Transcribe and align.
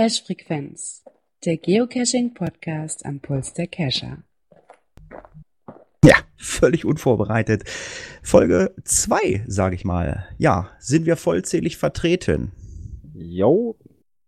Cache 0.00 0.22
Frequenz, 0.24 1.04
der 1.44 1.56
Geocaching 1.56 2.32
Podcast 2.32 3.04
am 3.04 3.20
Puls 3.20 3.52
der 3.52 3.66
Cacher. 3.66 4.22
Ja, 6.02 6.14
völlig 6.36 6.84
unvorbereitet. 6.86 7.64
Folge 8.22 8.74
2, 8.84 9.44
sage 9.46 9.74
ich 9.74 9.84
mal. 9.84 10.26
Ja, 10.38 10.70
sind 10.78 11.04
wir 11.06 11.16
vollzählig 11.16 11.76
vertreten? 11.76 12.52
Jo, 13.12 13.76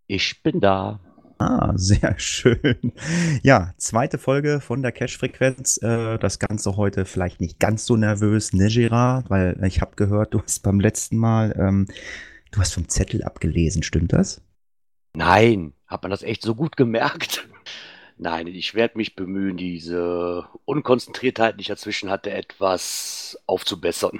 ich 0.05 0.43
bin 0.43 0.59
da. 0.59 0.99
Ah, 1.37 1.73
sehr 1.75 2.15
schön. 2.17 2.93
Ja, 3.41 3.73
zweite 3.77 4.17
Folge 4.17 4.59
von 4.61 4.81
der 4.81 4.91
Cache-Frequenz. 4.91 5.77
Äh, 5.81 6.17
das 6.19 6.39
Ganze 6.39 6.77
heute 6.77 7.05
vielleicht 7.05 7.41
nicht 7.41 7.59
ganz 7.59 7.85
so 7.85 7.95
nervös, 7.97 8.53
ne, 8.53 8.67
Gerard? 8.69 9.29
Weil 9.29 9.59
ich 9.65 9.81
habe 9.81 9.95
gehört, 9.95 10.33
du 10.33 10.41
hast 10.41 10.63
beim 10.63 10.79
letzten 10.79 11.17
Mal, 11.17 11.55
ähm, 11.57 11.87
du 12.51 12.59
hast 12.59 12.73
vom 12.73 12.87
Zettel 12.87 13.23
abgelesen, 13.23 13.83
stimmt 13.83 14.13
das? 14.13 14.41
Nein, 15.15 15.73
hat 15.87 16.03
man 16.03 16.11
das 16.11 16.23
echt 16.23 16.41
so 16.41 16.55
gut 16.55 16.77
gemerkt? 16.77 17.47
Nein, 18.17 18.47
ich 18.47 18.75
werde 18.75 18.97
mich 18.97 19.15
bemühen, 19.15 19.57
diese 19.57 20.45
Unkonzentriertheit, 20.65 21.57
die 21.57 21.61
ich 21.61 21.67
dazwischen 21.67 22.09
hatte, 22.09 22.31
etwas 22.31 23.37
aufzubessern. 23.47 24.19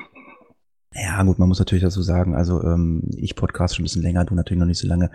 Ja, 0.95 1.23
gut, 1.23 1.39
man 1.39 1.47
muss 1.47 1.59
natürlich 1.59 1.83
dazu 1.83 2.02
sagen, 2.02 2.35
also 2.35 2.63
ähm, 2.63 3.02
ich 3.15 3.35
podcast 3.35 3.75
schon 3.75 3.83
ein 3.83 3.85
bisschen 3.85 4.03
länger, 4.03 4.25
du 4.25 4.35
natürlich 4.35 4.59
noch 4.59 4.67
nicht 4.67 4.79
so 4.79 4.88
lange. 4.88 5.09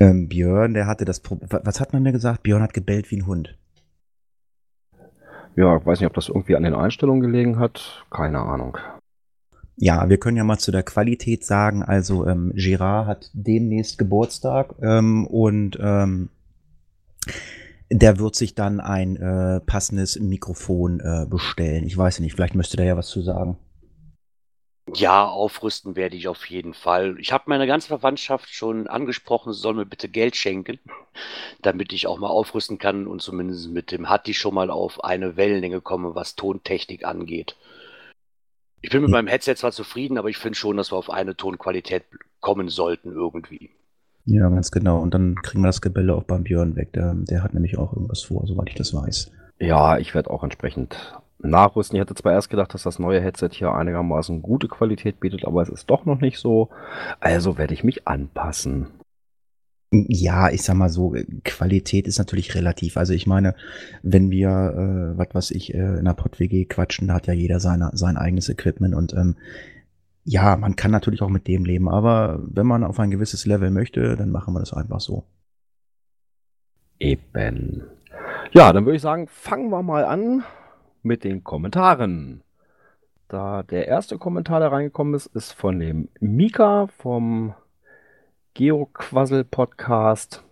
Ähm, 0.00 0.28
Björn, 0.28 0.74
der 0.74 0.86
hatte 0.86 1.04
das 1.04 1.20
Problem, 1.20 1.48
was 1.62 1.80
hat 1.80 1.92
man 1.92 2.02
mir 2.02 2.12
gesagt? 2.12 2.42
Björn 2.42 2.62
hat 2.62 2.74
gebellt 2.74 3.10
wie 3.10 3.18
ein 3.18 3.26
Hund. 3.26 3.56
Ja, 5.54 5.76
ich 5.76 5.86
weiß 5.86 6.00
nicht, 6.00 6.06
ob 6.06 6.14
das 6.14 6.28
irgendwie 6.28 6.56
an 6.56 6.62
den 6.62 6.74
Einstellungen 6.74 7.20
gelegen 7.20 7.58
hat. 7.58 8.04
Keine 8.10 8.40
Ahnung. 8.40 8.78
Ja, 9.76 10.08
wir 10.08 10.18
können 10.18 10.36
ja 10.36 10.44
mal 10.44 10.58
zu 10.58 10.72
der 10.72 10.82
Qualität 10.82 11.44
sagen. 11.44 11.82
Also 11.82 12.26
ähm, 12.26 12.52
Girard 12.54 13.06
hat 13.06 13.30
demnächst 13.32 13.98
Geburtstag 13.98 14.74
ähm, 14.82 15.26
und 15.26 15.78
ähm, 15.80 16.30
der 17.90 18.18
wird 18.18 18.34
sich 18.34 18.54
dann 18.54 18.80
ein 18.80 19.16
äh, 19.16 19.60
passendes 19.60 20.18
Mikrofon 20.18 21.00
äh, 21.00 21.26
bestellen. 21.28 21.84
Ich 21.84 21.96
weiß 21.96 22.20
nicht, 22.20 22.34
vielleicht 22.34 22.54
müsste 22.54 22.76
der 22.76 22.86
ja 22.86 22.96
was 22.96 23.08
zu 23.08 23.22
sagen. 23.22 23.56
Ja, 24.94 25.26
aufrüsten 25.26 25.94
werde 25.94 26.16
ich 26.16 26.26
auf 26.26 26.46
jeden 26.46 26.74
Fall. 26.74 27.16
Ich 27.20 27.32
habe 27.32 27.44
meine 27.46 27.66
ganze 27.66 27.88
Verwandtschaft 27.88 28.48
schon 28.52 28.88
angesprochen, 28.88 29.52
sie 29.52 29.60
soll 29.60 29.74
mir 29.74 29.86
bitte 29.86 30.08
Geld 30.08 30.34
schenken, 30.34 30.80
damit 31.62 31.92
ich 31.92 32.06
auch 32.06 32.18
mal 32.18 32.28
aufrüsten 32.28 32.78
kann 32.78 33.06
und 33.06 33.22
zumindest 33.22 33.70
mit 33.70 33.92
dem 33.92 34.08
Hatti 34.08 34.34
schon 34.34 34.54
mal 34.54 34.70
auf 34.70 35.04
eine 35.04 35.36
Wellenlänge 35.36 35.80
komme, 35.80 36.14
was 36.14 36.34
Tontechnik 36.34 37.04
angeht. 37.04 37.56
Ich 38.80 38.90
bin 38.90 39.02
mit 39.02 39.10
meinem 39.10 39.28
Headset 39.28 39.54
zwar 39.54 39.70
zufrieden, 39.70 40.18
aber 40.18 40.28
ich 40.28 40.38
finde 40.38 40.58
schon, 40.58 40.76
dass 40.76 40.90
wir 40.90 40.96
auf 40.96 41.10
eine 41.10 41.36
Tonqualität 41.36 42.02
kommen 42.40 42.68
sollten 42.68 43.12
irgendwie. 43.12 43.70
Ja, 44.24 44.48
ganz 44.48 44.72
genau. 44.72 45.00
Und 45.00 45.14
dann 45.14 45.36
kriegen 45.36 45.62
wir 45.62 45.68
das 45.68 45.80
Gebelle 45.80 46.14
auch 46.14 46.24
beim 46.24 46.42
Björn 46.42 46.74
weg. 46.74 46.92
Der, 46.92 47.14
der 47.14 47.44
hat 47.44 47.54
nämlich 47.54 47.78
auch 47.78 47.92
irgendwas 47.92 48.22
vor, 48.22 48.44
soweit 48.46 48.68
ich 48.68 48.74
das 48.74 48.92
weiß. 48.92 49.30
Ja, 49.60 49.98
ich 49.98 50.14
werde 50.14 50.30
auch 50.30 50.42
entsprechend 50.42 50.96
nachrüsten. 51.42 51.96
Ich 51.96 52.00
hatte 52.00 52.14
zwar 52.14 52.32
erst 52.32 52.50
gedacht, 52.50 52.74
dass 52.74 52.82
das 52.82 52.98
neue 52.98 53.20
Headset 53.20 53.50
hier 53.52 53.72
einigermaßen 53.72 54.42
gute 54.42 54.68
Qualität 54.68 55.20
bietet, 55.20 55.44
aber 55.44 55.62
es 55.62 55.68
ist 55.68 55.90
doch 55.90 56.04
noch 56.04 56.20
nicht 56.20 56.38
so. 56.38 56.70
Also 57.20 57.58
werde 57.58 57.74
ich 57.74 57.84
mich 57.84 58.06
anpassen. 58.06 58.88
Ja, 59.94 60.48
ich 60.48 60.62
sag 60.62 60.76
mal 60.76 60.88
so, 60.88 61.14
Qualität 61.44 62.06
ist 62.06 62.18
natürlich 62.18 62.54
relativ. 62.54 62.96
Also 62.96 63.12
ich 63.12 63.26
meine, 63.26 63.54
wenn 64.02 64.30
wir, 64.30 64.48
äh, 64.48 65.18
was 65.18 65.34
weiß 65.34 65.50
ich, 65.50 65.74
äh, 65.74 65.98
in 65.98 66.06
der 66.06 66.14
Pott-WG 66.14 66.64
quatschen, 66.64 67.08
da 67.08 67.14
hat 67.14 67.26
ja 67.26 67.34
jeder 67.34 67.60
seine, 67.60 67.90
sein 67.92 68.16
eigenes 68.16 68.48
Equipment 68.48 68.94
und 68.94 69.12
ähm, 69.12 69.36
ja, 70.24 70.56
man 70.56 70.76
kann 70.76 70.92
natürlich 70.92 71.20
auch 71.20 71.28
mit 71.28 71.46
dem 71.46 71.64
leben, 71.64 71.90
aber 71.90 72.40
wenn 72.42 72.66
man 72.66 72.84
auf 72.84 72.98
ein 73.00 73.10
gewisses 73.10 73.44
Level 73.44 73.70
möchte, 73.70 74.16
dann 74.16 74.30
machen 74.30 74.54
wir 74.54 74.60
das 74.60 74.72
einfach 74.72 75.00
so. 75.00 75.24
Eben. 76.98 77.82
Ja, 78.52 78.72
dann 78.72 78.86
würde 78.86 78.96
ich 78.96 79.02
sagen, 79.02 79.26
fangen 79.28 79.70
wir 79.70 79.82
mal 79.82 80.04
an 80.04 80.44
mit 81.02 81.24
den 81.24 81.44
Kommentaren. 81.44 82.42
Da 83.28 83.62
der 83.62 83.88
erste 83.88 84.18
Kommentar, 84.18 84.60
der 84.60 84.72
reingekommen 84.72 85.14
ist, 85.14 85.26
ist 85.26 85.52
von 85.52 85.78
dem 85.78 86.08
Mika 86.20 86.88
vom 86.98 87.54
Geoquassel-Podcast, 88.54 90.44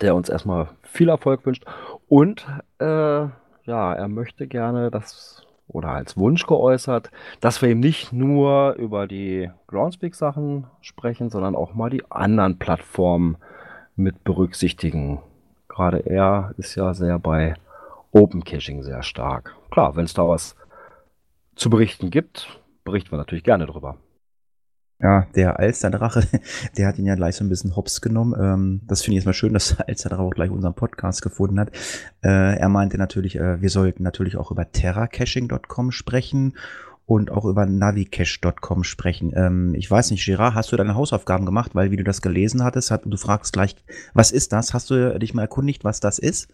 der 0.00 0.14
uns 0.14 0.28
erstmal 0.28 0.68
viel 0.82 1.10
Erfolg 1.10 1.44
wünscht. 1.44 1.64
Und 2.08 2.46
äh, 2.78 2.84
ja, 2.84 3.92
er 3.92 4.08
möchte 4.08 4.46
gerne 4.46 4.90
das 4.90 5.46
oder 5.68 5.90
als 5.90 6.16
Wunsch 6.16 6.46
geäußert, 6.46 7.10
dass 7.40 7.60
wir 7.60 7.68
eben 7.68 7.80
nicht 7.80 8.12
nur 8.12 8.72
über 8.78 9.06
die 9.06 9.50
Groundspeak-Sachen 9.66 10.66
sprechen, 10.80 11.28
sondern 11.28 11.54
auch 11.54 11.74
mal 11.74 11.90
die 11.90 12.10
anderen 12.10 12.58
Plattformen 12.58 13.36
mit 13.94 14.24
berücksichtigen. 14.24 15.20
Gerade 15.68 15.98
er 15.98 16.54
ist 16.56 16.74
ja 16.74 16.94
sehr 16.94 17.18
bei 17.18 17.54
Open 18.12 18.44
Caching 18.44 18.82
sehr 18.82 19.02
stark. 19.02 19.54
Klar, 19.70 19.96
wenn 19.96 20.04
es 20.04 20.14
da 20.14 20.28
was 20.28 20.56
zu 21.56 21.70
berichten 21.70 22.10
gibt, 22.10 22.60
berichten 22.84 23.10
wir 23.10 23.18
natürlich 23.18 23.44
gerne 23.44 23.66
drüber. 23.66 23.98
Ja, 25.00 25.26
der 25.36 25.60
Alsterdrache, 25.60 26.26
der 26.76 26.88
hat 26.88 26.98
ihn 26.98 27.06
ja 27.06 27.14
gleich 27.14 27.36
so 27.36 27.44
ein 27.44 27.48
bisschen 27.48 27.76
hops 27.76 28.00
genommen. 28.00 28.34
Ähm, 28.38 28.80
das 28.86 29.02
finde 29.02 29.12
ich 29.12 29.16
erstmal 29.18 29.34
schön, 29.34 29.52
dass 29.54 29.76
der 29.76 29.88
Alsterdrache 29.88 30.22
auch 30.22 30.30
gleich 30.30 30.50
unseren 30.50 30.74
Podcast 30.74 31.22
gefunden 31.22 31.60
hat. 31.60 31.70
Äh, 32.22 32.58
er 32.58 32.68
meinte 32.68 32.98
natürlich, 32.98 33.36
äh, 33.36 33.60
wir 33.60 33.70
sollten 33.70 34.02
natürlich 34.02 34.36
auch 34.36 34.50
über 34.50 34.70
terracaching.com 34.70 35.92
sprechen 35.92 36.56
und 37.06 37.30
auch 37.30 37.44
über 37.44 37.64
navicache.com 37.64 38.82
sprechen. 38.82 39.32
Ähm, 39.36 39.74
ich 39.74 39.88
weiß 39.88 40.10
nicht, 40.10 40.24
Gerard, 40.24 40.54
hast 40.54 40.72
du 40.72 40.76
deine 40.76 40.96
Hausaufgaben 40.96 41.46
gemacht? 41.46 41.74
Weil, 41.74 41.90
wie 41.92 41.96
du 41.96 42.04
das 42.04 42.20
gelesen 42.20 42.64
hattest, 42.64 42.90
hat, 42.90 43.02
du 43.04 43.16
fragst 43.16 43.52
gleich, 43.52 43.76
was 44.14 44.32
ist 44.32 44.52
das? 44.52 44.74
Hast 44.74 44.90
du 44.90 45.18
dich 45.18 45.32
mal 45.32 45.42
erkundigt, 45.42 45.84
was 45.84 46.00
das 46.00 46.18
ist? 46.18 46.48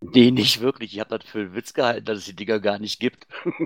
Nee, 0.00 0.30
nicht 0.30 0.60
wirklich. 0.60 0.94
Ich 0.94 1.00
habe 1.00 1.18
das 1.18 1.28
für 1.28 1.40
einen 1.40 1.54
Witz 1.54 1.74
gehalten, 1.74 2.04
dass 2.04 2.18
es 2.18 2.24
die 2.24 2.36
Dinger 2.36 2.60
gar 2.60 2.78
nicht 2.78 3.00
gibt. 3.00 3.26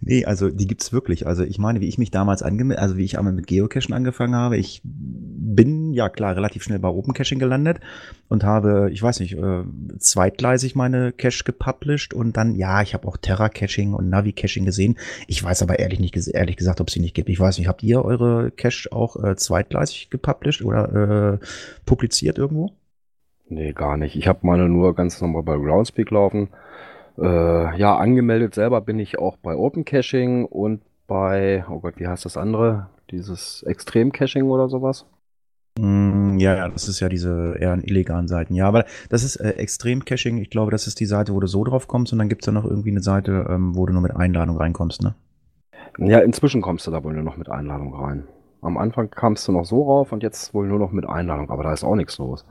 Nee, 0.00 0.24
also 0.24 0.50
die 0.50 0.66
gibt's 0.66 0.92
wirklich. 0.92 1.26
Also 1.26 1.44
ich 1.44 1.58
meine, 1.58 1.80
wie 1.80 1.88
ich 1.88 1.98
mich 1.98 2.10
damals 2.10 2.42
angemeldet, 2.42 2.82
also 2.82 2.96
wie 2.96 3.04
ich 3.04 3.18
einmal 3.18 3.32
mit 3.32 3.46
Geocachen 3.46 3.94
angefangen 3.94 4.34
habe, 4.34 4.56
ich 4.56 4.80
bin 4.84 5.92
ja 5.92 6.08
klar 6.08 6.36
relativ 6.36 6.62
schnell 6.62 6.78
bei 6.78 6.88
Open 6.88 7.14
Caching 7.14 7.38
gelandet 7.38 7.80
und 8.28 8.44
habe, 8.44 8.90
ich 8.92 9.02
weiß 9.02 9.20
nicht, 9.20 9.34
äh, 9.34 9.62
zweitgleisig 9.98 10.74
meine 10.74 11.12
Cache 11.12 11.44
gepublished 11.44 12.14
und 12.14 12.36
dann, 12.36 12.54
ja, 12.54 12.82
ich 12.82 12.94
habe 12.94 13.06
auch 13.08 13.16
Terra 13.16 13.48
Caching 13.48 13.94
und 13.94 14.08
Navi 14.08 14.32
Caching 14.32 14.64
gesehen. 14.64 14.98
Ich 15.26 15.42
weiß 15.42 15.62
aber 15.62 15.78
ehrlich 15.78 16.00
nicht, 16.00 16.16
ehrlich 16.28 16.56
gesagt, 16.56 16.80
ob 16.80 16.88
es 16.88 16.94
sie 16.94 17.00
nicht 17.00 17.14
gibt. 17.14 17.28
Ich 17.28 17.40
weiß 17.40 17.58
nicht, 17.58 17.68
habt 17.68 17.82
ihr 17.82 18.04
eure 18.04 18.50
Cache 18.50 18.88
auch 18.92 19.22
äh, 19.22 19.36
zweitgleisig 19.36 20.10
gepublished 20.10 20.62
oder 20.62 21.38
äh, 21.40 21.46
publiziert 21.84 22.38
irgendwo? 22.38 22.72
Nee, 23.50 23.72
gar 23.72 23.96
nicht. 23.96 24.16
Ich 24.16 24.28
habe 24.28 24.38
meine 24.42 24.68
nur 24.68 24.94
ganz 24.94 25.20
normal 25.20 25.42
bei 25.42 25.56
Groundspeak 25.56 26.10
laufen. 26.12 26.48
Äh, 27.18 27.76
ja, 27.76 27.96
angemeldet 27.96 28.54
selber 28.54 28.80
bin 28.80 28.98
ich 29.00 29.18
auch 29.18 29.36
bei 29.36 29.56
Open 29.56 29.84
Caching 29.84 30.44
und 30.44 30.82
bei, 31.08 31.64
oh 31.68 31.80
Gott, 31.80 31.94
wie 31.96 32.06
heißt 32.06 32.24
das 32.24 32.36
andere? 32.36 32.88
Dieses 33.10 33.64
Extrem 33.64 34.12
Caching 34.12 34.44
oder 34.44 34.68
sowas? 34.68 35.04
Mm, 35.80 36.38
ja, 36.38 36.54
ja, 36.56 36.68
das 36.68 36.88
ist 36.88 37.00
ja 37.00 37.08
diese 37.08 37.56
eher 37.58 37.76
illegalen 37.82 38.28
Seiten. 38.28 38.54
Ja, 38.54 38.68
aber 38.68 38.84
das 39.08 39.24
ist 39.24 39.36
äh, 39.36 39.50
Extrem 39.50 40.04
Caching. 40.04 40.38
Ich 40.38 40.50
glaube, 40.50 40.70
das 40.70 40.86
ist 40.86 41.00
die 41.00 41.06
Seite, 41.06 41.34
wo 41.34 41.40
du 41.40 41.48
so 41.48 41.64
drauf 41.64 41.88
kommst 41.88 42.12
und 42.12 42.20
dann 42.20 42.28
gibt 42.28 42.42
es 42.42 42.46
ja 42.46 42.52
noch 42.52 42.64
irgendwie 42.64 42.90
eine 42.90 43.02
Seite, 43.02 43.46
ähm, 43.50 43.74
wo 43.74 43.84
du 43.84 43.92
nur 43.92 44.02
mit 44.02 44.14
Einladung 44.14 44.56
reinkommst, 44.56 45.02
ne? 45.02 45.16
Ja, 45.98 46.20
inzwischen 46.20 46.62
kommst 46.62 46.86
du 46.86 46.92
da 46.92 47.02
wohl 47.02 47.14
nur 47.14 47.24
noch 47.24 47.36
mit 47.36 47.50
Einladung 47.50 47.92
rein. 47.94 48.28
Am 48.62 48.78
Anfang 48.78 49.10
kamst 49.10 49.48
du 49.48 49.52
noch 49.52 49.64
so 49.64 49.82
rauf 49.82 50.12
und 50.12 50.22
jetzt 50.22 50.54
wohl 50.54 50.68
nur 50.68 50.78
noch 50.78 50.92
mit 50.92 51.06
Einladung, 51.06 51.50
aber 51.50 51.64
da 51.64 51.72
ist 51.72 51.82
auch 51.82 51.96
nichts 51.96 52.18
los. 52.18 52.46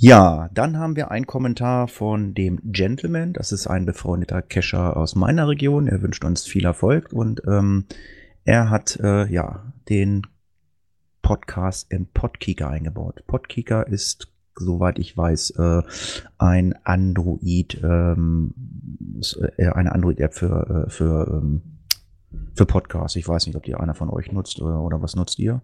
Ja, 0.00 0.48
dann 0.54 0.78
haben 0.78 0.94
wir 0.94 1.10
einen 1.10 1.26
Kommentar 1.26 1.88
von 1.88 2.32
dem 2.32 2.60
Gentleman. 2.62 3.32
Das 3.32 3.50
ist 3.50 3.66
ein 3.66 3.84
befreundeter 3.84 4.42
Cacher 4.42 4.96
aus 4.96 5.16
meiner 5.16 5.48
Region. 5.48 5.88
Er 5.88 6.00
wünscht 6.02 6.24
uns 6.24 6.46
viel 6.46 6.64
Erfolg 6.66 7.12
und 7.12 7.42
ähm, 7.48 7.84
er 8.44 8.70
hat 8.70 8.96
äh, 9.02 9.26
ja 9.26 9.72
den 9.88 10.22
Podcast 11.20 11.90
im 11.90 12.06
Podkicker 12.06 12.70
eingebaut. 12.70 13.24
Podkicker 13.26 13.88
ist, 13.88 14.32
soweit 14.54 15.00
ich 15.00 15.16
weiß, 15.16 15.50
äh, 15.58 15.82
ein 16.38 16.74
Android, 16.84 17.82
ähm, 17.82 18.54
äh, 19.56 19.66
eine 19.66 19.90
Android-App 19.90 20.32
für, 20.32 20.86
äh, 20.86 20.90
für, 20.90 21.40
ähm, 21.42 21.62
für 22.54 22.66
Podcasts. 22.66 23.16
Ich 23.16 23.26
weiß 23.26 23.48
nicht, 23.48 23.56
ob 23.56 23.64
die 23.64 23.74
einer 23.74 23.94
von 23.94 24.10
euch 24.10 24.30
nutzt 24.30 24.62
oder, 24.62 24.80
oder 24.80 25.02
was 25.02 25.16
nutzt 25.16 25.40
ihr? 25.40 25.60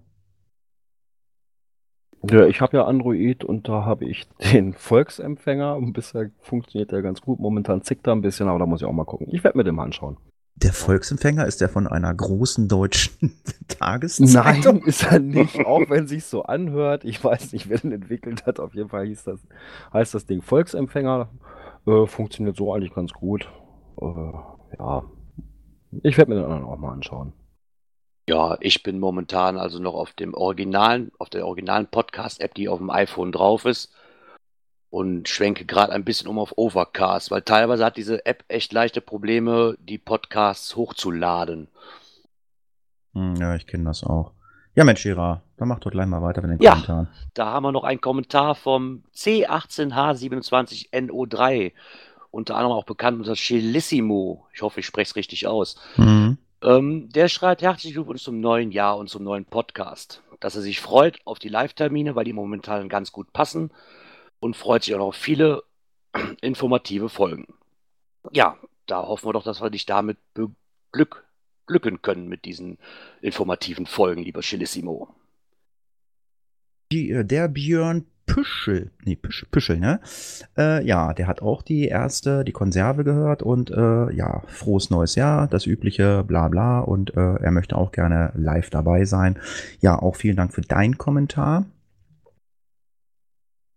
Ja, 2.30 2.46
ich 2.46 2.60
habe 2.60 2.76
ja 2.76 2.84
Android 2.84 3.44
und 3.44 3.68
da 3.68 3.84
habe 3.84 4.04
ich 4.04 4.26
den 4.52 4.72
Volksempfänger 4.72 5.76
und 5.76 5.92
bisher 5.92 6.30
funktioniert 6.40 6.92
der 6.92 7.02
ganz 7.02 7.20
gut. 7.20 7.38
Momentan 7.38 7.82
zickt 7.82 8.06
er 8.06 8.14
ein 8.14 8.22
bisschen, 8.22 8.48
aber 8.48 8.58
da 8.58 8.66
muss 8.66 8.80
ich 8.80 8.86
auch 8.86 8.92
mal 8.92 9.04
gucken. 9.04 9.28
Ich 9.30 9.44
werde 9.44 9.58
mir 9.58 9.64
den 9.64 9.74
mal 9.74 9.84
anschauen. 9.84 10.16
Der 10.56 10.72
Volksempfänger 10.72 11.46
ist 11.46 11.60
der 11.60 11.68
von 11.68 11.88
einer 11.88 12.14
großen 12.14 12.68
deutschen 12.68 13.32
Tageszeitung? 13.68 14.76
Nein, 14.76 14.86
ist 14.86 15.02
er 15.02 15.18
nicht, 15.18 15.66
auch 15.66 15.90
wenn 15.90 16.06
sich 16.06 16.24
so 16.24 16.44
anhört. 16.44 17.04
Ich 17.04 17.22
weiß 17.22 17.52
nicht, 17.52 17.68
wer 17.68 17.78
den 17.78 17.90
entwickelt 17.90 18.46
hat. 18.46 18.60
Auf 18.60 18.74
jeden 18.74 18.88
Fall 18.88 19.06
hieß 19.06 19.24
das, 19.24 19.40
heißt 19.92 20.14
das 20.14 20.26
Ding 20.26 20.42
Volksempfänger. 20.42 21.28
Äh, 21.86 22.06
funktioniert 22.06 22.56
so 22.56 22.72
eigentlich 22.72 22.94
ganz 22.94 23.12
gut. 23.12 23.48
Äh, 24.00 24.32
ja, 24.78 25.02
ich 26.02 26.16
werde 26.16 26.30
mir 26.30 26.40
den 26.40 26.44
anderen 26.44 26.64
auch 26.64 26.78
mal 26.78 26.92
anschauen. 26.92 27.32
Ja, 28.28 28.56
ich 28.60 28.82
bin 28.82 28.98
momentan 28.98 29.58
also 29.58 29.78
noch 29.80 29.94
auf 29.94 30.12
dem 30.14 30.34
originalen, 30.34 31.12
auf 31.18 31.28
der 31.28 31.46
originalen 31.46 31.86
Podcast-App, 31.86 32.54
die 32.54 32.68
auf 32.68 32.78
dem 32.78 32.90
iPhone 32.90 33.32
drauf 33.32 33.64
ist 33.66 33.92
und 34.88 35.28
schwenke 35.28 35.66
gerade 35.66 35.92
ein 35.92 36.04
bisschen 36.04 36.28
um 36.28 36.38
auf 36.38 36.54
Overcast, 36.56 37.30
weil 37.30 37.42
teilweise 37.42 37.84
hat 37.84 37.96
diese 37.96 38.24
App 38.24 38.44
echt 38.48 38.72
leichte 38.72 39.00
Probleme, 39.00 39.76
die 39.80 39.98
Podcasts 39.98 40.76
hochzuladen. 40.76 41.68
Hm, 43.12 43.34
ja, 43.36 43.54
ich 43.56 43.66
kenne 43.66 43.84
das 43.84 44.04
auch. 44.04 44.32
Ja, 44.74 44.84
Mensch, 44.84 45.04
Ira, 45.04 45.42
dann 45.56 45.68
mach 45.68 45.80
doch 45.80 45.90
gleich 45.90 46.06
mal 46.06 46.22
weiter 46.22 46.40
mit 46.42 46.52
den 46.52 46.62
Ja. 46.62 46.72
Kommentaren. 46.72 47.08
Da 47.34 47.46
haben 47.46 47.64
wir 47.64 47.72
noch 47.72 47.84
einen 47.84 48.00
Kommentar 48.00 48.54
vom 48.54 49.04
C18H27NO3, 49.14 51.72
unter 52.30 52.56
anderem 52.56 52.76
auch 52.76 52.84
bekannt 52.84 53.18
unter 53.18 53.34
Chelissimo. 53.34 54.46
Ich 54.54 54.62
hoffe, 54.62 54.80
ich 54.80 54.86
spreche 54.86 55.10
es 55.10 55.16
richtig 55.16 55.46
aus. 55.46 55.76
Mhm. 55.96 56.38
Ähm, 56.62 57.08
der 57.10 57.28
schreibt 57.28 57.62
herzlich 57.62 57.94
Glückwunsch 57.94 58.22
zum 58.22 58.40
neuen 58.40 58.70
Jahr 58.70 58.96
und 58.96 59.08
zum 59.08 59.24
neuen 59.24 59.44
Podcast. 59.44 60.22
Dass 60.40 60.56
er 60.56 60.62
sich 60.62 60.80
freut 60.80 61.18
auf 61.24 61.38
die 61.38 61.48
Live-Termine, 61.48 62.14
weil 62.16 62.24
die 62.24 62.32
momentan 62.32 62.88
ganz 62.88 63.12
gut 63.12 63.32
passen 63.32 63.70
und 64.40 64.56
freut 64.56 64.84
sich 64.84 64.94
auch 64.94 64.98
noch 64.98 65.06
auf 65.08 65.16
viele 65.16 65.62
informative 66.40 67.08
Folgen. 67.08 67.46
Ja, 68.32 68.58
da 68.86 69.06
hoffen 69.06 69.28
wir 69.28 69.32
doch, 69.32 69.44
dass 69.44 69.62
wir 69.62 69.70
dich 69.70 69.86
damit 69.86 70.18
beglück, 70.34 71.24
glücken 71.66 72.02
können 72.02 72.28
mit 72.28 72.44
diesen 72.44 72.78
informativen 73.20 73.86
Folgen, 73.86 74.22
lieber 74.22 74.40
Chilissimo. 74.40 75.14
Äh, 76.92 77.24
der 77.24 77.48
Björn 77.48 78.06
Püschel, 78.34 78.90
nee, 79.04 79.14
Püschel, 79.14 79.46
Püschel 79.48 79.78
ne? 79.78 80.00
Äh, 80.58 80.84
ja, 80.84 81.14
der 81.14 81.28
hat 81.28 81.40
auch 81.40 81.62
die 81.62 81.86
erste, 81.86 82.42
die 82.42 82.50
Konserve 82.50 83.04
gehört 83.04 83.44
und 83.44 83.70
äh, 83.70 84.12
ja, 84.12 84.42
frohes 84.48 84.90
neues 84.90 85.14
Jahr, 85.14 85.46
das 85.46 85.66
übliche 85.66 86.24
bla 86.24 86.48
bla 86.48 86.80
und 86.80 87.16
äh, 87.16 87.36
er 87.36 87.52
möchte 87.52 87.76
auch 87.76 87.92
gerne 87.92 88.32
live 88.34 88.70
dabei 88.70 89.04
sein. 89.04 89.38
Ja, 89.78 89.96
auch 89.96 90.16
vielen 90.16 90.36
Dank 90.36 90.52
für 90.52 90.62
deinen 90.62 90.98
Kommentar. 90.98 91.66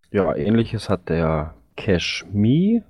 Ja, 0.10 0.36
ähnliches 0.36 0.90
hat 0.90 1.08
der 1.10 1.54
Cash 1.76 2.26
Me 2.34 2.82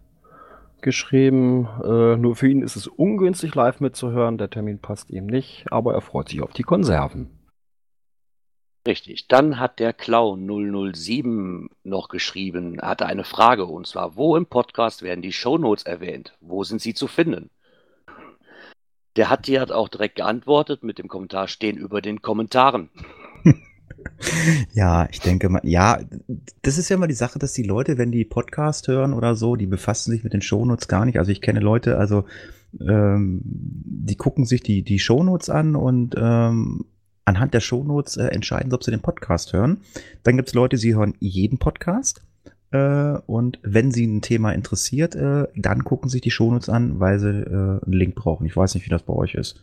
geschrieben. 0.80 1.68
Äh, 1.84 2.16
nur 2.16 2.38
für 2.38 2.48
ihn 2.48 2.62
ist 2.62 2.78
es 2.78 2.88
ungünstig, 2.88 3.56
live 3.56 3.82
mitzuhören. 3.82 4.38
Der 4.38 4.50
Termin 4.50 4.80
passt 4.80 5.10
ihm 5.10 5.26
nicht, 5.26 5.66
aber 5.70 5.94
er 5.96 6.02
freut 6.02 6.30
sich 6.30 6.42
auf 6.42 6.54
die 6.54 6.64
Konserven. 6.64 7.37
Richtig. 8.88 9.28
Dann 9.28 9.60
hat 9.60 9.80
der 9.80 9.92
Clown 9.92 10.48
007 10.94 11.70
noch 11.84 12.08
geschrieben, 12.08 12.80
hatte 12.82 13.06
eine 13.06 13.26
Frage 13.26 13.66
und 13.66 13.86
zwar, 13.86 14.16
wo 14.16 14.38
im 14.38 14.46
Podcast 14.46 15.02
werden 15.02 15.22
die 15.22 15.34
Shownotes 15.34 15.84
erwähnt? 15.84 16.38
Wo 16.40 16.64
sind 16.64 16.82
sie 16.82 16.94
zu 16.94 17.08
finden? 17.08 17.50
Der 19.18 19.30
hat 19.30 19.48
dir 19.48 19.60
hat 19.60 19.74
auch 19.74 19.90
direkt 19.90 20.16
geantwortet 20.16 20.84
mit 20.84 21.00
dem 21.00 21.10
Kommentar 21.10 21.50
stehen 21.50 21.76
über 21.76 22.02
den 22.02 22.22
Kommentaren. 22.22 22.90
Ja, 24.74 25.08
ich 25.12 25.20
denke 25.20 25.50
mal, 25.50 25.62
ja, 25.64 26.00
das 26.62 26.78
ist 26.78 26.90
ja 26.90 26.96
immer 26.96 27.08
die 27.08 27.14
Sache, 27.14 27.40
dass 27.40 27.54
die 27.54 27.64
Leute, 27.64 27.98
wenn 27.98 28.12
die 28.12 28.26
Podcast 28.26 28.88
hören 28.88 29.14
oder 29.14 29.36
so, 29.36 29.56
die 29.56 29.66
befassen 29.66 30.12
sich 30.12 30.24
mit 30.24 30.34
den 30.34 30.42
Shownotes 30.42 30.88
gar 30.88 31.06
nicht. 31.06 31.20
Also 31.20 31.32
ich 31.32 31.42
kenne 31.42 31.60
Leute, 31.60 31.98
also 31.98 32.26
ähm, 32.80 33.42
die 33.44 34.16
gucken 34.16 34.46
sich 34.46 34.62
die, 34.62 34.84
die 34.84 35.00
Shownotes 35.00 35.50
an 35.50 35.76
und 35.76 36.16
ähm, 36.18 36.86
anhand 37.28 37.54
der 37.54 37.60
Shownotes 37.60 38.18
äh, 38.18 38.28
entscheiden, 38.28 38.72
sie, 38.72 38.76
ob 38.76 38.84
sie 38.84 38.92
den 38.92 39.02
Podcast 39.02 39.54
hören. 39.54 39.82
Dann 40.24 40.38
gibt 40.38 40.50
es 40.50 40.56
Leute, 40.56 40.78
sie 40.78 40.96
hören 40.96 41.14
jeden 41.20 41.60
Podcast. 41.60 42.22
Äh, 42.72 43.18
und 43.28 43.60
wenn 43.64 43.92
sie 43.92 44.08
ein 44.08 44.22
Thema 44.22 44.54
interessiert, 44.54 45.16
äh, 45.16 45.48
dann 45.56 45.84
gucken 45.84 46.10
sich 46.10 46.22
die 46.22 46.32
Shownotes 46.32 46.70
an, 46.70 47.00
weil 47.00 47.20
sie 47.20 47.30
äh, 47.30 47.84
einen 47.84 47.94
Link 47.94 48.16
brauchen. 48.16 48.46
Ich 48.46 48.56
weiß 48.56 48.76
nicht, 48.76 48.86
wie 48.86 48.90
das 48.90 49.04
bei 49.04 49.14
euch 49.14 49.36
ist. 49.36 49.62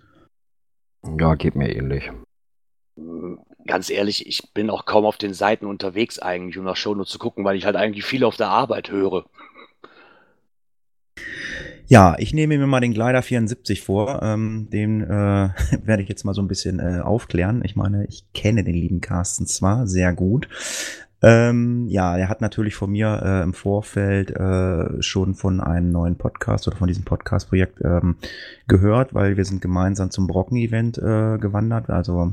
Ja, 1.18 1.34
geht 1.34 1.54
mir 1.54 1.74
ähnlich. 1.74 2.10
Ganz 3.66 3.90
ehrlich, 3.90 4.26
ich 4.26 4.52
bin 4.52 4.70
auch 4.70 4.84
kaum 4.84 5.04
auf 5.04 5.16
den 5.16 5.34
Seiten 5.34 5.66
unterwegs 5.66 6.18
eigentlich, 6.18 6.58
um 6.58 6.64
nach 6.64 6.76
Shownotes 6.76 7.10
zu 7.10 7.18
gucken, 7.18 7.44
weil 7.44 7.56
ich 7.56 7.64
halt 7.64 7.76
eigentlich 7.76 8.04
viel 8.04 8.24
auf 8.24 8.36
der 8.36 8.48
Arbeit 8.48 8.90
höre. 8.90 9.24
Ja, 11.94 12.16
ich 12.18 12.34
nehme 12.34 12.58
mir 12.58 12.66
mal 12.66 12.80
den 12.80 12.92
Glider 12.92 13.22
74 13.22 13.80
vor. 13.82 14.20
Ähm, 14.20 14.66
den 14.68 15.00
äh, 15.00 15.06
werde 15.84 16.02
ich 16.02 16.08
jetzt 16.08 16.24
mal 16.24 16.34
so 16.34 16.42
ein 16.42 16.48
bisschen 16.48 16.80
äh, 16.80 16.98
aufklären. 16.98 17.62
Ich 17.64 17.76
meine, 17.76 18.04
ich 18.06 18.24
kenne 18.32 18.64
den 18.64 18.74
lieben 18.74 19.00
Carsten 19.00 19.46
zwar 19.46 19.86
sehr 19.86 20.12
gut. 20.12 20.48
Ähm, 21.22 21.86
ja, 21.86 22.16
er 22.16 22.28
hat 22.28 22.40
natürlich 22.40 22.74
von 22.74 22.90
mir 22.90 23.22
äh, 23.24 23.42
im 23.44 23.54
Vorfeld 23.54 24.32
äh, 24.32 25.00
schon 25.04 25.36
von 25.36 25.60
einem 25.60 25.92
neuen 25.92 26.18
Podcast 26.18 26.66
oder 26.66 26.76
von 26.76 26.88
diesem 26.88 27.04
Podcast-Projekt 27.04 27.80
ähm, 27.84 28.16
gehört, 28.66 29.14
weil 29.14 29.36
wir 29.36 29.44
sind 29.44 29.62
gemeinsam 29.62 30.10
zum 30.10 30.26
Brocken-Event 30.26 30.98
äh, 30.98 31.38
gewandert. 31.38 31.90
Also 31.90 32.32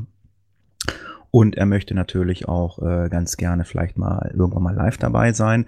und 1.30 1.56
er 1.56 1.68
möchte 1.68 1.94
natürlich 1.94 2.48
auch 2.48 2.80
äh, 2.80 3.10
ganz 3.10 3.38
gerne 3.38 3.66
vielleicht 3.66 3.96
mal 3.96 4.32
irgendwann 4.34 4.64
mal 4.64 4.76
live 4.76 4.98
dabei 4.98 5.34
sein. 5.34 5.68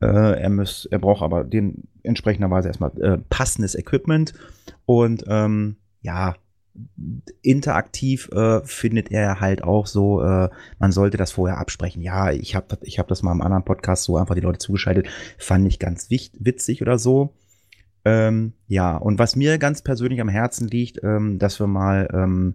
Äh, 0.00 0.40
er, 0.40 0.48
muss, 0.48 0.88
er 0.90 0.98
braucht 0.98 1.22
aber 1.22 1.44
den 1.44 1.88
entsprechenderweise 2.04 2.68
erstmal 2.68 2.92
äh, 3.00 3.18
passendes 3.18 3.74
Equipment. 3.74 4.34
Und 4.86 5.24
ähm, 5.28 5.76
ja, 6.00 6.36
interaktiv 7.42 8.28
äh, 8.32 8.60
findet 8.64 9.10
er 9.10 9.40
halt 9.40 9.62
auch 9.62 9.86
so, 9.86 10.22
äh, 10.22 10.48
man 10.78 10.92
sollte 10.92 11.16
das 11.16 11.32
vorher 11.32 11.58
absprechen. 11.58 12.02
Ja, 12.02 12.32
ich 12.32 12.54
habe 12.54 12.78
ich 12.82 12.98
hab 12.98 13.08
das 13.08 13.22
mal 13.22 13.32
im 13.32 13.42
anderen 13.42 13.64
Podcast 13.64 14.04
so 14.04 14.16
einfach 14.16 14.34
die 14.34 14.40
Leute 14.40 14.58
zugeschaltet, 14.58 15.08
fand 15.38 15.66
ich 15.68 15.78
ganz 15.78 16.10
witzig 16.10 16.82
oder 16.82 16.98
so. 16.98 17.34
Ähm, 18.04 18.52
ja, 18.66 18.96
und 18.96 19.18
was 19.18 19.36
mir 19.36 19.58
ganz 19.58 19.82
persönlich 19.82 20.20
am 20.20 20.28
Herzen 20.28 20.68
liegt, 20.68 21.02
ähm, 21.02 21.38
dass 21.38 21.58
wir 21.60 21.66
mal 21.66 22.08
ähm, 22.12 22.54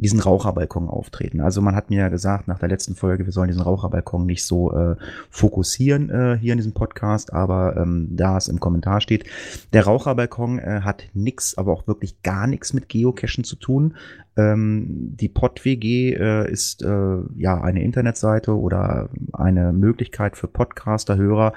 diesen 0.00 0.20
Raucherbalkon 0.20 0.88
auftreten. 0.88 1.40
Also 1.40 1.60
man 1.60 1.74
hat 1.74 1.90
mir 1.90 2.00
ja 2.00 2.08
gesagt 2.08 2.48
nach 2.48 2.58
der 2.58 2.68
letzten 2.68 2.94
Folge, 2.94 3.26
wir 3.26 3.32
sollen 3.32 3.48
diesen 3.48 3.62
Raucherbalkon 3.62 4.26
nicht 4.26 4.44
so 4.44 4.72
äh, 4.72 4.96
fokussieren 5.30 6.10
äh, 6.10 6.38
hier 6.40 6.52
in 6.52 6.58
diesem 6.58 6.72
Podcast, 6.72 7.32
aber 7.32 7.76
ähm, 7.76 8.08
da 8.10 8.36
es 8.36 8.48
im 8.48 8.60
Kommentar 8.60 9.00
steht, 9.00 9.24
der 9.72 9.84
Raucherbalkon 9.84 10.58
äh, 10.58 10.80
hat 10.82 11.04
nix, 11.14 11.56
aber 11.56 11.72
auch 11.72 11.86
wirklich 11.86 12.22
gar 12.22 12.46
nichts 12.46 12.72
mit 12.72 12.88
Geocachen 12.88 13.44
zu 13.44 13.56
tun. 13.56 13.94
Ähm, 14.36 15.16
die 15.20 15.28
PodWG 15.28 16.14
äh, 16.14 16.50
ist 16.50 16.82
äh, 16.82 17.16
ja 17.36 17.60
eine 17.60 17.82
Internetseite 17.82 18.56
oder 18.56 19.10
eine 19.32 19.72
Möglichkeit 19.72 20.36
für 20.36 20.48
Podcaster, 20.48 21.16
Hörer, 21.16 21.52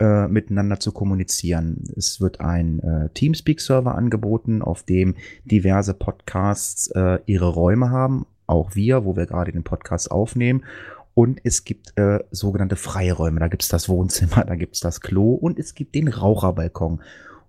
äh, 0.00 0.28
miteinander 0.28 0.80
zu 0.80 0.92
kommunizieren. 0.92 1.84
Es 1.96 2.20
wird 2.20 2.40
ein 2.40 2.80
äh, 2.80 3.08
Teamspeak-Server 3.14 3.94
angeboten, 3.94 4.62
auf 4.62 4.82
dem 4.82 5.14
diverse 5.44 5.94
Podcasts 5.94 6.88
äh, 6.88 7.18
ihre 7.26 7.48
Räume 7.48 7.90
haben, 7.90 8.26
auch 8.46 8.74
wir, 8.74 9.04
wo 9.04 9.16
wir 9.16 9.26
gerade 9.26 9.52
den 9.52 9.64
Podcast 9.64 10.10
aufnehmen. 10.10 10.64
Und 11.14 11.40
es 11.44 11.64
gibt 11.64 11.96
äh, 11.96 12.20
sogenannte 12.32 12.76
Freiräume. 12.76 13.38
Da 13.38 13.48
gibt's 13.48 13.68
das 13.68 13.88
Wohnzimmer, 13.88 14.44
da 14.44 14.56
gibt's 14.56 14.80
das 14.80 15.00
Klo 15.00 15.34
und 15.34 15.58
es 15.58 15.74
gibt 15.74 15.94
den 15.94 16.08
Raucherbalkon. 16.08 17.00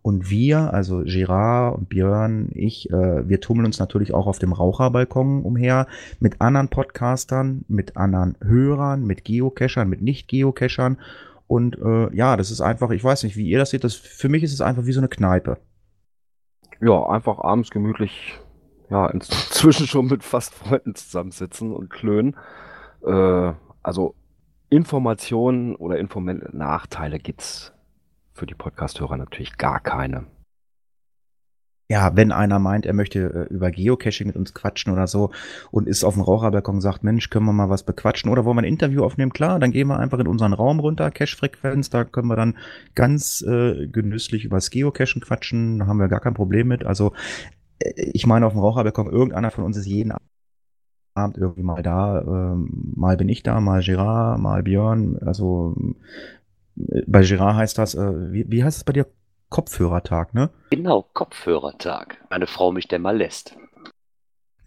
Und 0.03 0.29
wir, 0.29 0.71
also 0.71 1.01
Gerard 1.03 1.75
und 1.75 1.89
Björn, 1.89 2.49
ich, 2.53 2.91
äh, 2.91 3.27
wir 3.27 3.41
tummeln 3.41 3.65
uns 3.65 3.79
natürlich 3.79 4.13
auch 4.13 4.27
auf 4.27 4.37
dem 4.37 4.53
Raucherbalkon 4.53 5.41
umher 5.41 5.87
mit 6.19 6.41
anderen 6.41 6.67
Podcastern, 6.67 7.65
mit 7.67 7.97
anderen 7.97 8.37
Hörern, 8.43 9.03
mit 9.03 9.25
Geocachern, 9.25 9.89
mit 9.89 10.03
Nicht-Geocachern. 10.03 10.99
Und 11.47 11.77
äh, 11.77 12.13
ja, 12.15 12.37
das 12.37 12.51
ist 12.51 12.61
einfach, 12.61 12.89
ich 12.89 13.03
weiß 13.03 13.23
nicht, 13.23 13.35
wie 13.35 13.47
ihr 13.47 13.59
das 13.59 13.69
seht, 13.69 13.83
das, 13.83 13.95
für 13.95 14.29
mich 14.29 14.43
ist 14.43 14.53
es 14.53 14.61
einfach 14.61 14.85
wie 14.85 14.91
so 14.91 14.99
eine 14.99 15.09
Kneipe. 15.09 15.57
Ja, 16.81 17.07
einfach 17.07 17.39
abends 17.39 17.69
gemütlich, 17.69 18.39
ja, 18.89 19.07
inzwischen 19.07 19.87
schon 19.87 20.07
mit 20.07 20.23
fast 20.23 20.53
Freunden 20.53 20.95
zusammensitzen 20.95 21.71
und 21.71 21.89
klönen. 21.89 22.35
Äh, 23.05 23.53
also 23.83 24.15
Informationen 24.69 25.75
oder 25.75 25.99
informelle 25.99 26.49
Nachteile 26.51 27.19
gibt's 27.19 27.73
für 28.33 28.45
die 28.45 28.55
Podcasthörer 28.55 29.15
natürlich 29.15 29.57
gar 29.57 29.79
keine. 29.79 30.25
Ja, 31.87 32.15
wenn 32.15 32.31
einer 32.31 32.57
meint, 32.57 32.87
er 32.87 32.93
möchte 32.93 33.19
äh, 33.19 33.53
über 33.53 33.69
Geocaching 33.69 34.27
mit 34.27 34.35
uns 34.35 34.55
quatschen 34.55 34.91
oder 34.91 35.05
so 35.05 35.29
und 35.69 35.87
ist 35.87 36.03
auf 36.03 36.15
dem 36.15 36.23
Raucherbalkon 36.23 36.75
und 36.75 36.81
sagt, 36.81 37.03
Mensch, 37.03 37.29
können 37.29 37.45
wir 37.45 37.53
mal 37.53 37.69
was 37.69 37.83
bequatschen 37.83 38.31
oder 38.31 38.43
wollen 38.43 38.57
wir 38.57 38.63
ein 38.63 38.65
Interview 38.65 39.03
aufnehmen? 39.03 39.31
Klar, 39.31 39.59
dann 39.59 39.71
gehen 39.71 39.87
wir 39.87 39.99
einfach 39.99 40.17
in 40.17 40.27
unseren 40.27 40.53
Raum 40.53 40.79
runter, 40.79 41.11
Cache-Frequenz, 41.11 41.91
da 41.91 42.03
können 42.03 42.27
wir 42.27 42.35
dann 42.35 42.57
ganz 42.95 43.43
äh, 43.43 43.87
genüsslich 43.87 44.45
über 44.45 44.57
das 44.57 44.71
Geocachen 44.71 45.21
quatschen, 45.21 45.77
da 45.79 45.85
haben 45.85 45.99
wir 45.99 46.07
gar 46.07 46.21
kein 46.21 46.33
Problem 46.33 46.67
mit. 46.69 46.83
Also 46.83 47.13
äh, 47.79 47.91
ich 48.13 48.25
meine, 48.25 48.47
auf 48.47 48.53
dem 48.53 48.61
Raucherbalkon, 48.61 49.11
irgendeiner 49.11 49.51
von 49.51 49.63
uns 49.63 49.77
ist 49.77 49.85
jeden 49.85 50.11
Abend 51.13 51.37
irgendwie 51.37 51.63
mal 51.63 51.83
da, 51.83 52.21
ähm, 52.21 52.93
mal 52.95 53.15
bin 53.15 53.29
ich 53.29 53.43
da, 53.43 53.59
mal 53.61 53.83
Gerard, 53.83 54.39
mal 54.39 54.63
Björn, 54.63 55.19
also 55.19 55.75
äh, 56.77 57.03
bei 57.05 57.21
Gerard 57.21 57.57
heißt 57.57 57.77
das, 57.77 57.93
äh, 57.93 58.33
wie, 58.33 58.49
wie 58.49 58.63
heißt 58.63 58.77
es 58.77 58.83
bei 58.83 58.93
dir? 58.93 59.05
Kopfhörertag, 59.49 60.33
ne? 60.33 60.49
Genau, 60.69 61.05
Kopfhörertag. 61.13 62.17
Meine 62.29 62.47
Frau 62.47 62.71
mich 62.71 62.87
denn 62.87 63.01
mal 63.01 63.17
lässt. 63.17 63.55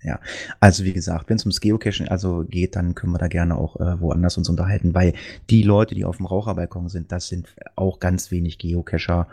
Ja, 0.03 0.21
also 0.61 0.85
wie 0.85 0.93
gesagt, 0.93 1.29
wenn 1.29 1.37
es 1.37 1.45
ums 1.45 1.61
Geocaching 1.61 2.09
also 2.09 2.45
geht, 2.49 2.77
dann 2.77 2.95
können 2.95 3.13
wir 3.13 3.19
da 3.19 3.27
gerne 3.27 3.57
auch 3.57 3.77
äh, 3.81 4.01
woanders 4.01 4.39
uns 4.39 4.49
unterhalten, 4.49 4.95
weil 4.95 5.15
die 5.51 5.63
Leute, 5.63 5.95
die 5.95 6.05
auf 6.05 6.19
dem 6.19 6.27
Raucherbalkon 6.27 6.89
sind, 6.89 7.11
das 7.11 7.29
sind 7.29 7.49
auch 7.75 7.99
ganz 7.99 8.31
wenig 8.31 8.59
Geocacher 8.59 9.27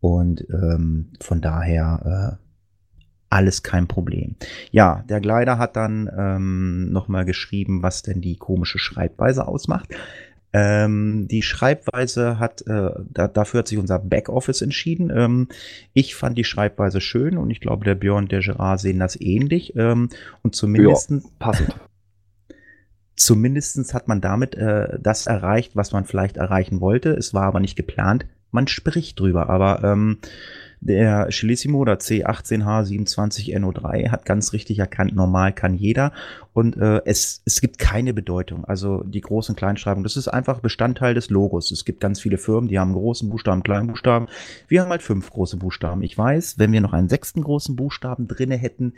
und 0.00 0.46
ähm, 0.50 1.12
von 1.20 1.42
daher 1.42 2.38
äh, 2.40 2.46
alles 3.28 3.62
kein 3.62 3.88
Problem. 3.88 4.36
Ja, 4.70 5.04
der 5.08 5.20
Gleiter 5.20 5.58
hat 5.58 5.76
dann 5.76 6.10
ähm, 6.16 6.92
nochmal 6.92 7.24
geschrieben, 7.24 7.82
was 7.82 8.02
denn 8.02 8.20
die 8.20 8.36
komische 8.36 8.78
Schreibweise 8.78 9.46
ausmacht. 9.46 9.94
Ähm, 10.58 11.28
die 11.28 11.42
Schreibweise 11.42 12.38
hat, 12.38 12.66
äh, 12.66 12.90
da, 13.10 13.28
dafür 13.28 13.58
hat 13.58 13.68
sich 13.68 13.76
unser 13.76 13.98
Backoffice 13.98 14.62
entschieden. 14.62 15.12
Ähm, 15.14 15.48
ich 15.92 16.14
fand 16.14 16.38
die 16.38 16.44
Schreibweise 16.44 17.02
schön 17.02 17.36
und 17.36 17.50
ich 17.50 17.60
glaube, 17.60 17.84
der 17.84 17.94
Björn 17.94 18.24
und 18.24 18.32
der 18.32 18.40
Gerard 18.40 18.80
sehen 18.80 18.98
das 18.98 19.20
ähnlich. 19.20 19.76
Ähm, 19.76 20.08
und 20.40 20.54
zumindest 20.54 21.10
Ja, 21.10 21.20
passend. 21.38 21.76
Zumindest 23.16 23.92
hat 23.92 24.08
man 24.08 24.22
damit 24.22 24.54
äh, 24.54 24.98
das 24.98 25.26
erreicht, 25.26 25.76
was 25.76 25.92
man 25.92 26.06
vielleicht 26.06 26.38
erreichen 26.38 26.80
wollte. 26.80 27.10
Es 27.10 27.34
war 27.34 27.44
aber 27.44 27.60
nicht 27.60 27.76
geplant. 27.76 28.24
Man 28.50 28.66
spricht 28.66 29.20
drüber. 29.20 29.50
Aber 29.50 29.84
ähm, 29.84 30.18
der 30.80 31.28
Chilissimo 31.28 31.78
oder 31.78 31.94
C18H27NO3 31.94 34.10
hat 34.10 34.24
ganz 34.24 34.52
richtig 34.52 34.78
erkannt, 34.78 35.14
normal 35.14 35.52
kann 35.52 35.74
jeder. 35.74 36.12
Und 36.52 36.76
äh, 36.76 37.02
es, 37.04 37.42
es 37.44 37.60
gibt 37.60 37.78
keine 37.78 38.14
Bedeutung. 38.14 38.64
Also 38.64 39.02
die 39.04 39.22
Groß- 39.22 39.50
und 39.50 39.56
Kleinschreibung, 39.56 40.02
das 40.02 40.16
ist 40.16 40.28
einfach 40.28 40.60
Bestandteil 40.60 41.14
des 41.14 41.30
Logos. 41.30 41.70
Es 41.70 41.84
gibt 41.84 42.00
ganz 42.00 42.20
viele 42.20 42.38
Firmen, 42.38 42.68
die 42.68 42.78
haben 42.78 42.92
großen 42.92 43.28
Buchstaben, 43.28 43.62
kleinen 43.62 43.88
Buchstaben. 43.88 44.28
Wir 44.68 44.82
haben 44.82 44.90
halt 44.90 45.02
fünf 45.02 45.30
große 45.30 45.56
Buchstaben. 45.56 46.02
Ich 46.02 46.16
weiß, 46.16 46.58
wenn 46.58 46.72
wir 46.72 46.80
noch 46.80 46.92
einen 46.92 47.08
sechsten 47.08 47.42
großen 47.42 47.76
Buchstaben 47.76 48.28
drinne 48.28 48.56
hätten, 48.56 48.94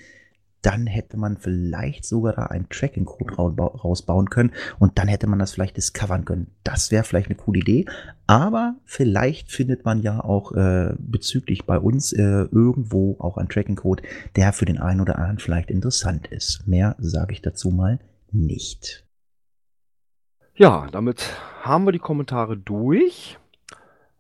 dann 0.63 0.87
hätte 0.87 1.17
man 1.17 1.37
vielleicht 1.37 2.05
sogar 2.05 2.33
da 2.35 2.47
einen 2.47 2.69
Tracking-Code 2.69 3.63
rausbauen 3.63 4.29
können 4.31 4.53
und 4.79 4.99
dann 4.99 5.09
hätte 5.09 5.27
man 5.27 5.39
das 5.39 5.53
vielleicht 5.53 5.77
discovern 5.77 6.25
können. 6.25 6.49
Das 6.65 6.91
wäre 6.91 7.05
vielleicht 7.05 7.29
eine 7.29 7.37
coole 7.37 7.61
Idee, 7.61 7.87
aber 8.27 8.77
vielleicht 8.85 9.53
findet 9.53 9.85
man 9.85 10.03
ja 10.03 10.23
auch 10.23 10.53
äh, 10.53 10.95
bezüglich 10.99 11.65
bei 11.65 11.79
uns 11.79 12.13
äh, 12.13 12.23
irgendwo 12.23 13.17
auch 13.21 13.37
einen 13.37 13.49
Tracking-Code, 13.49 14.03
der 14.37 14.53
für 14.53 14.65
den 14.65 14.79
einen 14.79 15.01
oder 15.01 15.17
anderen 15.19 15.39
vielleicht 15.39 15.71
interessant 15.71 16.27
ist. 16.29 16.67
Mehr 16.67 16.97
sage 16.99 17.33
ich 17.33 17.43
dazu 17.43 17.71
mal 17.71 18.01
nicht. 18.33 19.05
Ja, 20.55 20.89
damit 20.91 21.25
haben 21.63 21.85
wir 21.85 21.93
die 21.93 22.01
Kommentare 22.01 22.57
durch. 22.57 23.39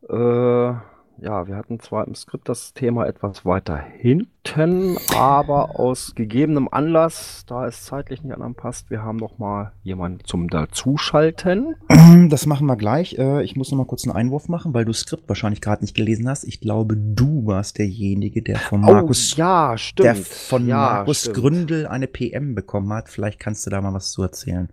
Äh, 0.08 0.72
ja, 1.20 1.46
wir 1.48 1.56
hatten 1.56 1.80
zwar 1.80 2.06
im 2.06 2.14
Skript 2.14 2.48
das 2.48 2.72
Thema 2.74 3.06
etwas 3.06 3.44
weiter 3.44 3.76
hinten, 3.76 4.96
aber 5.16 5.78
aus 5.80 6.14
gegebenem 6.14 6.68
Anlass, 6.70 7.44
da 7.46 7.66
es 7.66 7.84
zeitlich 7.84 8.22
nicht 8.22 8.38
anpasst, 8.38 8.90
wir 8.90 9.02
haben 9.02 9.16
noch 9.16 9.38
mal 9.38 9.72
jemanden 9.82 10.24
zum 10.24 10.48
Dazuschalten. 10.48 11.74
Das 12.30 12.46
machen 12.46 12.66
wir 12.66 12.76
gleich. 12.76 13.18
Äh, 13.18 13.42
Ich 13.42 13.54
muss 13.54 13.70
noch 13.70 13.78
mal 13.78 13.84
kurz 13.84 14.04
einen 14.04 14.16
Einwurf 14.16 14.48
machen, 14.48 14.72
weil 14.72 14.84
du 14.84 14.92
das 14.92 15.00
Skript 15.00 15.28
wahrscheinlich 15.28 15.60
gerade 15.60 15.82
nicht 15.82 15.94
gelesen 15.94 16.28
hast. 16.28 16.44
Ich 16.44 16.60
glaube, 16.60 16.96
du 16.96 17.44
warst 17.46 17.78
derjenige, 17.78 18.42
der 18.42 18.56
von 18.58 18.80
Markus, 18.80 19.34
oh, 19.34 19.38
ja, 19.38 19.76
stimmt. 19.76 20.04
der 20.06 20.14
von 20.16 20.66
ja, 20.66 20.76
Markus 20.76 21.20
stimmt. 21.20 21.36
Gründel 21.36 21.86
eine 21.86 22.06
PM 22.06 22.54
bekommen 22.54 22.92
hat. 22.92 23.08
Vielleicht 23.08 23.38
kannst 23.40 23.66
du 23.66 23.70
da 23.70 23.80
mal 23.80 23.92
was 23.92 24.10
zu 24.12 24.22
erzählen. 24.22 24.68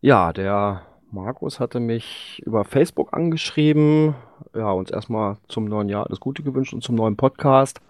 Ja, 0.00 0.32
der 0.32 0.82
Markus 1.10 1.60
hatte 1.60 1.80
mich 1.80 2.42
über 2.44 2.64
Facebook 2.64 3.14
angeschrieben, 3.14 4.14
ja, 4.54 4.70
uns 4.70 4.90
erstmal 4.90 5.36
zum 5.48 5.66
neuen 5.66 5.88
Jahr 5.88 6.06
alles 6.06 6.20
Gute 6.20 6.42
gewünscht 6.42 6.74
und 6.74 6.82
zum 6.82 6.94
neuen 6.94 7.16
Podcast. 7.16 7.80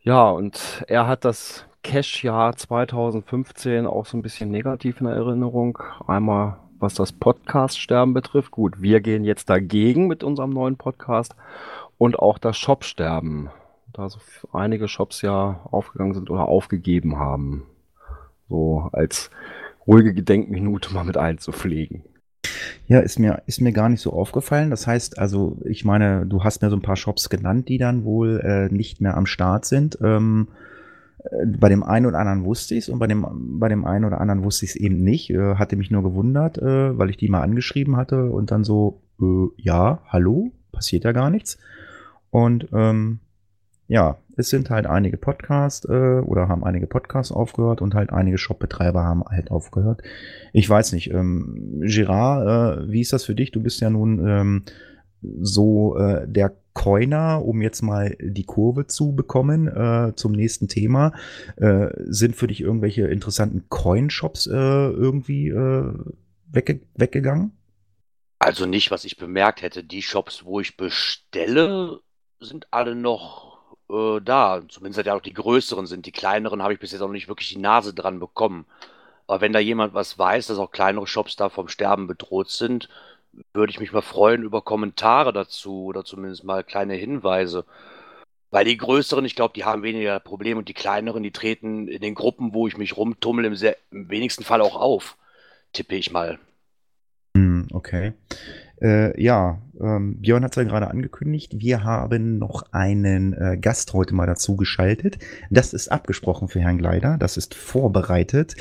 Ja, 0.00 0.30
und 0.30 0.84
er 0.88 1.06
hat 1.06 1.24
das 1.24 1.66
Cash-Jahr 1.82 2.56
2015 2.56 3.86
auch 3.86 4.06
so 4.06 4.16
ein 4.16 4.22
bisschen 4.22 4.50
negativ 4.50 5.00
in 5.00 5.06
Erinnerung. 5.06 5.78
Einmal 6.06 6.58
was 6.82 6.94
das 6.94 7.12
Podcast-Sterben 7.12 8.12
betrifft. 8.12 8.50
Gut, 8.50 8.82
wir 8.82 9.00
gehen 9.00 9.24
jetzt 9.24 9.48
dagegen 9.48 10.08
mit 10.08 10.24
unserem 10.24 10.50
neuen 10.50 10.76
Podcast 10.76 11.36
und 11.96 12.18
auch 12.18 12.38
das 12.38 12.58
Shop-Sterben, 12.58 13.50
da 13.92 14.08
so 14.08 14.18
einige 14.52 14.88
Shops 14.88 15.22
ja 15.22 15.60
aufgegangen 15.70 16.14
sind 16.14 16.28
oder 16.28 16.48
aufgegeben 16.48 17.18
haben. 17.18 17.66
So 18.48 18.90
als 18.92 19.30
ruhige 19.86 20.12
Gedenkminute 20.12 20.92
mal 20.92 21.04
mit 21.04 21.16
einzupflegen. 21.16 22.04
Ja, 22.92 23.00
ist 23.00 23.18
mir, 23.18 23.42
ist 23.46 23.62
mir 23.62 23.72
gar 23.72 23.88
nicht 23.88 24.02
so 24.02 24.12
aufgefallen. 24.12 24.68
Das 24.68 24.86
heißt, 24.86 25.18
also, 25.18 25.56
ich 25.64 25.86
meine, 25.86 26.26
du 26.26 26.44
hast 26.44 26.60
mir 26.60 26.68
so 26.68 26.76
ein 26.76 26.82
paar 26.82 26.96
Shops 26.96 27.30
genannt, 27.30 27.70
die 27.70 27.78
dann 27.78 28.04
wohl 28.04 28.38
äh, 28.40 28.68
nicht 28.70 29.00
mehr 29.00 29.16
am 29.16 29.24
Start 29.24 29.64
sind. 29.64 29.96
Ähm, 30.02 30.48
äh, 31.24 31.46
bei 31.46 31.70
dem 31.70 31.84
einen 31.84 32.04
oder 32.04 32.18
anderen 32.18 32.44
wusste 32.44 32.74
ich 32.74 32.80
es 32.80 32.88
und 32.90 32.98
bei 32.98 33.06
dem, 33.06 33.26
bei 33.58 33.70
dem 33.70 33.86
einen 33.86 34.04
oder 34.04 34.20
anderen 34.20 34.44
wusste 34.44 34.66
ich 34.66 34.72
es 34.72 34.76
eben 34.76 35.02
nicht. 35.02 35.30
Äh, 35.30 35.54
hatte 35.54 35.76
mich 35.76 35.90
nur 35.90 36.02
gewundert, 36.02 36.58
äh, 36.58 36.98
weil 36.98 37.08
ich 37.08 37.16
die 37.16 37.30
mal 37.30 37.40
angeschrieben 37.40 37.96
hatte 37.96 38.26
und 38.26 38.50
dann 38.50 38.62
so, 38.62 39.00
äh, 39.22 39.46
ja, 39.56 40.02
hallo, 40.08 40.52
passiert 40.70 41.04
ja 41.04 41.12
gar 41.12 41.30
nichts. 41.30 41.56
Und 42.28 42.68
ähm, 42.74 43.20
ja, 43.92 44.16
es 44.38 44.48
sind 44.48 44.70
halt 44.70 44.86
einige 44.86 45.18
Podcasts 45.18 45.86
äh, 45.86 46.20
oder 46.24 46.48
haben 46.48 46.64
einige 46.64 46.86
Podcasts 46.86 47.30
aufgehört 47.30 47.82
und 47.82 47.94
halt 47.94 48.10
einige 48.10 48.38
Shopbetreiber 48.38 49.04
haben 49.04 49.22
halt 49.22 49.50
aufgehört. 49.50 50.02
Ich 50.54 50.68
weiß 50.68 50.92
nicht, 50.92 51.10
ähm, 51.10 51.82
Girard, 51.82 52.86
äh, 52.86 52.90
wie 52.90 53.02
ist 53.02 53.12
das 53.12 53.26
für 53.26 53.34
dich? 53.34 53.50
Du 53.50 53.62
bist 53.62 53.82
ja 53.82 53.90
nun 53.90 54.26
ähm, 54.26 54.62
so 55.20 55.98
äh, 55.98 56.26
der 56.26 56.56
Coiner, 56.72 57.44
um 57.44 57.60
jetzt 57.60 57.82
mal 57.82 58.16
die 58.18 58.46
Kurve 58.46 58.86
zu 58.86 59.14
bekommen 59.14 59.68
äh, 59.68 60.14
zum 60.16 60.32
nächsten 60.32 60.68
Thema. 60.68 61.12
Äh, 61.56 61.88
sind 62.06 62.34
für 62.34 62.46
dich 62.46 62.62
irgendwelche 62.62 63.08
interessanten 63.08 63.66
Coin-Shops 63.68 64.46
äh, 64.46 64.54
irgendwie 64.54 65.50
äh, 65.50 65.92
wegge 66.50 66.80
weggegangen? 66.94 67.52
Also 68.38 68.64
nicht, 68.64 68.90
was 68.90 69.04
ich 69.04 69.18
bemerkt 69.18 69.60
hätte. 69.60 69.84
Die 69.84 70.00
Shops, 70.00 70.46
wo 70.46 70.60
ich 70.60 70.78
bestelle, 70.78 72.00
sind 72.40 72.68
alle 72.70 72.94
noch 72.94 73.51
äh, 73.92 74.20
da. 74.20 74.62
Zumindest 74.68 75.06
ja 75.06 75.14
auch 75.14 75.22
die 75.22 75.34
größeren 75.34 75.86
sind. 75.86 76.06
Die 76.06 76.12
kleineren 76.12 76.62
habe 76.62 76.72
ich 76.72 76.80
bis 76.80 76.92
jetzt 76.92 77.02
auch 77.02 77.08
nicht 77.08 77.28
wirklich 77.28 77.50
die 77.50 77.58
Nase 77.58 77.94
dran 77.94 78.18
bekommen. 78.18 78.66
Aber 79.26 79.40
wenn 79.40 79.52
da 79.52 79.58
jemand 79.58 79.94
was 79.94 80.18
weiß, 80.18 80.48
dass 80.48 80.58
auch 80.58 80.70
kleinere 80.70 81.06
Shops 81.06 81.36
da 81.36 81.48
vom 81.48 81.68
Sterben 81.68 82.06
bedroht 82.06 82.50
sind, 82.50 82.88
würde 83.52 83.70
ich 83.70 83.80
mich 83.80 83.92
mal 83.92 84.02
freuen 84.02 84.42
über 84.42 84.62
Kommentare 84.62 85.32
dazu 85.32 85.84
oder 85.84 86.04
zumindest 86.04 86.44
mal 86.44 86.64
kleine 86.64 86.94
Hinweise. 86.94 87.64
Weil 88.50 88.66
die 88.66 88.76
größeren, 88.76 89.24
ich 89.24 89.34
glaube, 89.34 89.54
die 89.54 89.64
haben 89.64 89.82
weniger 89.82 90.20
Probleme 90.20 90.58
und 90.58 90.68
die 90.68 90.74
kleineren, 90.74 91.22
die 91.22 91.30
treten 91.30 91.88
in 91.88 92.02
den 92.02 92.14
Gruppen, 92.14 92.52
wo 92.52 92.68
ich 92.68 92.76
mich 92.76 92.96
rumtummel, 92.96 93.46
im, 93.46 93.56
sehr, 93.56 93.78
im 93.90 94.10
wenigsten 94.10 94.44
Fall 94.44 94.60
auch 94.60 94.76
auf. 94.76 95.16
Tippe 95.72 95.94
ich 95.94 96.10
mal. 96.10 96.38
Hm, 97.34 97.68
okay. 97.72 98.12
Äh, 98.82 99.20
ja, 99.22 99.60
ähm, 99.82 100.16
Björn 100.20 100.44
hat 100.44 100.52
es 100.52 100.56
ja 100.56 100.64
gerade 100.64 100.90
angekündigt. 100.90 101.58
Wir 101.58 101.84
haben 101.84 102.38
noch 102.38 102.64
einen 102.72 103.32
äh, 103.32 103.58
Gast 103.60 103.92
heute 103.92 104.14
mal 104.14 104.26
dazu 104.26 104.56
geschaltet. 104.56 105.18
Das 105.50 105.72
ist 105.72 105.90
abgesprochen 105.90 106.48
für 106.48 106.60
Herrn 106.60 106.78
Gleider. 106.78 107.16
Das 107.18 107.36
ist 107.36 107.54
vorbereitet. 107.54 108.54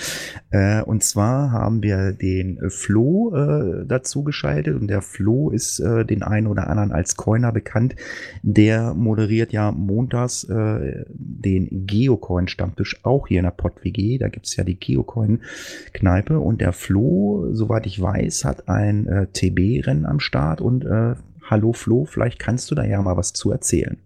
Äh, 0.49 0.81
und 0.81 1.03
zwar 1.03 1.51
haben 1.51 1.83
wir 1.83 2.11
den 2.11 2.57
äh, 2.57 2.69
Flo 2.69 3.33
äh, 3.35 3.85
dazu 3.85 4.23
geschaltet. 4.23 4.75
Und 4.75 4.87
der 4.87 5.01
Flo 5.01 5.49
ist 5.51 5.79
äh, 5.79 6.05
den 6.05 6.23
einen 6.23 6.47
oder 6.47 6.67
anderen 6.67 6.91
als 6.91 7.15
Coiner 7.15 7.51
bekannt. 7.51 7.95
Der 8.41 8.93
moderiert 8.93 9.53
ja 9.53 9.71
montags 9.71 10.43
äh, 10.45 11.05
den 11.09 11.85
Geocoin-Stammtisch 11.87 13.01
auch 13.03 13.27
hier 13.27 13.39
in 13.39 13.45
der 13.45 13.51
PodWG. 13.51 14.17
Da 14.17 14.29
gibt's 14.29 14.55
ja 14.55 14.63
die 14.63 14.79
Geocoin-Kneipe. 14.79 16.39
Und 16.39 16.61
der 16.61 16.73
Flo, 16.73 17.49
soweit 17.51 17.85
ich 17.85 18.01
weiß, 18.01 18.45
hat 18.45 18.69
ein 18.69 19.07
äh, 19.07 19.27
TB-Rennen 19.27 20.05
am 20.11 20.19
Start 20.19 20.61
und 20.61 20.85
äh, 20.85 21.15
hallo 21.49 21.73
Flo, 21.73 22.05
vielleicht 22.05 22.37
kannst 22.37 22.69
du 22.69 22.75
da 22.75 22.83
ja 22.83 23.01
mal 23.01 23.17
was 23.17 23.33
zu 23.33 23.51
erzählen. 23.51 23.97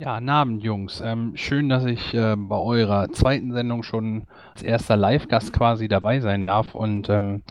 Ja, 0.00 0.18
Abend, 0.18 0.62
Jungs. 0.62 1.02
Ähm, 1.04 1.32
schön, 1.34 1.68
dass 1.68 1.84
ich 1.84 2.14
äh, 2.14 2.34
bei 2.34 2.56
eurer 2.56 3.10
zweiten 3.10 3.52
Sendung 3.52 3.82
schon 3.82 4.28
als 4.54 4.62
erster 4.62 4.96
Live-Gast 4.96 5.52
quasi 5.52 5.88
dabei 5.88 6.20
sein 6.20 6.46
darf. 6.46 6.74
Und 6.74 7.10
ähm, 7.10 7.42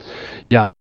ja, 0.52 0.74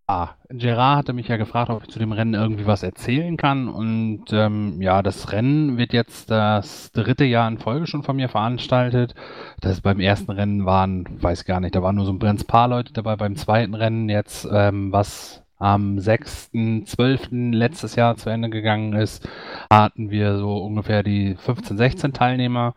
Gerard 0.48 0.96
hatte 0.96 1.12
mich 1.12 1.28
ja 1.28 1.36
gefragt, 1.36 1.68
ob 1.68 1.82
ich 1.82 1.90
zu 1.90 1.98
dem 1.98 2.12
Rennen 2.12 2.32
irgendwie 2.32 2.64
was 2.64 2.82
erzählen 2.82 3.36
kann. 3.36 3.68
Und 3.68 4.32
ähm, 4.32 4.80
ja, 4.80 5.02
das 5.02 5.30
Rennen 5.30 5.76
wird 5.76 5.92
jetzt 5.92 6.30
das 6.30 6.90
dritte 6.92 7.26
Jahr 7.26 7.46
in 7.48 7.58
Folge 7.58 7.86
schon 7.86 8.02
von 8.02 8.16
mir 8.16 8.30
veranstaltet. 8.30 9.14
Das 9.60 9.82
beim 9.82 10.00
ersten 10.00 10.30
Rennen 10.30 10.64
waren, 10.64 11.04
weiß 11.20 11.44
gar 11.44 11.60
nicht, 11.60 11.74
da 11.74 11.82
waren 11.82 11.96
nur 11.96 12.06
so 12.06 12.16
ein 12.18 12.36
paar 12.46 12.68
Leute 12.68 12.94
dabei. 12.94 13.16
Beim 13.16 13.36
zweiten 13.36 13.74
Rennen 13.74 14.08
jetzt, 14.08 14.48
ähm, 14.50 14.90
was 14.90 15.44
am 15.58 15.98
6.12. 15.98 17.54
letztes 17.54 17.96
Jahr 17.96 18.16
zu 18.16 18.30
Ende 18.30 18.50
gegangen 18.50 18.94
ist, 18.94 19.28
hatten 19.70 20.10
wir 20.10 20.38
so 20.38 20.58
ungefähr 20.58 21.02
die 21.02 21.34
15, 21.34 21.76
16 21.76 22.12
Teilnehmer. 22.12 22.74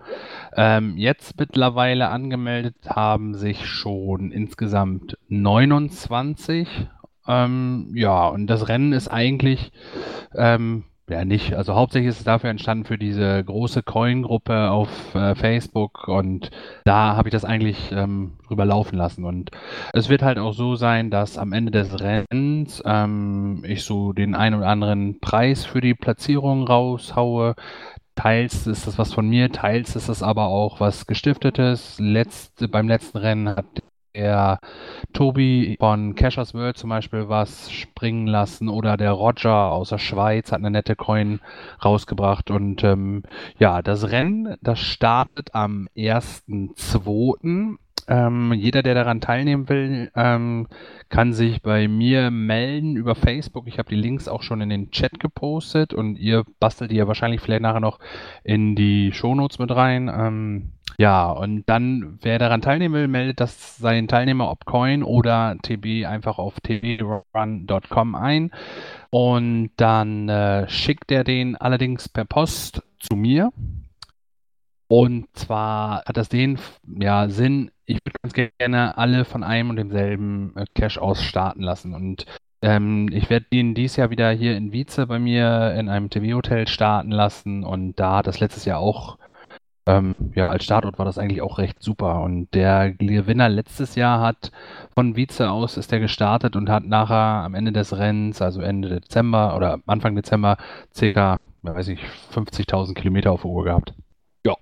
Ähm, 0.56 0.98
jetzt 0.98 1.40
mittlerweile 1.40 2.10
angemeldet 2.10 2.76
haben 2.88 3.36
sich 3.36 3.66
schon 3.68 4.32
insgesamt 4.32 5.18
29. 5.30 6.68
Ähm, 7.28 7.92
ja, 7.94 8.28
und 8.28 8.48
das 8.48 8.68
Rennen 8.68 8.94
ist 8.94 9.10
eigentlich 9.10 9.72
ähm, 10.36 10.86
ja, 11.12 11.26
nicht. 11.26 11.54
Also 11.56 11.76
hauptsächlich 11.76 12.10
ist 12.10 12.20
es 12.20 12.24
dafür 12.24 12.50
entstanden 12.50 12.86
für 12.86 12.98
diese 12.98 13.44
große 13.44 13.84
Coin-Gruppe 13.84 14.72
auf 14.72 15.14
äh, 15.14 15.36
Facebook 15.36 16.08
und 16.08 16.52
da 16.86 17.18
habe 17.18 17.28
ich 17.28 17.34
das 17.34 17.44
eigentlich 17.44 17.92
ähm, 17.92 18.38
drüber 18.48 18.64
laufen 18.64 18.98
lassen. 18.98 19.26
Und 19.26 19.52
es 19.94 20.08
wird 20.08 20.22
halt 20.22 20.40
auch 20.40 20.54
so 20.54 20.76
sein, 20.76 21.12
dass 21.12 21.38
am 21.38 21.52
Ende 21.52 21.72
des 21.72 22.00
Rennens 22.00 22.82
ähm, 22.86 23.64
ich 23.68 23.84
so 23.84 24.14
den 24.14 24.36
einen 24.36 24.56
oder 24.56 24.70
anderen 24.70 25.20
Preis 25.20 25.66
für 25.66 25.82
die 25.82 25.96
Platzierung 25.96 26.64
raushaue. 26.66 27.56
Teils 28.16 28.66
ist 28.68 28.88
das 28.88 28.98
was 28.98 29.14
von 29.14 29.28
mir, 29.28 29.52
teils 29.52 29.96
ist 29.98 30.08
es 30.08 30.24
aber 30.24 30.48
auch 30.48 30.80
was 30.80 31.08
Gestiftetes. 31.08 31.98
Letzte, 32.00 32.70
beim 32.70 32.88
letzten 32.88 33.18
Rennen 33.18 33.50
hat 33.50 33.66
der 34.16 34.60
Tobi 35.14 35.76
von 35.80 36.16
Cashers 36.16 36.54
World 36.54 36.78
zum 36.78 36.90
Beispiel 36.90 37.30
was 37.30 37.72
springen 37.72 38.28
lassen 38.28 38.70
oder 38.70 38.98
der 38.98 39.12
Roger 39.12 39.72
aus 39.72 39.90
der 39.90 39.98
Schweiz 39.98 40.52
hat 40.52 40.60
eine 40.60 40.72
nette 40.72 40.96
Coin 40.96 41.40
rausgebracht 41.84 42.52
und 42.52 42.84
ähm, 42.84 43.24
ja, 43.58 43.82
das 43.82 44.12
Rennen, 44.12 44.58
das 44.62 44.80
startet 44.80 45.54
am 45.54 45.88
1.2. 45.96 47.78
Ähm, 48.08 48.54
jeder, 48.54 48.84
der 48.84 48.96
daran 48.96 49.22
teilnehmen 49.22 49.70
will, 49.70 50.12
ähm, 50.16 50.68
kann 51.10 51.34
sich 51.34 51.62
bei 51.62 51.88
mir 51.88 52.32
melden 52.32 52.96
über 52.96 53.16
Facebook. 53.16 53.68
Ich 53.68 53.78
habe 53.78 53.90
die 53.90 53.96
Links 53.96 54.28
auch 54.28 54.42
schon 54.42 54.62
in 54.62 54.70
den 54.70 54.92
Chat 54.92 55.20
gepostet 55.20 55.94
und 55.94 56.18
ihr 56.18 56.44
bastelt 56.60 56.92
die 56.92 56.96
ja 56.96 57.08
wahrscheinlich 57.08 57.42
vielleicht 57.42 57.62
nachher 57.62 57.80
noch 57.80 58.00
in 58.44 58.76
die 58.76 59.12
Shownotes 59.14 59.60
mit 59.60 59.72
rein. 59.72 60.12
Ähm, 60.14 60.72
ja, 60.98 61.32
und 61.32 61.64
dann, 61.68 62.20
wer 62.22 62.40
daran 62.40 62.62
teilnehmen 62.62 62.96
will, 62.96 63.08
meldet 63.08 63.40
das 63.40 63.78
seinen 63.78 64.08
Teilnehmer 64.08 64.50
ob 64.50 64.66
Coin 64.66 65.04
oder 65.04 65.56
TB 65.62 66.06
einfach 66.06 66.38
auf 66.38 66.60
tbrun.com 66.60 68.16
ein. 68.16 68.52
Und 69.10 69.72
dann 69.78 70.30
äh, 70.30 70.70
schickt 70.70 71.12
er 71.12 71.24
den 71.24 71.56
allerdings 71.56 72.10
per 72.10 72.26
Post 72.26 72.84
zu 73.00 73.16
mir. 73.16 73.52
Und 74.88 75.28
zwar 75.34 76.04
hat 76.06 76.18
das 76.18 76.28
den 76.28 76.60
ja, 77.00 77.30
Sinn, 77.30 77.72
ich 77.86 78.00
würde 78.04 78.18
ganz 78.22 78.52
gerne 78.58 78.98
alle 78.98 79.24
von 79.24 79.44
einem 79.44 79.70
und 79.70 79.78
demselben 79.78 80.54
äh, 80.58 80.66
Cache 80.76 81.02
aus 81.02 81.24
starten 81.24 81.62
lassen. 81.62 81.94
Und 81.94 82.26
ähm, 82.62 83.10
ich 83.12 83.30
werde 83.30 83.46
ihn 83.52 83.74
dieses 83.74 83.96
Jahr 83.98 84.10
wieder 84.10 84.32
hier 84.32 84.56
in 84.58 84.72
Wietze 84.72 85.08
bei 85.08 85.18
mir 85.18 85.74
in 85.78 85.90
einem 85.90 86.10
TV-Hotel 86.10 86.68
starten 86.68 87.12
lassen. 87.12 87.64
Und 87.64 88.00
da 88.00 88.18
hat 88.18 88.28
das 88.28 88.40
letztes 88.40 88.66
Jahr 88.66 88.80
auch 88.80 89.18
ähm, 89.88 90.16
ja, 90.36 90.48
als 90.48 90.64
Startort 90.64 91.00
war 91.00 91.06
das 91.06 91.18
eigentlich 91.18 91.42
auch 91.42 91.58
recht 91.58 91.82
super. 91.82 92.22
Und 92.22 92.54
der 92.54 92.92
Gewinner 92.92 93.50
letztes 93.50 93.96
Jahr 93.96 94.22
hat 94.22 94.52
von 94.94 95.16
Vize 95.16 95.50
aus 95.50 95.78
ist 95.78 95.92
der 95.92 96.00
gestartet 96.00 96.56
und 96.56 96.70
hat 96.70 96.86
nachher 96.86 97.44
am 97.44 97.56
Ende 97.56 97.72
des 97.72 97.98
Rennens, 97.98 98.42
also 98.42 98.62
Ende 98.62 98.90
Dezember 98.90 99.56
oder 99.56 99.80
Anfang 99.88 100.16
Dezember, 100.16 100.58
circa, 100.94 101.40
weiß 101.64 101.88
ich, 101.90 102.00
50.000 102.34 102.94
Kilometer 102.94 103.32
auf 103.32 103.42
der 103.42 103.52
Uhr 103.52 103.64
gehabt. 103.64 103.94
Ja. 104.46 104.56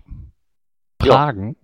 Fragen? 1.02 1.58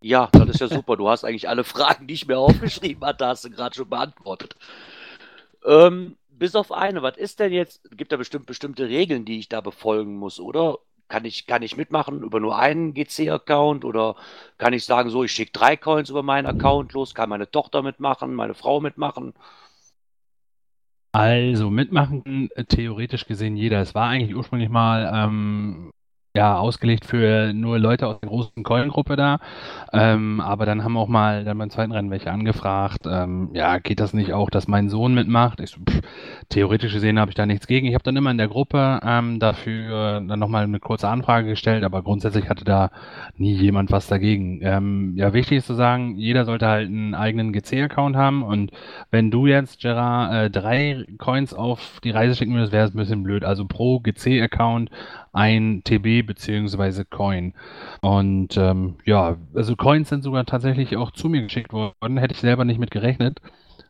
Ja, 0.00 0.28
das 0.32 0.48
ist 0.48 0.60
ja 0.60 0.68
super. 0.68 0.96
Du 0.96 1.08
hast 1.08 1.24
eigentlich 1.24 1.48
alle 1.48 1.64
Fragen, 1.64 2.06
die 2.06 2.14
ich 2.14 2.26
mir 2.26 2.38
aufgeschrieben 2.38 3.04
hatte, 3.04 3.26
hast 3.26 3.44
du 3.44 3.50
gerade 3.50 3.74
schon 3.74 3.88
beantwortet. 3.88 4.56
Ähm, 5.64 6.16
bis 6.30 6.56
auf 6.56 6.72
eine, 6.72 7.02
was 7.02 7.16
ist 7.16 7.40
denn 7.40 7.52
jetzt? 7.52 7.88
Gibt 7.96 8.10
da 8.10 8.16
bestimmt 8.16 8.46
bestimmte 8.46 8.88
Regeln, 8.88 9.24
die 9.24 9.38
ich 9.38 9.48
da 9.48 9.60
befolgen 9.60 10.16
muss, 10.16 10.40
oder? 10.40 10.78
Kann 11.12 11.26
ich, 11.26 11.46
kann 11.46 11.60
ich 11.62 11.76
mitmachen 11.76 12.22
über 12.22 12.40
nur 12.40 12.58
einen 12.58 12.94
GC-Account 12.94 13.84
oder 13.84 14.16
kann 14.56 14.72
ich 14.72 14.86
sagen, 14.86 15.10
so, 15.10 15.22
ich 15.24 15.32
schicke 15.32 15.52
drei 15.52 15.76
Coins 15.76 16.08
über 16.08 16.22
meinen 16.22 16.46
Account 16.46 16.94
los, 16.94 17.14
kann 17.14 17.28
meine 17.28 17.50
Tochter 17.50 17.82
mitmachen, 17.82 18.34
meine 18.34 18.54
Frau 18.54 18.80
mitmachen? 18.80 19.34
Also 21.12 21.68
mitmachen, 21.68 22.48
äh, 22.54 22.64
theoretisch 22.64 23.26
gesehen 23.26 23.56
jeder. 23.58 23.82
Es 23.82 23.94
war 23.94 24.08
eigentlich 24.08 24.34
ursprünglich 24.34 24.70
mal 24.70 25.12
ähm, 25.14 25.92
ja, 26.34 26.56
ausgelegt 26.56 27.04
für 27.04 27.52
nur 27.52 27.78
Leute 27.78 28.06
aus 28.06 28.20
der 28.20 28.30
großen 28.30 28.62
Coin-Gruppe 28.62 29.16
da. 29.16 29.38
Ähm, 29.92 30.40
aber 30.40 30.64
dann 30.64 30.82
haben 30.82 30.96
auch 30.96 31.08
mal 31.08 31.44
dann 31.44 31.58
beim 31.58 31.68
zweiten 31.68 31.92
Rennen 31.92 32.10
welche 32.10 32.30
angefragt, 32.30 33.02
ähm, 33.06 33.50
ja, 33.52 33.78
geht 33.78 34.00
das 34.00 34.14
nicht 34.14 34.32
auch, 34.32 34.48
dass 34.48 34.66
mein 34.66 34.88
Sohn 34.88 35.12
mitmacht? 35.12 35.60
Ich 35.60 35.76
pff, 35.76 36.00
theoretisch 36.48 36.94
gesehen 36.94 37.18
habe 37.20 37.30
ich 37.30 37.34
da 37.34 37.44
nichts 37.44 37.66
gegen. 37.66 37.86
Ich 37.86 37.94
habe 37.94 38.04
dann 38.04 38.16
immer 38.16 38.30
in 38.30 38.38
der 38.38 38.48
Gruppe 38.48 39.00
ähm, 39.04 39.40
dafür 39.40 40.22
dann 40.26 40.38
nochmal 40.38 40.64
eine 40.64 40.80
kurze 40.80 41.08
Anfrage 41.08 41.48
gestellt, 41.48 41.84
aber 41.84 42.02
grundsätzlich 42.02 42.48
hatte 42.48 42.64
da 42.64 42.90
nie 43.36 43.52
jemand 43.54 43.90
was 43.90 44.06
dagegen. 44.06 44.60
Ähm, 44.62 45.14
ja, 45.16 45.34
wichtig 45.34 45.58
ist 45.58 45.66
zu 45.66 45.74
sagen, 45.74 46.16
jeder 46.16 46.46
sollte 46.46 46.66
halt 46.66 46.88
einen 46.88 47.14
eigenen 47.14 47.52
GC-Account 47.52 48.16
haben 48.16 48.42
und 48.42 48.70
wenn 49.10 49.30
du 49.30 49.46
jetzt, 49.46 49.80
Gerard, 49.82 50.32
äh, 50.32 50.50
drei 50.50 51.04
Coins 51.18 51.52
auf 51.52 52.00
die 52.02 52.10
Reise 52.10 52.36
schicken 52.36 52.54
würdest, 52.54 52.72
wäre 52.72 52.86
es 52.86 52.94
ein 52.94 52.96
bisschen 52.96 53.22
blöd. 53.22 53.44
Also 53.44 53.66
pro 53.66 54.00
GC-Account 54.00 54.90
ein 55.32 55.82
TB 55.84 56.26
beziehungsweise 56.26 57.04
Coin. 57.04 57.54
Und 58.00 58.56
ähm, 58.56 58.96
ja, 59.04 59.36
also 59.54 59.76
Coins 59.76 60.08
sind 60.08 60.22
sogar 60.22 60.44
tatsächlich 60.44 60.96
auch 60.96 61.10
zu 61.10 61.28
mir 61.28 61.42
geschickt 61.42 61.72
worden, 61.72 62.18
hätte 62.18 62.34
ich 62.34 62.40
selber 62.40 62.64
nicht 62.64 62.78
mit 62.78 62.90
gerechnet. 62.90 63.40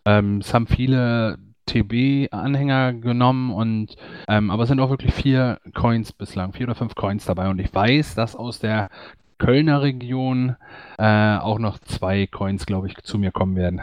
Ähm, 0.04 0.38
es 0.38 0.54
haben 0.54 0.66
viele 0.66 1.38
TB-Anhänger 1.66 2.94
genommen 2.94 3.52
und 3.52 3.96
ähm, 4.28 4.50
aber 4.50 4.64
es 4.64 4.68
sind 4.68 4.80
auch 4.80 4.90
wirklich 4.90 5.14
vier 5.14 5.60
Coins 5.74 6.12
bislang, 6.12 6.52
vier 6.52 6.66
oder 6.66 6.74
fünf 6.74 6.94
Coins 6.94 7.24
dabei. 7.24 7.48
Und 7.48 7.58
ich 7.58 7.72
weiß, 7.72 8.14
dass 8.14 8.36
aus 8.36 8.58
der 8.58 8.90
Kölner 9.38 9.82
Region 9.82 10.56
äh, 10.98 11.36
auch 11.38 11.58
noch 11.58 11.78
zwei 11.80 12.26
Coins, 12.26 12.66
glaube 12.66 12.88
ich, 12.88 12.96
zu 13.02 13.18
mir 13.18 13.32
kommen 13.32 13.56
werden. 13.56 13.80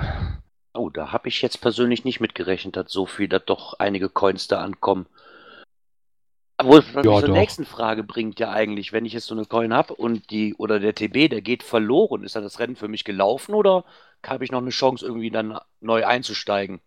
Oh, 0.73 0.89
da 0.89 1.11
habe 1.11 1.27
ich 1.27 1.41
jetzt 1.41 1.57
persönlich 1.57 2.05
nicht 2.05 2.21
mitgerechnet, 2.21 2.77
dass 2.77 2.91
so 2.91 3.05
viel, 3.05 3.27
dass 3.27 3.43
doch 3.45 3.73
einige 3.79 4.07
Coins 4.07 4.47
da 4.47 4.61
ankommen. 4.61 5.07
Wo 6.61 6.77
es 6.77 6.85
ja, 6.93 7.19
zur 7.19 7.29
nächsten 7.29 7.65
Frage 7.65 8.03
bringt 8.03 8.39
ja 8.39 8.51
eigentlich, 8.51 8.91
wenn 8.91 9.05
ich 9.05 9.13
jetzt 9.13 9.27
so 9.27 9.35
eine 9.35 9.45
Coin 9.45 9.73
habe 9.73 9.93
und 9.93 10.29
die 10.29 10.55
oder 10.55 10.79
der 10.79 10.93
TB, 10.93 11.29
der 11.29 11.41
geht 11.41 11.63
verloren, 11.63 12.23
ist 12.23 12.35
dann 12.35 12.43
das 12.43 12.59
Rennen 12.59 12.75
für 12.75 12.87
mich 12.87 13.05
gelaufen 13.05 13.53
oder 13.53 13.85
habe 14.25 14.43
ich 14.43 14.51
noch 14.51 14.61
eine 14.61 14.71
Chance, 14.71 15.05
irgendwie 15.05 15.31
dann 15.31 15.57
neu 15.79 16.05
einzusteigen? 16.05 16.81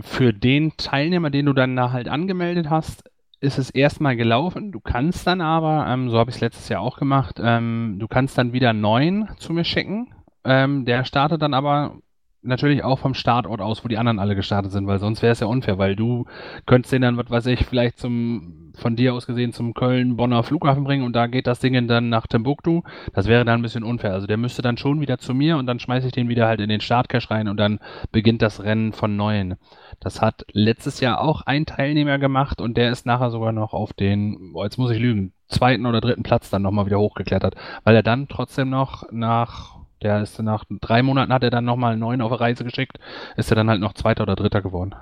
Für 0.00 0.32
den 0.32 0.76
Teilnehmer, 0.76 1.30
den 1.30 1.46
du 1.46 1.52
dann 1.52 1.76
da 1.76 1.90
halt 1.92 2.08
angemeldet 2.08 2.68
hast, 2.68 3.04
ist 3.40 3.58
es 3.58 3.70
erstmal 3.70 4.16
gelaufen. 4.16 4.72
Du 4.72 4.80
kannst 4.80 5.26
dann 5.26 5.40
aber, 5.40 5.86
ähm, 5.88 6.10
so 6.10 6.18
habe 6.18 6.30
ich 6.30 6.36
es 6.36 6.40
letztes 6.40 6.68
Jahr 6.68 6.80
auch 6.80 6.98
gemacht, 6.98 7.40
ähm, 7.42 7.96
du 7.98 8.08
kannst 8.08 8.36
dann 8.36 8.52
wieder 8.52 8.70
einen 8.70 8.80
neuen 8.80 9.28
zu 9.38 9.52
mir 9.52 9.64
schicken. 9.64 10.12
Ähm, 10.44 10.84
der 10.84 11.04
startet 11.04 11.42
dann 11.42 11.54
aber 11.54 11.98
natürlich 12.42 12.84
auch 12.84 12.98
vom 12.98 13.14
Startort 13.14 13.60
aus, 13.60 13.84
wo 13.84 13.88
die 13.88 13.98
anderen 13.98 14.18
alle 14.18 14.36
gestartet 14.36 14.72
sind, 14.72 14.86
weil 14.86 14.98
sonst 14.98 15.22
wäre 15.22 15.32
es 15.32 15.40
ja 15.40 15.46
unfair, 15.46 15.78
weil 15.78 15.96
du 15.96 16.26
könntest 16.66 16.92
den 16.92 17.02
dann, 17.02 17.16
was 17.16 17.30
weiß 17.30 17.46
ich, 17.46 17.64
vielleicht 17.64 17.98
zum, 17.98 18.72
von 18.76 18.96
dir 18.96 19.14
aus 19.14 19.26
gesehen 19.26 19.52
zum 19.52 19.74
Köln-Bonner 19.74 20.42
Flughafen 20.42 20.84
bringen 20.84 21.04
und 21.04 21.14
da 21.14 21.26
geht 21.26 21.46
das 21.46 21.60
Ding 21.60 21.88
dann 21.88 22.08
nach 22.08 22.26
Timbuktu. 22.26 22.82
Das 23.12 23.26
wäre 23.26 23.44
dann 23.44 23.60
ein 23.60 23.62
bisschen 23.62 23.82
unfair. 23.82 24.12
Also 24.12 24.26
der 24.26 24.36
müsste 24.36 24.62
dann 24.62 24.76
schon 24.76 25.00
wieder 25.00 25.18
zu 25.18 25.34
mir 25.34 25.56
und 25.56 25.66
dann 25.66 25.80
schmeiße 25.80 26.06
ich 26.06 26.12
den 26.12 26.28
wieder 26.28 26.46
halt 26.46 26.60
in 26.60 26.68
den 26.68 26.80
Startcache 26.80 27.30
rein 27.30 27.48
und 27.48 27.56
dann 27.56 27.80
beginnt 28.12 28.42
das 28.42 28.62
Rennen 28.62 28.92
von 28.92 29.16
neuem. 29.16 29.56
Das 30.00 30.22
hat 30.22 30.44
letztes 30.52 31.00
Jahr 31.00 31.20
auch 31.20 31.42
ein 31.42 31.66
Teilnehmer 31.66 32.18
gemacht 32.18 32.60
und 32.60 32.76
der 32.76 32.90
ist 32.90 33.04
nachher 33.04 33.30
sogar 33.30 33.52
noch 33.52 33.72
auf 33.72 33.92
den, 33.92 34.52
boah, 34.52 34.64
jetzt 34.64 34.78
muss 34.78 34.92
ich 34.92 35.00
lügen, 35.00 35.32
zweiten 35.48 35.86
oder 35.86 36.00
dritten 36.00 36.22
Platz 36.22 36.50
dann 36.50 36.62
nochmal 36.62 36.86
wieder 36.86 37.00
hochgeklettert, 37.00 37.56
weil 37.82 37.96
er 37.96 38.02
dann 38.02 38.28
trotzdem 38.28 38.70
noch 38.70 39.04
nach 39.10 39.77
der 40.02 40.22
ist 40.22 40.38
nach 40.40 40.64
drei 40.68 41.02
Monaten 41.02 41.32
hat 41.32 41.42
er 41.42 41.50
dann 41.50 41.64
nochmal 41.64 41.92
einen 41.92 42.00
neuen 42.00 42.20
auf 42.20 42.32
eine 42.32 42.40
Reise 42.40 42.64
geschickt, 42.64 42.98
ist 43.36 43.50
er 43.50 43.56
dann 43.56 43.70
halt 43.70 43.80
noch 43.80 43.94
Zweiter 43.94 44.22
oder 44.22 44.36
Dritter 44.36 44.62
geworden. 44.62 44.94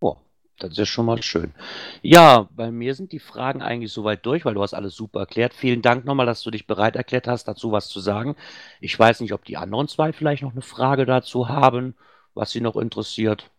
Boah, 0.00 0.18
das 0.58 0.70
ist 0.70 0.78
ja 0.78 0.86
schon 0.86 1.06
mal 1.06 1.22
schön. 1.22 1.54
Ja, 2.02 2.48
bei 2.50 2.70
mir 2.70 2.94
sind 2.94 3.12
die 3.12 3.18
Fragen 3.18 3.62
eigentlich 3.62 3.92
soweit 3.92 4.24
durch, 4.24 4.44
weil 4.44 4.54
du 4.54 4.62
hast 4.62 4.74
alles 4.74 4.94
super 4.94 5.20
erklärt. 5.20 5.54
Vielen 5.54 5.82
Dank 5.82 6.04
nochmal, 6.04 6.26
dass 6.26 6.42
du 6.42 6.50
dich 6.50 6.66
bereit 6.66 6.96
erklärt 6.96 7.28
hast, 7.28 7.44
dazu 7.48 7.72
was 7.72 7.88
zu 7.88 8.00
sagen. 8.00 8.36
Ich 8.80 8.98
weiß 8.98 9.20
nicht, 9.20 9.32
ob 9.32 9.44
die 9.44 9.56
anderen 9.56 9.88
zwei 9.88 10.12
vielleicht 10.12 10.42
noch 10.42 10.52
eine 10.52 10.62
Frage 10.62 11.06
dazu 11.06 11.48
haben, 11.48 11.94
was 12.34 12.50
sie 12.50 12.60
noch 12.60 12.76
interessiert. 12.76 13.50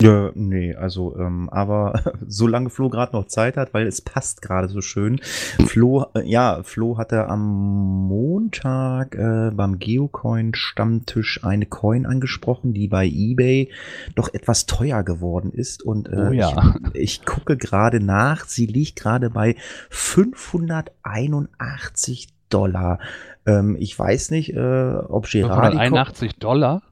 Ja, 0.00 0.30
nee, 0.34 0.76
also, 0.76 1.16
ähm, 1.18 1.48
aber 1.50 2.00
solange 2.26 2.70
Flo 2.70 2.88
gerade 2.88 3.16
noch 3.16 3.26
Zeit 3.26 3.56
hat, 3.56 3.74
weil 3.74 3.88
es 3.88 4.00
passt 4.00 4.42
gerade 4.42 4.68
so 4.68 4.80
schön. 4.80 5.20
Flo, 5.66 6.06
äh, 6.14 6.22
ja, 6.24 6.62
Flo 6.62 6.98
hatte 6.98 7.26
am 7.26 8.06
Montag 8.06 9.16
äh, 9.16 9.50
beim 9.52 9.80
Geocoin-Stammtisch 9.80 11.42
eine 11.42 11.66
Coin 11.66 12.06
angesprochen, 12.06 12.74
die 12.74 12.86
bei 12.86 13.06
eBay 13.06 13.72
doch 14.14 14.32
etwas 14.32 14.66
teuer 14.66 15.02
geworden 15.02 15.50
ist. 15.50 15.82
Und 15.82 16.08
äh, 16.08 16.28
oh, 16.28 16.32
ja. 16.32 16.76
ich, 16.92 17.18
ich 17.18 17.24
gucke 17.24 17.56
gerade 17.56 17.98
nach, 17.98 18.44
sie 18.44 18.66
liegt 18.66 19.00
gerade 19.00 19.30
bei 19.30 19.56
581 19.90 22.28
Dollar. 22.50 22.98
Ähm, 23.46 23.76
ich 23.78 23.98
weiß 23.98 24.30
nicht, 24.30 24.54
äh, 24.54 24.94
ob 25.08 25.28
Gerard. 25.28 25.72
581 25.72 26.36
Dollar? 26.36 26.82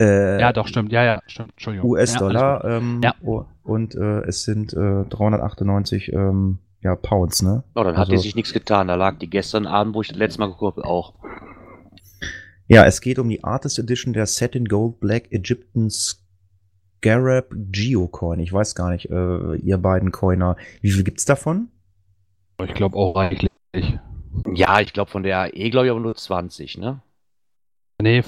Äh, 0.00 0.40
ja, 0.40 0.52
doch, 0.52 0.66
stimmt. 0.66 0.92
Ja, 0.92 1.04
ja, 1.04 1.22
stimmt. 1.26 1.50
Entschuldigung. 1.52 1.90
US-Dollar. 1.90 2.64
Ja, 2.64 2.76
ähm, 2.78 3.00
ja. 3.04 3.14
Und 3.62 3.94
äh, 3.94 4.22
es 4.22 4.44
sind 4.44 4.72
äh, 4.72 5.04
398 5.04 6.12
ähm, 6.12 6.58
ja, 6.80 6.96
Pounds, 6.96 7.42
ne? 7.42 7.62
Oh, 7.74 7.84
dann 7.84 7.88
also, 7.88 8.00
hat 8.00 8.10
die 8.10 8.16
sich 8.16 8.34
nichts 8.34 8.54
getan. 8.54 8.88
Da 8.88 8.94
lag 8.94 9.18
die 9.18 9.28
gestern 9.28 9.66
Abend, 9.66 9.94
wo 9.94 10.00
ich 10.00 10.08
das 10.08 10.16
letzte 10.16 10.40
Mal 10.40 10.46
geguckt 10.46 10.78
habe, 10.78 10.86
auch. 10.86 11.14
Ja, 12.66 12.86
es 12.86 13.02
geht 13.02 13.18
um 13.18 13.28
die 13.28 13.44
Artist 13.44 13.78
Edition 13.78 14.14
der 14.14 14.26
Set 14.26 14.54
in 14.54 14.64
Gold 14.64 15.00
Black 15.00 15.30
Egyptian 15.32 15.90
Garab 17.02 17.48
Geocoin. 17.50 18.40
Ich 18.40 18.52
weiß 18.52 18.74
gar 18.74 18.90
nicht, 18.90 19.10
äh, 19.10 19.56
ihr 19.56 19.76
beiden 19.76 20.12
Coiner. 20.12 20.56
Wie 20.80 20.90
viel 20.90 21.04
gibt's 21.04 21.26
davon? 21.26 21.68
Ich 22.64 22.74
glaube 22.74 22.96
auch 22.96 23.16
reichlich. 23.16 23.50
Ja, 24.54 24.80
ich 24.80 24.92
glaube 24.92 25.10
von 25.10 25.22
der 25.22 25.40
AE, 25.40 25.70
glaube 25.70 25.86
ich, 25.86 25.90
aber 25.90 26.00
nur 26.00 26.14
20, 26.14 26.78
ne? 26.78 27.02
Nee, 28.02 28.18
äh, 28.18 28.24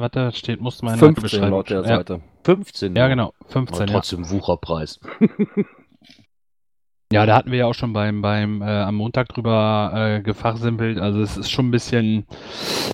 warte, 0.00 0.32
steht, 0.32 0.60
musste 0.60 0.86
in 0.86 0.96
15 0.96 1.22
Beschreibung 1.22 1.50
laut 1.50 1.70
der 1.70 1.82
ja, 1.82 1.96
Seite. 1.96 2.20
15. 2.44 2.94
Ja, 2.94 3.08
genau, 3.08 3.32
Aber 3.40 3.50
15. 3.50 3.86
Ja. 3.86 3.92
trotzdem 3.92 4.30
Wucherpreis. 4.30 5.00
ja, 7.12 7.26
da 7.26 7.36
hatten 7.36 7.50
wir 7.50 7.58
ja 7.58 7.66
auch 7.66 7.74
schon 7.74 7.92
beim, 7.92 8.22
beim 8.22 8.62
äh, 8.62 8.82
am 8.82 8.96
Montag 8.96 9.28
drüber 9.28 9.92
äh, 9.94 10.22
gefachsimpelt. 10.22 10.98
Also 10.98 11.20
es 11.20 11.36
ist 11.36 11.50
schon 11.50 11.68
ein 11.68 11.72
bisschen, 11.72 12.26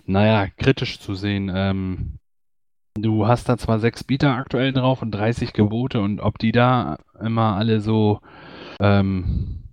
naja, 0.07 0.49
kritisch 0.57 1.01
zu 1.01 1.15
sehen. 1.15 1.51
Ähm, 1.55 2.19
du 2.95 3.27
hast 3.27 3.49
da 3.49 3.59
zwar 3.59 3.79
sechs 3.79 4.05
Bieter 4.05 4.35
aktuell 4.35 4.73
drauf 4.73 5.03
und 5.03 5.11
30 5.11 5.53
Gebote 5.53 6.01
und 6.01 6.21
ob 6.21 6.39
die 6.39 6.53
da 6.53 6.99
immer 7.21 7.57
alle 7.57 7.81
so, 7.81 8.21
ähm, 8.81 9.65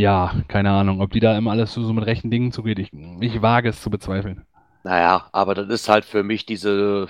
ja, 0.00 0.34
keine 0.48 0.70
Ahnung, 0.70 1.00
ob 1.00 1.10
die 1.10 1.20
da 1.20 1.36
immer 1.36 1.50
alles 1.50 1.72
so, 1.72 1.82
so 1.82 1.92
mit 1.92 2.06
rechten 2.06 2.30
Dingen 2.30 2.52
zugeht, 2.52 2.78
ich, 2.78 2.90
ich 3.20 3.42
wage 3.42 3.68
es 3.68 3.82
zu 3.82 3.90
bezweifeln. 3.90 4.46
Naja, 4.82 5.28
aber 5.32 5.54
das 5.54 5.68
ist 5.68 5.88
halt 5.88 6.04
für 6.04 6.22
mich 6.22 6.46
diese, 6.46 7.08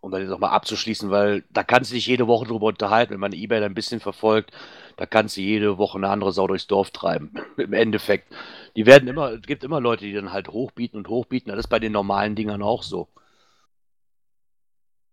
um 0.00 0.10
das 0.10 0.20
jetzt 0.20 0.30
nochmal 0.30 0.50
abzuschließen, 0.50 1.10
weil 1.10 1.44
da 1.50 1.62
kannst 1.62 1.90
du 1.90 1.94
dich 1.94 2.06
jede 2.06 2.26
Woche 2.26 2.46
drüber 2.46 2.66
unterhalten, 2.66 3.12
wenn 3.12 3.20
man 3.20 3.32
Ebay 3.32 3.60
da 3.60 3.66
ein 3.66 3.74
bisschen 3.74 4.00
verfolgt, 4.00 4.50
da 4.96 5.06
kannst 5.06 5.36
du 5.36 5.40
jede 5.40 5.78
Woche 5.78 5.98
eine 5.98 6.08
andere 6.08 6.32
Sau 6.32 6.46
durchs 6.46 6.66
Dorf 6.66 6.90
treiben. 6.90 7.32
Im 7.56 7.72
Endeffekt. 7.72 8.32
Die 8.76 8.86
werden 8.86 9.08
immer, 9.08 9.32
es 9.32 9.42
gibt 9.42 9.64
immer 9.64 9.80
Leute, 9.80 10.04
die 10.04 10.12
dann 10.12 10.32
halt 10.32 10.48
hochbieten 10.48 10.98
und 10.98 11.08
hochbieten. 11.08 11.50
Das 11.50 11.58
ist 11.58 11.68
bei 11.68 11.78
den 11.78 11.92
normalen 11.92 12.34
Dingern 12.34 12.62
auch 12.62 12.82
so. 12.82 13.08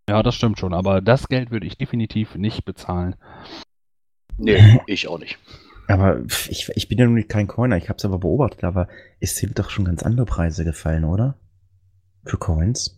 Ja, 0.10 0.24
das 0.24 0.36
stimmt 0.36 0.60
schon, 0.60 0.74
aber 0.74 1.00
das 1.00 1.28
Geld 1.28 1.52
würde 1.52 1.68
ich 1.68 1.78
definitiv 1.78 2.36
nicht 2.36 2.66
bezahlen. 2.66 3.16
Nee, 4.38 4.82
ich 4.88 5.08
auch 5.08 5.20
nicht. 5.20 5.38
Aber 5.88 6.22
ich, 6.50 6.70
ich 6.74 6.88
bin 6.88 6.98
ja 6.98 7.06
nun 7.06 7.28
kein 7.28 7.48
Coiner, 7.48 7.78
ich 7.78 7.90
habe 7.90 7.98
es 7.98 8.06
aber 8.06 8.20
beobachtet, 8.20 8.64
aber 8.64 8.88
es 9.20 9.36
sind 9.36 9.60
doch 9.60 9.70
schon 9.70 9.86
ganz 9.86 10.04
andere 10.04 10.26
Preise 10.26 10.64
gefallen, 10.64 11.06
oder? 11.06 11.36
Für 12.26 12.38
Coins. 12.38 12.98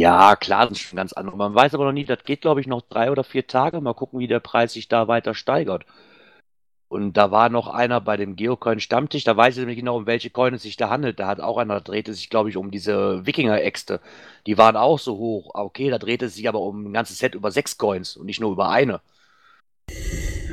Ja, 0.00 0.36
klar, 0.36 0.68
das 0.68 0.78
ist 0.78 0.84
schon 0.84 0.96
ganz 0.96 1.12
andere. 1.12 1.36
Man 1.36 1.54
weiß 1.54 1.74
aber 1.74 1.84
noch 1.84 1.92
nie, 1.92 2.04
das 2.04 2.22
geht, 2.24 2.40
glaube 2.40 2.60
ich, 2.60 2.66
noch 2.68 2.82
drei 2.82 3.10
oder 3.10 3.24
vier 3.24 3.46
Tage. 3.46 3.80
Mal 3.80 3.94
gucken, 3.94 4.20
wie 4.20 4.28
der 4.28 4.40
Preis 4.40 4.72
sich 4.72 4.88
da 4.88 5.08
weiter 5.08 5.34
steigert. 5.34 5.84
Und 6.88 7.14
da 7.18 7.30
war 7.30 7.50
noch 7.50 7.68
einer 7.68 8.00
bei 8.00 8.16
dem 8.16 8.34
Geocoin-Stammtisch, 8.34 9.24
da 9.24 9.36
weiß 9.36 9.54
ich 9.56 9.60
nämlich 9.60 9.76
genau, 9.76 9.98
um 9.98 10.06
welche 10.06 10.30
Coin 10.30 10.54
es 10.54 10.62
sich 10.62 10.76
da 10.78 10.88
handelt. 10.88 11.20
Da 11.20 11.26
hat 11.26 11.38
auch 11.40 11.58
einer, 11.58 11.74
da 11.74 11.80
drehte 11.80 12.14
sich, 12.14 12.30
glaube 12.30 12.48
ich, 12.48 12.56
um 12.56 12.70
diese 12.70 13.26
Wikinger-Äxte. 13.26 14.00
Die 14.46 14.56
waren 14.56 14.76
auch 14.76 14.98
so 14.98 15.18
hoch. 15.18 15.50
Ah, 15.54 15.62
Okay, 15.64 15.90
da 15.90 15.98
drehte 15.98 16.26
es 16.26 16.34
sich 16.34 16.48
aber 16.48 16.60
um 16.60 16.86
ein 16.86 16.92
ganzes 16.94 17.18
Set 17.18 17.34
über 17.34 17.50
sechs 17.50 17.76
Coins 17.76 18.16
und 18.16 18.24
nicht 18.26 18.40
nur 18.40 18.52
über 18.52 18.70
eine. 18.70 19.00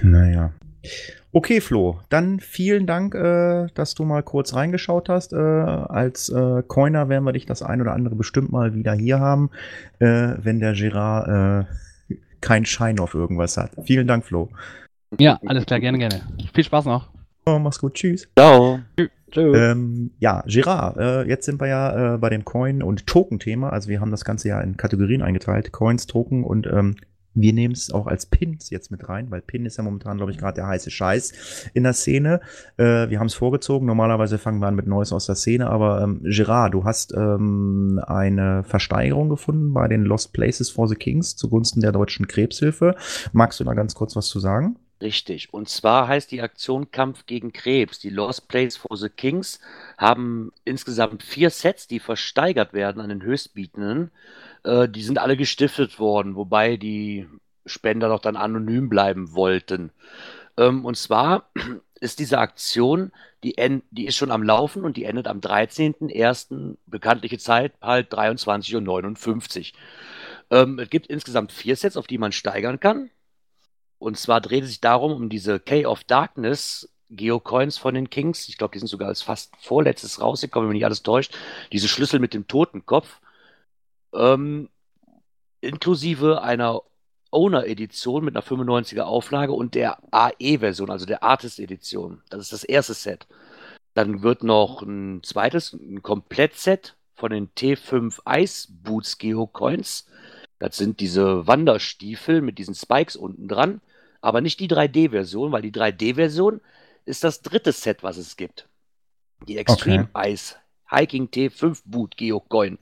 Naja. 0.03 0.51
Okay, 1.31 1.59
Flo, 1.59 1.99
dann 2.09 2.39
vielen 2.39 2.87
Dank, 2.87 3.13
äh, 3.13 3.67
dass 3.73 3.93
du 3.93 4.05
mal 4.05 4.23
kurz 4.23 4.53
reingeschaut 4.53 5.09
hast. 5.09 5.33
Äh, 5.33 5.37
als 5.37 6.29
äh, 6.29 6.63
Coiner 6.67 7.09
werden 7.09 7.25
wir 7.25 7.33
dich 7.33 7.45
das 7.45 7.61
ein 7.61 7.81
oder 7.81 7.93
andere 7.93 8.15
bestimmt 8.15 8.51
mal 8.51 8.73
wieder 8.73 8.93
hier 8.93 9.19
haben, 9.19 9.49
äh, 9.99 10.33
wenn 10.37 10.59
der 10.59 10.73
Gerard 10.73 11.67
äh, 12.09 12.15
keinen 12.39 12.65
Schein 12.65 12.99
auf 12.99 13.13
irgendwas 13.15 13.57
hat. 13.57 13.71
Vielen 13.83 14.07
Dank, 14.07 14.25
Flo. 14.25 14.49
Ja, 15.19 15.39
alles 15.45 15.65
klar, 15.65 15.79
gerne, 15.79 15.97
gerne. 15.97 16.21
Viel 16.53 16.63
Spaß 16.63 16.85
noch. 16.85 17.09
Oh, 17.45 17.59
mach's 17.59 17.79
gut, 17.79 17.95
tschüss. 17.95 18.27
Ciao. 18.37 18.79
Tschö. 19.31 19.53
Ähm, 19.53 20.11
ja, 20.19 20.43
Gerard, 20.47 20.97
äh, 20.97 21.23
jetzt 21.23 21.45
sind 21.45 21.59
wir 21.59 21.67
ja 21.67 22.15
äh, 22.15 22.17
bei 22.17 22.29
dem 22.29 22.45
Coin- 22.45 22.81
und 22.81 23.05
Token-Thema. 23.05 23.69
Also 23.69 23.89
wir 23.89 23.99
haben 23.99 24.11
das 24.11 24.23
Ganze 24.23 24.47
ja 24.47 24.61
in 24.61 24.77
Kategorien 24.77 25.21
eingeteilt. 25.21 25.73
Coins, 25.73 26.07
Token 26.07 26.43
und 26.43 26.67
ähm, 26.67 26.95
wir 27.35 27.53
nehmen 27.53 27.73
es 27.73 27.91
auch 27.91 28.07
als 28.07 28.25
Pins 28.25 28.69
jetzt 28.69 28.89
mit 28.91 29.07
rein, 29.07 29.29
weil 29.29 29.41
Pin 29.41 29.65
ist 29.65 29.77
ja 29.77 29.83
momentan, 29.83 30.17
glaube 30.17 30.31
ich, 30.31 30.37
gerade 30.37 30.55
der 30.55 30.67
heiße 30.67 30.89
Scheiß 30.89 31.69
in 31.73 31.83
der 31.83 31.93
Szene. 31.93 32.39
Äh, 32.77 33.09
wir 33.09 33.19
haben 33.19 33.27
es 33.27 33.33
vorgezogen. 33.33 33.85
Normalerweise 33.85 34.37
fangen 34.37 34.59
wir 34.59 34.67
an 34.67 34.75
mit 34.75 34.87
Neues 34.87 35.11
aus 35.11 35.25
der 35.25 35.35
Szene. 35.35 35.69
Aber 35.69 36.01
ähm, 36.01 36.21
Gerard, 36.23 36.73
du 36.73 36.85
hast 36.85 37.13
ähm, 37.13 38.01
eine 38.07 38.63
Versteigerung 38.63 39.29
gefunden 39.29 39.73
bei 39.73 39.87
den 39.87 40.03
Lost 40.03 40.33
Places 40.33 40.69
for 40.69 40.87
the 40.87 40.95
Kings 40.95 41.35
zugunsten 41.35 41.81
der 41.81 41.91
Deutschen 41.91 42.27
Krebshilfe. 42.27 42.95
Magst 43.33 43.59
du 43.59 43.63
da 43.63 43.73
ganz 43.73 43.95
kurz 43.95 44.15
was 44.15 44.27
zu 44.27 44.39
sagen? 44.39 44.77
Richtig. 45.01 45.53
Und 45.53 45.67
zwar 45.67 46.07
heißt 46.07 46.31
die 46.31 46.41
Aktion 46.41 46.89
Kampf 46.89 47.25
gegen 47.25 47.51
Krebs. 47.51 47.99
Die 47.99 48.09
Lost 48.09 48.47
Place 48.47 48.77
for 48.77 48.95
the 48.95 49.09
Kings 49.09 49.59
haben 49.97 50.53
insgesamt 50.63 51.21
vier 51.21 51.49
Sets, 51.49 51.87
die 51.87 51.99
versteigert 51.99 52.71
werden 52.73 53.01
an 53.01 53.09
den 53.09 53.21
Höchstbietenden. 53.21 54.11
Äh, 54.65 54.89
die 54.89 55.03
sind 55.03 55.19
alle 55.19 55.37
gestiftet 55.37 55.99
worden, 55.99 56.35
wobei 56.35 56.77
die 56.77 57.27
Spender 57.65 58.09
doch 58.09 58.19
dann 58.19 58.35
anonym 58.35 58.89
bleiben 58.89 59.33
wollten. 59.33 59.91
Ähm, 60.57 60.85
und 60.85 60.97
zwar 60.97 61.51
ist 61.99 62.19
diese 62.19 62.39
Aktion, 62.39 63.11
die, 63.43 63.57
en 63.57 63.83
die 63.91 64.07
ist 64.07 64.15
schon 64.15 64.31
am 64.31 64.43
Laufen 64.43 64.83
und 64.83 64.97
die 64.97 65.05
endet 65.05 65.27
am 65.27 65.39
13.01. 65.39 66.77
bekannliche 66.85 67.37
Zeit 67.37 67.73
halt 67.81 68.11
23.59 68.13 69.73
Uhr. 69.73 69.79
Ähm, 70.57 70.79
es 70.79 70.89
gibt 70.89 71.07
insgesamt 71.07 71.51
vier 71.51 71.75
Sets, 71.75 71.97
auf 71.97 72.07
die 72.07 72.17
man 72.17 72.31
steigern 72.31 72.79
kann. 72.79 73.09
Und 73.97 74.17
zwar 74.17 74.41
dreht 74.41 74.63
es 74.63 74.69
sich 74.69 74.81
darum, 74.81 75.13
um 75.13 75.29
diese 75.29 75.59
Key 75.59 75.85
of 75.85 76.03
Darkness 76.03 76.89
Geocoins 77.09 77.77
von 77.77 77.93
den 77.93 78.09
Kings. 78.09 78.49
Ich 78.49 78.57
glaube, 78.57 78.73
die 78.73 78.79
sind 78.79 78.87
sogar 78.87 79.07
als 79.07 79.21
fast 79.21 79.53
vorletztes 79.61 80.21
rausgekommen, 80.21 80.67
wenn 80.67 80.73
mich 80.73 80.79
nicht 80.79 80.85
alles 80.85 81.03
täuscht. 81.03 81.35
Diese 81.71 81.87
Schlüssel 81.87 82.19
mit 82.19 82.33
dem 82.33 82.47
Totenkopf. 82.47 83.21
Ähm, 84.15 84.69
inklusive 85.61 86.41
einer 86.41 86.81
Owner-Edition 87.31 88.23
mit 88.23 88.35
einer 88.35 88.45
95er 88.45 89.01
Auflage 89.01 89.51
und 89.51 89.75
der 89.75 89.97
AE-Version, 90.11 90.89
also 90.89 91.05
der 91.05 91.23
Artist-Edition. 91.23 92.21
Das 92.29 92.41
ist 92.41 92.53
das 92.53 92.63
erste 92.63 92.93
Set. 92.93 93.27
Dann 93.93 94.23
wird 94.23 94.43
noch 94.43 94.81
ein 94.81 95.21
zweites, 95.23 95.73
ein 95.73 96.01
Komplettset 96.01 96.95
von 97.13 97.31
den 97.31 97.49
T5 97.49 98.19
Ice 98.27 98.67
Boots 98.71 99.17
Geocoins. 99.17 100.07
Das 100.59 100.77
sind 100.77 100.99
diese 100.99 101.47
Wanderstiefel 101.47 102.41
mit 102.41 102.57
diesen 102.57 102.75
Spikes 102.75 103.15
unten 103.15 103.47
dran, 103.47 103.81
aber 104.21 104.41
nicht 104.41 104.59
die 104.59 104.69
3D-Version, 104.69 105.51
weil 105.51 105.61
die 105.61 105.73
3D-Version 105.73 106.61
ist 107.05 107.23
das 107.23 107.41
dritte 107.41 107.71
Set, 107.71 108.03
was 108.03 108.17
es 108.17 108.37
gibt. 108.37 108.67
Die 109.47 109.57
Extreme 109.57 110.09
Ice 110.17 110.55
Hiking 110.89 111.27
T5 111.27 111.81
Boot 111.85 112.15
Geocoin, 112.17 112.77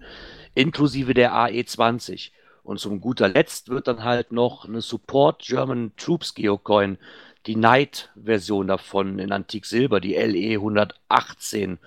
inklusive 0.55 1.13
der 1.13 1.33
AE20. 1.33 2.31
Und 2.63 2.79
zum 2.79 3.01
guter 3.01 3.27
Letzt 3.27 3.69
wird 3.69 3.87
dann 3.87 4.03
halt 4.03 4.31
noch 4.31 4.65
eine 4.65 4.81
Support 4.81 5.43
German 5.43 5.91
Troops 5.97 6.33
Geocoin, 6.33 6.97
die 7.45 7.57
Night-Version 7.57 8.67
davon 8.67 9.19
in 9.19 9.33
Antik 9.33 9.65
Silber, 9.65 9.99
die 9.99 10.13
LE 10.13 10.53
118, 10.53 11.77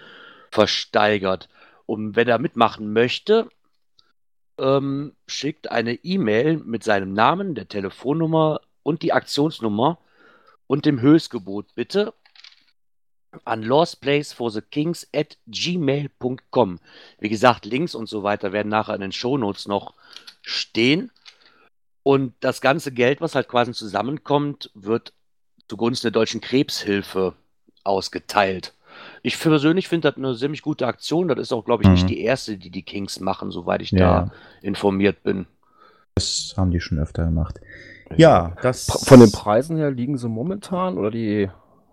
versteigert. 0.50 1.48
Und 1.86 2.14
wenn 2.14 2.28
er 2.28 2.38
mitmachen 2.38 2.92
möchte, 2.92 3.48
ähm, 4.58 5.14
schickt 5.26 5.70
eine 5.70 5.94
E-Mail 5.94 6.58
mit 6.58 6.84
seinem 6.84 7.12
Namen, 7.12 7.54
der 7.54 7.68
Telefonnummer 7.68 8.60
und 8.82 9.02
die 9.02 9.12
Aktionsnummer 9.12 9.98
und 10.66 10.84
dem 10.84 11.00
Höchstgebot 11.00 11.74
bitte 11.74 12.12
an 13.44 13.62
lostplaceforthekings 13.62 15.08
at 15.14 15.36
gmail.com. 15.46 16.78
Wie 17.18 17.28
gesagt, 17.28 17.64
Links 17.64 17.94
und 17.94 18.08
so 18.08 18.22
weiter 18.22 18.52
werden 18.52 18.68
nachher 18.68 18.94
in 18.94 19.00
den 19.00 19.12
Shownotes 19.12 19.68
noch 19.68 19.94
stehen. 20.42 21.10
Und 22.02 22.34
das 22.40 22.60
ganze 22.60 22.92
Geld, 22.92 23.20
was 23.20 23.34
halt 23.34 23.48
quasi 23.48 23.72
zusammenkommt, 23.72 24.70
wird 24.74 25.12
zugunsten 25.68 26.06
der 26.06 26.12
Deutschen 26.12 26.40
Krebshilfe 26.40 27.34
ausgeteilt. 27.82 28.72
Ich 29.22 29.38
persönlich 29.38 29.88
finde 29.88 30.08
das 30.10 30.16
eine 30.16 30.34
ziemlich 30.36 30.62
gute 30.62 30.86
Aktion. 30.86 31.28
Das 31.28 31.38
ist 31.38 31.52
auch, 31.52 31.64
glaube 31.64 31.82
ich, 31.82 31.88
Mhm. 31.88 31.94
nicht 31.94 32.08
die 32.08 32.20
erste, 32.22 32.56
die 32.56 32.70
die 32.70 32.82
Kings 32.84 33.20
machen, 33.20 33.50
soweit 33.50 33.82
ich 33.82 33.90
Ja. 33.90 33.98
da 33.98 34.30
informiert 34.62 35.22
bin. 35.22 35.46
Das 36.14 36.54
haben 36.56 36.70
die 36.70 36.80
schon 36.80 36.98
öfter 36.98 37.24
gemacht. 37.24 37.60
Ja, 38.16 38.56
das. 38.62 38.86
Von 39.06 39.20
den 39.20 39.32
Preisen 39.32 39.76
her 39.76 39.90
liegen 39.90 40.16
sie 40.16 40.28
momentan 40.28 40.96
oder 40.96 41.10
die 41.10 41.50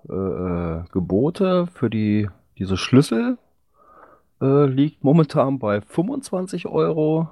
äh, 0.09 0.13
äh, 0.13 0.83
Gebote 0.91 1.67
für 1.67 1.89
die 1.89 2.29
diese 2.57 2.77
Schlüssel 2.77 3.37
äh, 4.41 4.65
liegt 4.65 5.03
momentan 5.03 5.59
bei 5.59 5.81
25 5.81 6.67
Euro. 6.67 7.29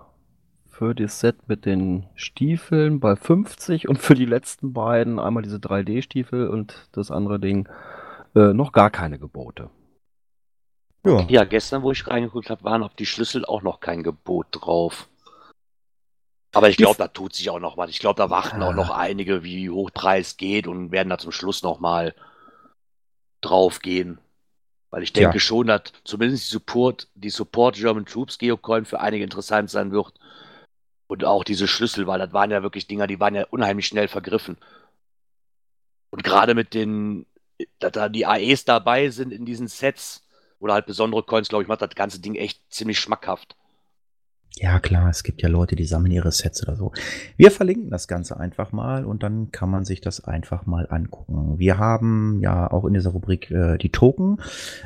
Für 0.68 0.96
das 0.96 1.20
Set 1.20 1.48
mit 1.48 1.66
den 1.66 2.08
Stiefeln 2.16 3.00
bei 3.00 3.16
50 3.16 3.88
und 3.88 4.00
für 4.00 4.16
die 4.16 4.26
letzten 4.26 4.74
beiden, 4.74 5.20
einmal 5.20 5.44
diese 5.44 5.58
3D-Stiefel 5.58 6.48
und 6.48 6.90
das 6.94 7.12
andere 7.12 7.40
Ding, 7.40 7.70
äh, 8.34 8.54
noch 8.54 8.72
gar 8.72 8.90
keine 8.90 9.20
Gebote. 9.20 9.70
Ja. 11.06 11.26
Ja, 11.28 11.44
gestern, 11.44 11.84
wo 11.84 11.92
ich 11.92 12.08
reingeguckt 12.08 12.50
habe, 12.50 12.64
waren 12.64 12.82
auf 12.82 12.96
die 12.96 13.06
Schlüssel 13.06 13.46
auch 13.46 13.62
noch 13.62 13.80
kein 13.80 14.02
Gebot 14.02 14.48
drauf. 14.52 15.08
Aber 16.54 16.70
ich 16.70 16.78
glaube, 16.78 16.98
da 16.98 17.08
tut 17.08 17.36
sich 17.36 17.50
auch 17.50 17.60
noch 17.60 17.78
was. 17.78 17.90
Ich 17.90 18.00
glaube, 18.00 18.18
da 18.18 18.30
warten 18.30 18.64
auch 18.64 18.74
noch 18.74 18.90
einige, 18.90 19.44
wie 19.44 19.70
hoch 19.70 19.92
Preis 19.94 20.38
geht 20.38 20.68
und 20.68 20.92
werden 20.92 21.10
da 21.10 21.18
zum 21.18 21.32
Schluss 21.32 21.64
noch 21.64 21.80
drauf 23.42 23.80
gehen. 23.80 24.20
Weil 24.90 25.04
ich 25.04 25.14
denke 25.14 25.38
Tja. 25.38 25.40
schon, 25.40 25.68
dass 25.68 25.84
zumindest 26.04 26.46
die 26.46 26.52
Support, 26.52 27.08
die 27.16 27.30
Support 27.30 27.76
German 27.76 28.06
Troops 28.06 28.38
Geocoin 28.38 28.86
für 28.86 29.00
einige 29.00 29.24
interessant 29.24 29.70
sein 29.70 29.92
wird. 29.92 30.14
Und 31.08 31.24
auch 31.26 31.44
diese 31.44 31.68
Schlüssel, 31.68 32.08
weil 32.08 32.20
das 32.20 32.34
waren 32.34 32.52
ja 32.52 32.64
wirklich 32.64 32.88
Dinger, 32.88 33.08
die 33.08 33.20
waren 33.20 33.36
ja 33.36 33.46
unheimlich 33.50 33.88
schnell 33.88 34.08
vergriffen. 34.08 34.58
Und 36.10 36.24
gerade 36.24 36.56
mit 36.56 36.74
den, 36.74 37.26
dass 37.80 37.94
da 37.94 38.10
die 38.10 38.26
AEs 38.26 38.66
dabei 38.66 39.10
sind 39.10 39.32
in 39.32 39.46
diesen 39.46 39.68
Sets 39.68 40.26
oder 40.60 40.74
halt 40.74 40.86
besondere 40.86 41.24
Coins, 41.24 41.50
glaube 41.50 41.64
ich, 41.64 41.68
macht 41.68 41.82
das 41.82 41.96
ganze 41.96 42.20
Ding 42.20 42.36
echt 42.36 42.62
ziemlich 42.70 43.00
schmackhaft. 43.00 43.56
Ja, 44.58 44.80
klar, 44.80 45.10
es 45.10 45.24
gibt 45.24 45.42
ja 45.42 45.48
Leute, 45.48 45.78
die 45.78 45.86
sammeln 45.86 46.12
ihre 46.12 46.32
Sets 46.32 46.62
oder 46.64 46.76
so. 46.76 46.92
Wir 47.38 47.52
verlinken 47.52 47.90
das 47.90 48.10
Ganze 48.10 48.38
einfach 48.38 48.74
mal 48.74 49.06
und 49.06 49.24
dann 49.24 49.50
kann 49.52 49.70
man 49.70 49.86
sich 49.86 50.02
das 50.02 50.26
einfach 50.26 50.66
mal 50.66 50.88
angucken. 50.90 51.58
Wir 51.58 51.78
haben 51.78 52.42
ja 52.42 52.70
auch 52.70 52.84
in 52.86 52.94
dieser 52.94 53.12
Rubrik 53.12 53.50
äh, 53.50 53.78
die 53.78 53.92
Token. 53.92 54.40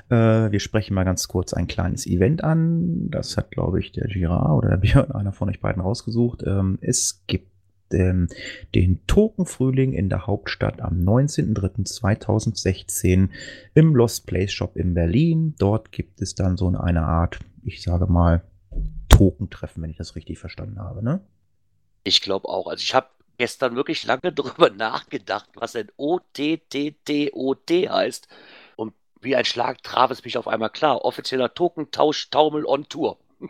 Äh, 0.09 0.51
wir 0.51 0.59
sprechen 0.59 0.93
mal 0.93 1.03
ganz 1.03 1.27
kurz 1.27 1.53
ein 1.53 1.65
kleines 1.65 2.05
Event 2.05 2.43
an. 2.43 3.09
Das 3.09 3.37
hat, 3.37 3.49
glaube 3.49 3.79
ich, 3.79 3.91
der 3.91 4.05
Girard 4.07 4.51
oder 4.51 4.69
der 4.69 4.77
Björn, 4.77 5.09
einer 5.11 5.33
von 5.33 5.49
euch 5.49 5.61
beiden, 5.61 5.81
rausgesucht. 5.81 6.43
Ähm, 6.45 6.77
es 6.81 7.23
gibt 7.25 7.49
ähm, 7.91 8.27
den 8.75 9.07
Token-Frühling 9.07 9.93
in 9.93 10.09
der 10.09 10.27
Hauptstadt 10.27 10.79
am 10.79 11.01
19.03.2016 11.01 13.29
im 13.73 13.95
Lost 13.95 14.27
Place 14.27 14.51
Shop 14.51 14.77
in 14.77 14.93
Berlin. 14.93 15.55
Dort 15.57 15.91
gibt 15.91 16.21
es 16.21 16.35
dann 16.35 16.55
so 16.55 16.67
eine 16.67 17.01
Art, 17.01 17.39
ich 17.63 17.81
sage 17.81 18.05
mal, 18.05 18.43
Token 19.17 19.49
treffen, 19.49 19.81
wenn 19.81 19.89
ich 19.89 19.97
das 19.97 20.15
richtig 20.15 20.39
verstanden 20.39 20.79
habe, 20.79 21.03
ne? 21.03 21.21
Ich 22.03 22.21
glaube 22.21 22.49
auch. 22.49 22.67
Also 22.67 22.81
ich 22.81 22.93
habe 22.93 23.07
gestern 23.37 23.75
wirklich 23.75 24.05
lange 24.05 24.31
darüber 24.33 24.69
nachgedacht, 24.69 25.49
was 25.55 25.73
denn 25.73 25.91
OTTTOT 25.97 27.69
heißt. 27.69 28.27
Und 28.75 28.93
wie 29.21 29.35
ein 29.35 29.45
Schlag 29.45 29.81
traf 29.83 30.11
es 30.11 30.23
mich 30.23 30.37
auf 30.37 30.47
einmal 30.47 30.69
klar. 30.69 31.03
Offizieller 31.03 31.53
Token-Tausch 31.53 32.29
Taumel 32.29 32.65
on 32.65 32.87
Tour. 32.89 33.17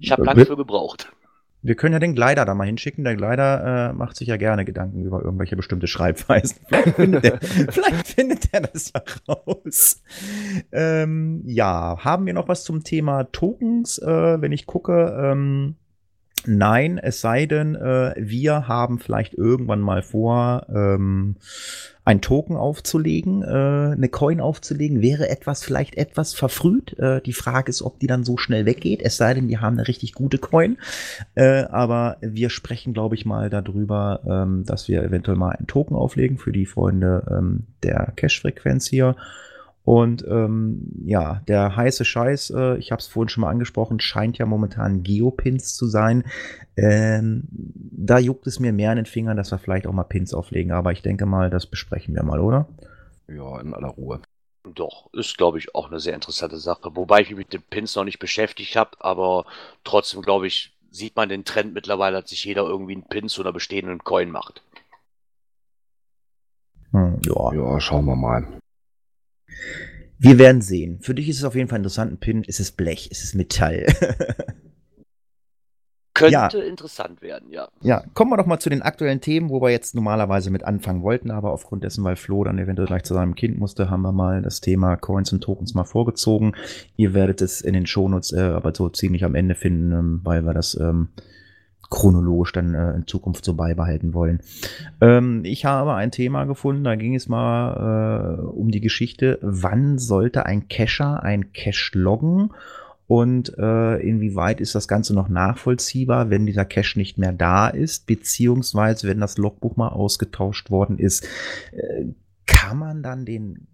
ich 0.00 0.10
habe 0.10 0.24
lange 0.24 0.46
für 0.46 0.56
gebraucht. 0.56 1.10
Wir 1.60 1.74
können 1.74 1.92
ja 1.92 1.98
den 1.98 2.14
Gleiter 2.14 2.44
da 2.44 2.54
mal 2.54 2.66
hinschicken. 2.66 3.04
Der 3.04 3.16
Gleiter 3.16 3.90
äh, 3.90 3.92
macht 3.92 4.16
sich 4.16 4.28
ja 4.28 4.36
gerne 4.36 4.64
Gedanken 4.64 5.04
über 5.04 5.22
irgendwelche 5.22 5.56
bestimmte 5.56 5.88
Schreibweisen. 5.88 6.58
Vielleicht 6.68 6.94
findet 6.96 7.24
er, 7.24 7.40
vielleicht 7.40 8.08
findet 8.08 8.48
er 8.52 8.60
das 8.60 8.92
ja 8.94 9.02
raus. 9.28 10.02
Ähm, 10.70 11.42
ja, 11.44 11.98
haben 12.04 12.26
wir 12.26 12.34
noch 12.34 12.48
was 12.48 12.64
zum 12.64 12.84
Thema 12.84 13.24
Tokens? 13.24 13.98
Äh, 13.98 14.40
wenn 14.40 14.52
ich 14.52 14.66
gucke, 14.66 15.18
ähm, 15.20 15.76
nein, 16.46 16.98
es 16.98 17.20
sei 17.20 17.46
denn, 17.46 17.74
äh, 17.74 18.14
wir 18.16 18.68
haben 18.68 18.98
vielleicht 18.98 19.34
irgendwann 19.34 19.80
mal 19.80 20.02
vor, 20.02 20.66
ähm, 20.72 21.36
ein 22.08 22.22
Token 22.22 22.56
aufzulegen, 22.56 23.42
äh, 23.42 23.46
eine 23.92 24.08
Coin 24.08 24.40
aufzulegen, 24.40 25.02
wäre 25.02 25.28
etwas 25.28 25.62
vielleicht 25.62 25.98
etwas 25.98 26.32
verfrüht. 26.32 26.98
Äh, 26.98 27.20
die 27.20 27.34
Frage 27.34 27.68
ist, 27.68 27.82
ob 27.82 28.00
die 28.00 28.06
dann 28.06 28.24
so 28.24 28.38
schnell 28.38 28.64
weggeht, 28.64 29.02
es 29.02 29.18
sei 29.18 29.34
denn, 29.34 29.46
die 29.46 29.58
haben 29.58 29.76
eine 29.76 29.88
richtig 29.88 30.14
gute 30.14 30.38
Coin. 30.38 30.78
Äh, 31.34 31.64
aber 31.64 32.16
wir 32.22 32.48
sprechen, 32.48 32.94
glaube 32.94 33.14
ich, 33.14 33.26
mal 33.26 33.50
darüber, 33.50 34.22
ähm, 34.26 34.64
dass 34.64 34.88
wir 34.88 35.02
eventuell 35.02 35.36
mal 35.36 35.50
einen 35.50 35.66
Token 35.66 35.96
auflegen 35.96 36.38
für 36.38 36.50
die 36.50 36.64
Freunde 36.64 37.26
ähm, 37.30 37.64
der 37.82 38.10
Cash-Frequenz 38.16 38.86
hier. 38.86 39.14
Und 39.88 40.22
ähm, 40.28 40.82
ja, 41.06 41.40
der 41.48 41.74
heiße 41.74 42.04
Scheiß, 42.04 42.50
äh, 42.50 42.76
ich 42.76 42.92
habe 42.92 43.00
es 43.00 43.06
vorhin 43.06 43.30
schon 43.30 43.40
mal 43.40 43.48
angesprochen, 43.48 44.00
scheint 44.00 44.36
ja 44.36 44.44
momentan 44.44 45.02
Geopins 45.02 45.74
zu 45.76 45.86
sein. 45.86 46.24
Ähm, 46.76 47.44
da 47.50 48.18
juckt 48.18 48.46
es 48.46 48.60
mir 48.60 48.74
mehr 48.74 48.90
an 48.90 48.96
den 48.96 49.06
Fingern, 49.06 49.38
dass 49.38 49.50
wir 49.50 49.56
vielleicht 49.56 49.86
auch 49.86 49.94
mal 49.94 50.04
Pins 50.04 50.34
auflegen. 50.34 50.72
Aber 50.72 50.92
ich 50.92 51.00
denke 51.00 51.24
mal, 51.24 51.48
das 51.48 51.64
besprechen 51.64 52.14
wir 52.14 52.22
mal, 52.22 52.38
oder? 52.38 52.68
Ja, 53.28 53.58
in 53.62 53.72
aller 53.72 53.88
Ruhe. 53.88 54.20
Doch, 54.74 55.10
ist, 55.14 55.38
glaube 55.38 55.56
ich, 55.56 55.74
auch 55.74 55.86
eine 55.86 56.00
sehr 56.00 56.12
interessante 56.12 56.58
Sache. 56.58 56.94
Wobei 56.94 57.22
ich 57.22 57.30
mich 57.30 57.38
mit 57.38 57.54
den 57.54 57.62
Pins 57.62 57.96
noch 57.96 58.04
nicht 58.04 58.18
beschäftigt 58.18 58.76
habe, 58.76 58.90
aber 59.00 59.46
trotzdem, 59.84 60.20
glaube 60.20 60.48
ich, 60.48 60.76
sieht 60.90 61.16
man 61.16 61.30
den 61.30 61.46
Trend 61.46 61.72
mittlerweile, 61.72 62.20
dass 62.20 62.28
sich 62.28 62.44
jeder 62.44 62.64
irgendwie 62.64 62.92
einen 62.92 63.08
Pin 63.08 63.30
zu 63.30 63.40
einer 63.40 63.54
bestehenden 63.54 64.04
Coin 64.04 64.30
macht. 64.30 64.62
Hm, 66.90 67.22
ja. 67.24 67.54
ja, 67.54 67.80
schauen 67.80 68.04
wir 68.04 68.16
mal. 68.16 68.46
Wir 70.18 70.38
werden 70.38 70.60
sehen. 70.60 70.98
Für 71.00 71.14
dich 71.14 71.28
ist 71.28 71.38
es 71.38 71.44
auf 71.44 71.54
jeden 71.54 71.68
Fall 71.68 71.78
interessant. 71.78 72.12
Ein 72.12 72.18
Pin, 72.18 72.42
ist 72.42 72.60
es 72.60 72.72
Blech, 72.72 73.10
ist 73.10 73.22
es 73.22 73.34
Metall. 73.34 73.86
Könnte 76.18 76.32
ja. 76.32 76.48
interessant 76.48 77.22
werden, 77.22 77.48
ja. 77.52 77.68
Ja, 77.80 78.02
kommen 78.14 78.32
wir 78.32 78.36
doch 78.36 78.46
mal 78.46 78.58
zu 78.58 78.70
den 78.70 78.82
aktuellen 78.82 79.20
Themen, 79.20 79.50
wo 79.50 79.62
wir 79.62 79.70
jetzt 79.70 79.94
normalerweise 79.94 80.50
mit 80.50 80.64
anfangen 80.64 81.02
wollten, 81.02 81.30
aber 81.30 81.52
aufgrund 81.52 81.84
dessen, 81.84 82.02
weil 82.02 82.16
Flo 82.16 82.42
dann 82.42 82.58
eventuell 82.58 82.88
gleich 82.88 83.04
zu 83.04 83.14
seinem 83.14 83.36
Kind 83.36 83.56
musste, 83.56 83.88
haben 83.88 84.02
wir 84.02 84.10
mal 84.10 84.42
das 84.42 84.60
Thema 84.60 84.96
Coins 84.96 85.32
und 85.32 85.42
Tokens 85.42 85.74
mal 85.74 85.84
vorgezogen. 85.84 86.56
Ihr 86.96 87.14
werdet 87.14 87.40
es 87.40 87.60
in 87.60 87.72
den 87.72 87.86
Shownotes 87.86 88.32
äh, 88.32 88.40
aber 88.40 88.74
so 88.74 88.88
ziemlich 88.88 89.24
am 89.24 89.36
Ende 89.36 89.54
finden, 89.54 89.92
ähm, 89.92 90.20
weil 90.24 90.44
wir 90.44 90.54
das 90.54 90.74
ähm, 90.80 91.10
chronologisch 91.90 92.52
dann 92.52 92.74
äh, 92.74 92.92
in 92.92 93.06
Zukunft 93.06 93.44
so 93.44 93.54
beibehalten 93.54 94.14
wollen. 94.14 94.40
Ähm, 95.00 95.42
ich 95.44 95.64
habe 95.64 95.94
ein 95.94 96.10
Thema 96.10 96.44
gefunden, 96.44 96.84
da 96.84 96.96
ging 96.96 97.14
es 97.14 97.28
mal 97.28 98.38
äh, 98.38 98.42
um 98.42 98.70
die 98.70 98.80
Geschichte, 98.80 99.38
wann 99.42 99.98
sollte 99.98 100.46
ein 100.46 100.68
Cacher 100.68 101.22
ein 101.22 101.52
Cache 101.52 101.98
loggen 101.98 102.50
und 103.08 103.56
äh, 103.56 103.96
inwieweit 104.00 104.60
ist 104.60 104.74
das 104.74 104.86
Ganze 104.86 105.14
noch 105.14 105.30
nachvollziehbar, 105.30 106.28
wenn 106.28 106.44
dieser 106.44 106.66
Cache 106.66 106.98
nicht 106.98 107.16
mehr 107.16 107.32
da 107.32 107.68
ist, 107.68 108.06
beziehungsweise 108.06 109.08
wenn 109.08 109.18
das 109.18 109.38
Logbuch 109.38 109.76
mal 109.76 109.88
ausgetauscht 109.88 110.70
worden 110.70 110.98
ist. 110.98 111.26
Äh, 111.72 112.04
kann 112.46 112.78
man 112.78 113.02
dann 113.02 113.24
den 113.24 113.66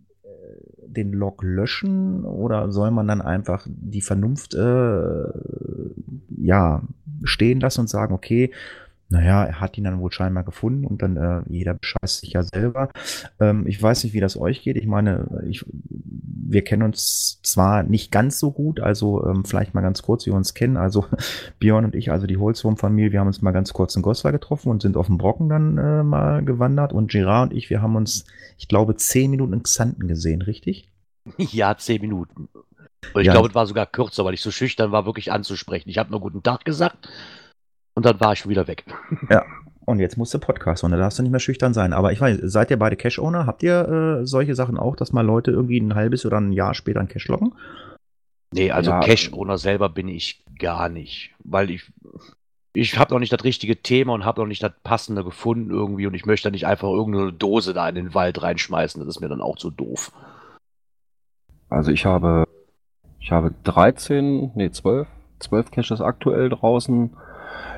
den 0.86 1.12
Log 1.12 1.42
löschen 1.42 2.24
oder 2.24 2.70
soll 2.70 2.90
man 2.90 3.08
dann 3.08 3.20
einfach 3.20 3.66
die 3.68 4.00
Vernunft 4.00 4.54
äh, 4.54 5.24
ja 6.36 6.82
stehen 7.24 7.60
lassen 7.60 7.82
und 7.82 7.88
sagen, 7.88 8.14
okay, 8.14 8.52
naja, 9.10 9.44
er 9.44 9.60
hat 9.60 9.76
ihn 9.76 9.84
dann 9.84 10.00
wohl 10.00 10.10
scheinbar 10.10 10.44
gefunden 10.44 10.86
und 10.86 11.02
dann 11.02 11.16
äh, 11.16 11.42
jeder 11.46 11.74
bescheißt 11.74 12.20
sich 12.20 12.32
ja 12.32 12.42
selber. 12.42 12.90
Ähm, 13.38 13.66
ich 13.66 13.80
weiß 13.80 14.02
nicht, 14.04 14.12
wie 14.14 14.20
das 14.20 14.36
euch 14.36 14.62
geht. 14.62 14.76
Ich 14.76 14.86
meine, 14.86 15.44
ich, 15.48 15.64
wir 15.68 16.64
kennen 16.64 16.82
uns 16.82 17.40
zwar 17.42 17.82
nicht 17.82 18.10
ganz 18.10 18.38
so 18.38 18.50
gut, 18.50 18.80
also 18.80 19.24
ähm, 19.26 19.44
vielleicht 19.44 19.74
mal 19.74 19.82
ganz 19.82 20.02
kurz, 20.02 20.26
wie 20.26 20.30
wir 20.30 20.36
uns 20.36 20.54
kennen. 20.54 20.76
Also 20.76 21.06
Björn 21.58 21.84
und 21.84 21.94
ich, 21.94 22.10
also 22.10 22.26
die 22.26 22.38
Holzwurm-Familie, 22.38 23.12
wir 23.12 23.20
haben 23.20 23.26
uns 23.26 23.42
mal 23.42 23.52
ganz 23.52 23.72
kurz 23.72 23.94
in 23.94 24.02
Goslar 24.02 24.32
getroffen 24.32 24.70
und 24.70 24.82
sind 24.82 24.96
auf 24.96 25.06
dem 25.06 25.18
Brocken 25.18 25.48
dann 25.48 25.78
äh, 25.78 26.02
mal 26.02 26.44
gewandert. 26.44 26.92
Und 26.92 27.10
Gerard 27.10 27.50
und 27.50 27.56
ich, 27.56 27.70
wir 27.70 27.82
haben 27.82 27.96
uns, 27.96 28.24
ich 28.58 28.68
glaube, 28.68 28.96
zehn 28.96 29.30
Minuten 29.30 29.52
in 29.52 29.62
Xanten 29.62 30.08
gesehen, 30.08 30.42
richtig? 30.42 30.90
Ja, 31.38 31.76
zehn 31.76 32.02
Minuten. 32.02 32.48
Und 33.12 33.20
ich 33.20 33.26
ja. 33.26 33.32
glaube, 33.32 33.48
es 33.48 33.54
war 33.54 33.66
sogar 33.66 33.86
kürzer, 33.86 34.24
weil 34.24 34.34
ich 34.34 34.40
so 34.40 34.50
schüchtern 34.50 34.92
war, 34.92 35.06
wirklich 35.06 35.30
anzusprechen. 35.32 35.88
Ich 35.88 35.98
habe 35.98 36.10
nur 36.10 36.20
guten 36.20 36.42
Tag 36.42 36.64
gesagt 36.64 37.08
und 37.94 38.04
dann 38.04 38.20
war 38.20 38.32
ich 38.32 38.40
schon 38.40 38.50
wieder 38.50 38.66
weg. 38.66 38.84
Ja. 39.30 39.44
Und 39.86 39.98
jetzt 39.98 40.16
musst 40.16 40.32
du 40.32 40.38
Podcast 40.38 40.82
und 40.82 40.92
da 40.92 40.96
darfst 40.96 41.18
du 41.18 41.22
nicht 41.22 41.30
mehr 41.30 41.40
schüchtern 41.40 41.74
sein. 41.74 41.92
Aber 41.92 42.10
ich 42.10 42.20
weiß, 42.20 42.38
seid 42.42 42.70
ihr 42.70 42.78
beide 42.78 42.96
Cash-Owner? 42.96 43.46
Habt 43.46 43.62
ihr 43.62 44.20
äh, 44.22 44.26
solche 44.26 44.54
Sachen 44.54 44.78
auch, 44.78 44.96
dass 44.96 45.12
mal 45.12 45.20
Leute 45.20 45.50
irgendwie 45.50 45.78
ein 45.78 45.94
halbes 45.94 46.24
oder 46.24 46.40
ein 46.40 46.52
Jahr 46.52 46.74
später 46.74 47.00
ein 47.00 47.08
Cash 47.08 47.28
loggen? 47.28 47.52
Nee, 48.52 48.70
also 48.70 48.92
ja. 48.92 49.00
Cash-Owner 49.00 49.58
selber 49.58 49.90
bin 49.90 50.08
ich 50.08 50.42
gar 50.58 50.88
nicht. 50.88 51.34
Weil 51.40 51.70
ich, 51.70 51.92
ich 52.72 52.98
habe 52.98 53.12
noch 53.12 53.20
nicht 53.20 53.32
das 53.32 53.44
richtige 53.44 53.82
Thema 53.82 54.14
und 54.14 54.24
habe 54.24 54.40
noch 54.40 54.46
nicht 54.46 54.62
das 54.62 54.72
passende 54.84 55.22
gefunden 55.22 55.70
irgendwie 55.70 56.06
und 56.06 56.14
ich 56.14 56.24
möchte 56.24 56.50
nicht 56.50 56.66
einfach 56.66 56.88
irgendeine 56.88 57.32
Dose 57.32 57.74
da 57.74 57.86
in 57.88 57.94
den 57.94 58.14
Wald 58.14 58.42
reinschmeißen. 58.42 59.04
Das 59.04 59.16
ist 59.16 59.20
mir 59.20 59.28
dann 59.28 59.42
auch 59.42 59.56
zu 59.56 59.70
doof. 59.70 60.12
Also 61.68 61.90
ich 61.90 62.06
habe, 62.06 62.46
ich 63.20 63.32
habe 63.32 63.52
13, 63.64 64.52
nee 64.54 64.70
12, 64.70 65.08
12 65.40 65.70
Caches 65.72 66.00
aktuell 66.00 66.48
draußen. 66.48 67.10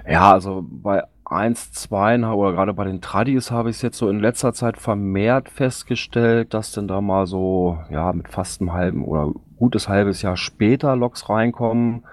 Ja, 0.08 0.32
also 0.32 0.64
bei 0.68 1.02
1, 1.24 1.72
2 1.72 2.24
oder 2.32 2.52
gerade 2.52 2.72
bei 2.72 2.84
den 2.84 3.00
Tradis 3.00 3.50
habe 3.50 3.70
ich 3.70 3.76
es 3.76 3.82
jetzt 3.82 3.98
so 3.98 4.08
in 4.08 4.20
letzter 4.20 4.52
Zeit 4.52 4.76
vermehrt 4.76 5.48
festgestellt, 5.48 6.54
dass 6.54 6.72
denn 6.72 6.86
da 6.86 7.00
mal 7.00 7.26
so, 7.26 7.78
ja, 7.90 8.12
mit 8.12 8.28
fast 8.28 8.60
einem 8.60 8.72
halben 8.72 9.04
oder 9.04 9.32
gutes 9.56 9.88
halbes 9.88 10.22
Jahr 10.22 10.36
später 10.36 10.94
Loks 10.94 11.28
reinkommen. 11.28 12.04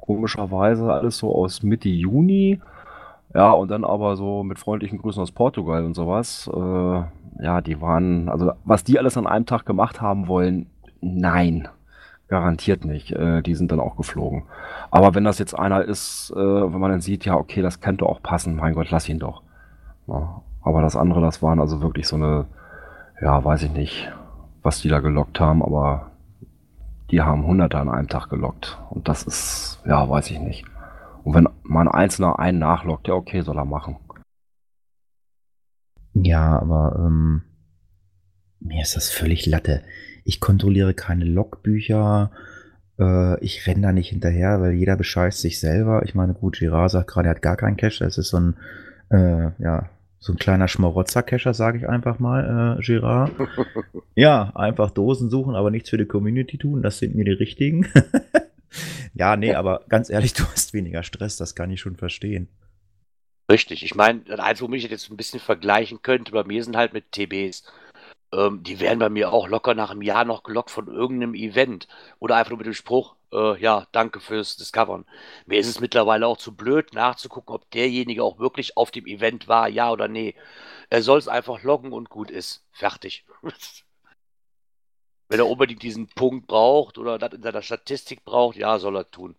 Komischerweise 0.00 0.92
alles 0.92 1.18
so 1.18 1.34
aus 1.34 1.62
Mitte 1.62 1.88
Juni. 1.88 2.60
Ja, 3.34 3.50
und 3.52 3.70
dann 3.70 3.84
aber 3.84 4.16
so 4.16 4.42
mit 4.42 4.58
freundlichen 4.58 4.98
Grüßen 4.98 5.22
aus 5.22 5.32
Portugal 5.32 5.84
und 5.84 5.94
sowas. 5.94 6.50
Äh, 6.52 7.02
ja, 7.42 7.60
die 7.60 7.80
waren, 7.80 8.28
also 8.28 8.52
was 8.64 8.84
die 8.84 8.98
alles 8.98 9.16
an 9.16 9.26
einem 9.26 9.46
Tag 9.46 9.64
gemacht 9.64 10.00
haben 10.00 10.28
wollen, 10.28 10.66
nein. 11.00 11.68
Garantiert 12.28 12.84
nicht. 12.84 13.12
Äh, 13.12 13.42
die 13.42 13.54
sind 13.54 13.72
dann 13.72 13.80
auch 13.80 13.96
geflogen. 13.96 14.44
Aber 14.90 15.14
wenn 15.14 15.24
das 15.24 15.38
jetzt 15.38 15.54
einer 15.54 15.82
ist, 15.82 16.32
äh, 16.36 16.38
wenn 16.38 16.78
man 16.78 16.90
dann 16.90 17.00
sieht, 17.00 17.24
ja, 17.24 17.34
okay, 17.34 17.62
das 17.62 17.80
könnte 17.80 18.06
auch 18.06 18.22
passen, 18.22 18.56
mein 18.56 18.74
Gott, 18.74 18.90
lass 18.90 19.08
ihn 19.08 19.18
doch. 19.18 19.42
Ja, 20.06 20.42
aber 20.62 20.82
das 20.82 20.96
andere, 20.96 21.20
das 21.20 21.42
waren 21.42 21.60
also 21.60 21.80
wirklich 21.80 22.06
so 22.06 22.16
eine, 22.16 22.46
ja, 23.20 23.42
weiß 23.42 23.62
ich 23.64 23.72
nicht, 23.72 24.12
was 24.62 24.80
die 24.80 24.88
da 24.88 25.00
gelockt 25.00 25.40
haben, 25.40 25.62
aber 25.62 26.10
die 27.10 27.22
haben 27.22 27.46
Hunderte 27.46 27.78
an 27.78 27.88
einem 27.88 28.08
Tag 28.08 28.28
gelockt. 28.28 28.78
Und 28.90 29.08
das 29.08 29.22
ist, 29.22 29.82
ja, 29.86 30.08
weiß 30.08 30.30
ich 30.30 30.40
nicht. 30.40 30.64
Und 31.24 31.34
wenn 31.34 31.48
man 31.62 31.88
Einzelner 31.88 32.38
einen 32.38 32.58
nachlockt, 32.58 33.08
ja, 33.08 33.14
okay, 33.14 33.40
soll 33.40 33.58
er 33.58 33.64
machen. 33.64 33.96
Ja, 36.14 36.58
aber 36.58 36.96
ähm, 36.98 37.42
mir 38.60 38.82
ist 38.82 38.96
das 38.96 39.10
völlig 39.10 39.46
Latte. 39.46 39.82
Ich 40.28 40.40
kontrolliere 40.40 40.92
keine 40.92 41.24
Logbücher. 41.24 42.30
Äh, 42.98 43.42
ich 43.42 43.66
renne 43.66 43.80
da 43.80 43.92
nicht 43.92 44.10
hinterher, 44.10 44.60
weil 44.60 44.72
jeder 44.72 44.94
bescheißt 44.94 45.40
sich 45.40 45.58
selber. 45.58 46.02
Ich 46.04 46.14
meine, 46.14 46.34
gut, 46.34 46.58
Girard 46.58 46.90
sagt 46.90 47.08
gerade, 47.08 47.28
er 47.28 47.30
hat 47.30 47.40
gar 47.40 47.56
keinen 47.56 47.78
Cash. 47.78 48.00
Das 48.00 48.18
ist 48.18 48.28
so 48.28 48.36
ein, 48.36 48.56
äh, 49.08 49.52
ja, 49.58 49.88
so 50.18 50.34
ein 50.34 50.38
kleiner 50.38 50.68
Schmarotzer-Cacher, 50.68 51.54
sage 51.54 51.78
ich 51.78 51.88
einfach 51.88 52.18
mal, 52.18 52.76
äh, 52.78 52.82
Girard. 52.82 53.32
ja, 54.16 54.52
einfach 54.54 54.90
Dosen 54.90 55.30
suchen, 55.30 55.54
aber 55.54 55.70
nichts 55.70 55.88
für 55.88 55.96
die 55.96 56.04
Community 56.04 56.58
tun. 56.58 56.82
Das 56.82 56.98
sind 56.98 57.14
mir 57.14 57.24
die 57.24 57.30
richtigen. 57.30 57.88
ja, 59.14 59.34
nee, 59.34 59.54
aber 59.54 59.86
ganz 59.88 60.10
ehrlich, 60.10 60.32
du 60.34 60.44
hast 60.44 60.74
weniger 60.74 61.04
Stress. 61.04 61.38
Das 61.38 61.54
kann 61.54 61.70
ich 61.70 61.80
schon 61.80 61.96
verstehen. 61.96 62.48
Richtig. 63.50 63.82
Ich 63.82 63.94
meine, 63.94 64.20
das 64.26 64.40
Einzige, 64.40 64.66
womit 64.66 64.84
ich 64.84 64.90
jetzt 64.90 65.10
ein 65.10 65.16
bisschen 65.16 65.40
vergleichen 65.40 66.02
könnte, 66.02 66.32
bei 66.32 66.44
mir 66.44 66.62
sind 66.62 66.76
halt 66.76 66.92
mit 66.92 67.12
TBs. 67.12 67.64
Ähm, 68.32 68.62
die 68.62 68.80
werden 68.80 68.98
bei 68.98 69.08
mir 69.08 69.32
auch 69.32 69.48
locker 69.48 69.74
nach 69.74 69.90
einem 69.90 70.02
Jahr 70.02 70.24
noch 70.24 70.42
gelockt 70.42 70.70
von 70.70 70.86
irgendeinem 70.88 71.34
Event. 71.34 71.88
Oder 72.18 72.36
einfach 72.36 72.50
nur 72.50 72.58
mit 72.58 72.66
dem 72.66 72.74
Spruch, 72.74 73.16
äh, 73.32 73.60
ja, 73.60 73.86
danke 73.92 74.20
fürs 74.20 74.56
Discovern. 74.56 75.06
Mir 75.46 75.58
ist 75.58 75.68
es 75.68 75.80
mittlerweile 75.80 76.26
auch 76.26 76.36
zu 76.38 76.54
blöd 76.54 76.92
nachzugucken, 76.94 77.54
ob 77.54 77.70
derjenige 77.70 78.22
auch 78.24 78.38
wirklich 78.38 78.76
auf 78.76 78.90
dem 78.90 79.06
Event 79.06 79.48
war, 79.48 79.68
ja 79.68 79.90
oder 79.90 80.08
nee. 80.08 80.34
Er 80.90 81.02
soll 81.02 81.18
es 81.18 81.28
einfach 81.28 81.62
loggen 81.62 81.92
und 81.92 82.10
gut 82.10 82.30
ist. 82.30 82.64
Fertig. 82.72 83.24
Wenn 85.28 85.40
er 85.40 85.48
unbedingt 85.48 85.82
diesen 85.82 86.08
Punkt 86.08 86.46
braucht 86.46 86.98
oder 86.98 87.18
das 87.18 87.34
in 87.34 87.42
seiner 87.42 87.62
Statistik 87.62 88.24
braucht, 88.24 88.56
ja, 88.56 88.78
soll 88.78 88.96
er 88.96 89.10
tun. 89.10 89.36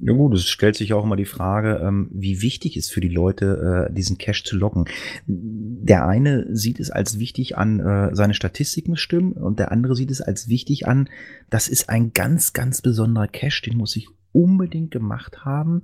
Ja 0.00 0.12
gut, 0.12 0.34
es 0.34 0.48
stellt 0.48 0.74
sich 0.74 0.92
auch 0.92 1.04
immer 1.04 1.14
die 1.14 1.24
Frage, 1.24 1.80
ähm, 1.82 2.08
wie 2.10 2.42
wichtig 2.42 2.76
ist 2.76 2.92
für 2.92 3.00
die 3.00 3.08
Leute, 3.08 3.88
äh, 3.88 3.92
diesen 3.92 4.18
Cache 4.18 4.42
zu 4.42 4.56
locken. 4.56 4.86
Der 5.26 6.06
eine 6.08 6.46
sieht 6.54 6.80
es 6.80 6.90
als 6.90 7.20
wichtig 7.20 7.56
an, 7.56 7.78
äh, 7.78 8.14
seine 8.14 8.34
Statistiken 8.34 8.96
stimmen 8.96 9.34
und 9.34 9.60
der 9.60 9.70
andere 9.70 9.94
sieht 9.94 10.10
es 10.10 10.20
als 10.20 10.48
wichtig 10.48 10.88
an, 10.88 11.08
das 11.48 11.68
ist 11.68 11.90
ein 11.90 12.12
ganz, 12.12 12.52
ganz 12.52 12.82
besonderer 12.82 13.28
Cache, 13.28 13.62
den 13.62 13.78
muss 13.78 13.94
ich 13.94 14.08
unbedingt 14.32 14.90
gemacht 14.90 15.44
haben, 15.44 15.82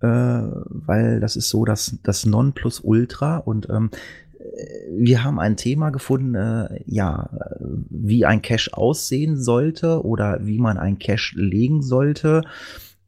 äh, 0.00 0.06
weil 0.06 1.18
das 1.18 1.34
ist 1.34 1.48
so 1.48 1.64
das, 1.64 1.98
das 2.04 2.26
Nonplusultra 2.26 3.38
und 3.38 3.68
ähm, 3.70 3.90
wir 4.90 5.24
haben 5.24 5.40
ein 5.40 5.56
Thema 5.56 5.90
gefunden, 5.90 6.68
ja, 6.86 7.28
wie 7.90 8.24
ein 8.24 8.40
Cache 8.40 8.72
aussehen 8.72 9.36
sollte 9.36 10.04
oder 10.04 10.46
wie 10.46 10.58
man 10.58 10.78
ein 10.78 10.98
Cache 10.98 11.36
legen 11.36 11.82
sollte. 11.82 12.42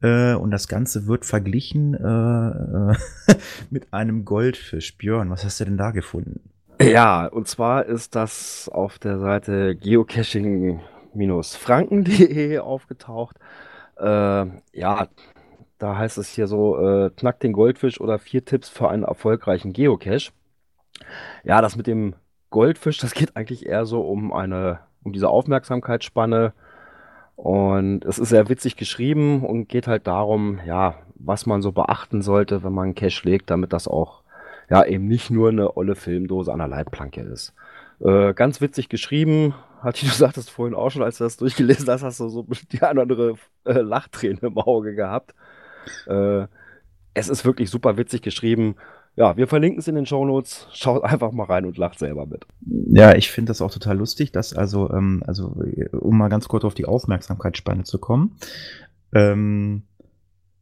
Äh, 0.01 0.33
und 0.33 0.51
das 0.51 0.67
Ganze 0.67 1.07
wird 1.07 1.23
verglichen 1.25 1.93
äh, 1.93 2.93
mit 3.69 3.93
einem 3.93 4.25
Goldfisch. 4.25 4.97
Björn, 4.97 5.29
was 5.29 5.45
hast 5.45 5.59
du 5.59 5.65
denn 5.65 5.77
da 5.77 5.91
gefunden? 5.91 6.49
Ja, 6.81 7.27
und 7.27 7.47
zwar 7.47 7.85
ist 7.85 8.15
das 8.15 8.67
auf 8.69 8.97
der 8.97 9.19
Seite 9.19 9.75
geocaching-franken.de 9.75 12.57
aufgetaucht. 12.59 13.37
Äh, 13.97 14.45
ja, 14.73 15.07
da 15.77 15.97
heißt 15.97 16.17
es 16.17 16.29
hier 16.29 16.47
so, 16.47 16.79
äh, 16.79 17.11
knack 17.11 17.39
den 17.39 17.53
Goldfisch 17.53 18.01
oder 18.01 18.17
vier 18.17 18.43
Tipps 18.45 18.69
für 18.69 18.89
einen 18.89 19.03
erfolgreichen 19.03 19.73
Geocache. 19.73 20.31
Ja, 21.43 21.61
das 21.61 21.75
mit 21.75 21.85
dem 21.87 22.15
Goldfisch, 22.49 22.97
das 22.97 23.13
geht 23.13 23.35
eigentlich 23.35 23.65
eher 23.65 23.85
so 23.85 24.01
um 24.01 24.33
eine, 24.33 24.79
um 25.03 25.13
diese 25.13 25.29
Aufmerksamkeitsspanne 25.29 26.53
und 27.35 28.05
es 28.05 28.19
ist 28.19 28.29
sehr 28.29 28.49
witzig 28.49 28.75
geschrieben 28.75 29.43
und 29.43 29.67
geht 29.67 29.87
halt 29.87 30.07
darum, 30.07 30.59
ja, 30.65 30.95
was 31.15 31.45
man 31.45 31.61
so 31.61 31.71
beachten 31.71 32.21
sollte, 32.21 32.63
wenn 32.63 32.73
man 32.73 32.95
Cache 32.95 33.27
legt, 33.27 33.49
damit 33.49 33.73
das 33.73 33.87
auch 33.87 34.23
ja 34.69 34.85
eben 34.85 35.07
nicht 35.07 35.29
nur 35.29 35.49
eine 35.49 35.75
olle 35.75 35.95
Filmdose 35.95 36.51
an 36.51 36.59
der 36.59 36.67
Leitplanke 36.67 37.21
ist. 37.21 37.53
Äh, 37.99 38.33
ganz 38.33 38.61
witzig 38.61 38.89
geschrieben, 38.89 39.53
hatte 39.81 40.05
du 40.05 40.11
sagtest 40.11 40.49
vorhin 40.49 40.75
auch 40.75 40.89
schon, 40.89 41.03
als 41.03 41.17
du 41.17 41.23
das 41.23 41.37
durchgelesen 41.37 41.87
hast, 41.89 42.03
hast 42.03 42.19
du 42.19 42.29
so 42.29 42.45
die 42.71 42.81
eine 42.81 42.91
oder 42.91 43.01
andere 43.01 43.35
äh, 43.65 43.81
Lachträne 43.81 44.39
im 44.41 44.57
Auge 44.57 44.95
gehabt. 44.95 45.35
Äh, 46.07 46.47
es 47.13 47.27
ist 47.27 47.43
wirklich 47.43 47.69
super 47.69 47.97
witzig 47.97 48.21
geschrieben 48.21 48.75
ja, 49.15 49.35
wir 49.35 49.47
verlinken 49.47 49.79
es 49.79 49.87
in 49.87 49.95
den 49.95 50.05
Show 50.05 50.25
Notes. 50.25 50.67
Schaut 50.73 51.03
einfach 51.03 51.31
mal 51.31 51.43
rein 51.43 51.65
und 51.65 51.77
lacht 51.77 51.99
selber 51.99 52.25
mit. 52.25 52.45
Ja, 52.61 53.13
ich 53.15 53.29
finde 53.29 53.49
das 53.49 53.61
auch 53.61 53.71
total 53.71 53.97
lustig, 53.97 54.31
dass 54.31 54.53
also, 54.53 54.89
ähm, 54.91 55.21
also 55.27 55.55
um 55.91 56.17
mal 56.17 56.29
ganz 56.29 56.47
kurz 56.47 56.63
auf 56.63 56.73
die 56.73 56.85
Aufmerksamkeitsspanne 56.85 57.83
zu 57.83 57.99
kommen. 57.99 58.37
Ähm, 59.13 59.83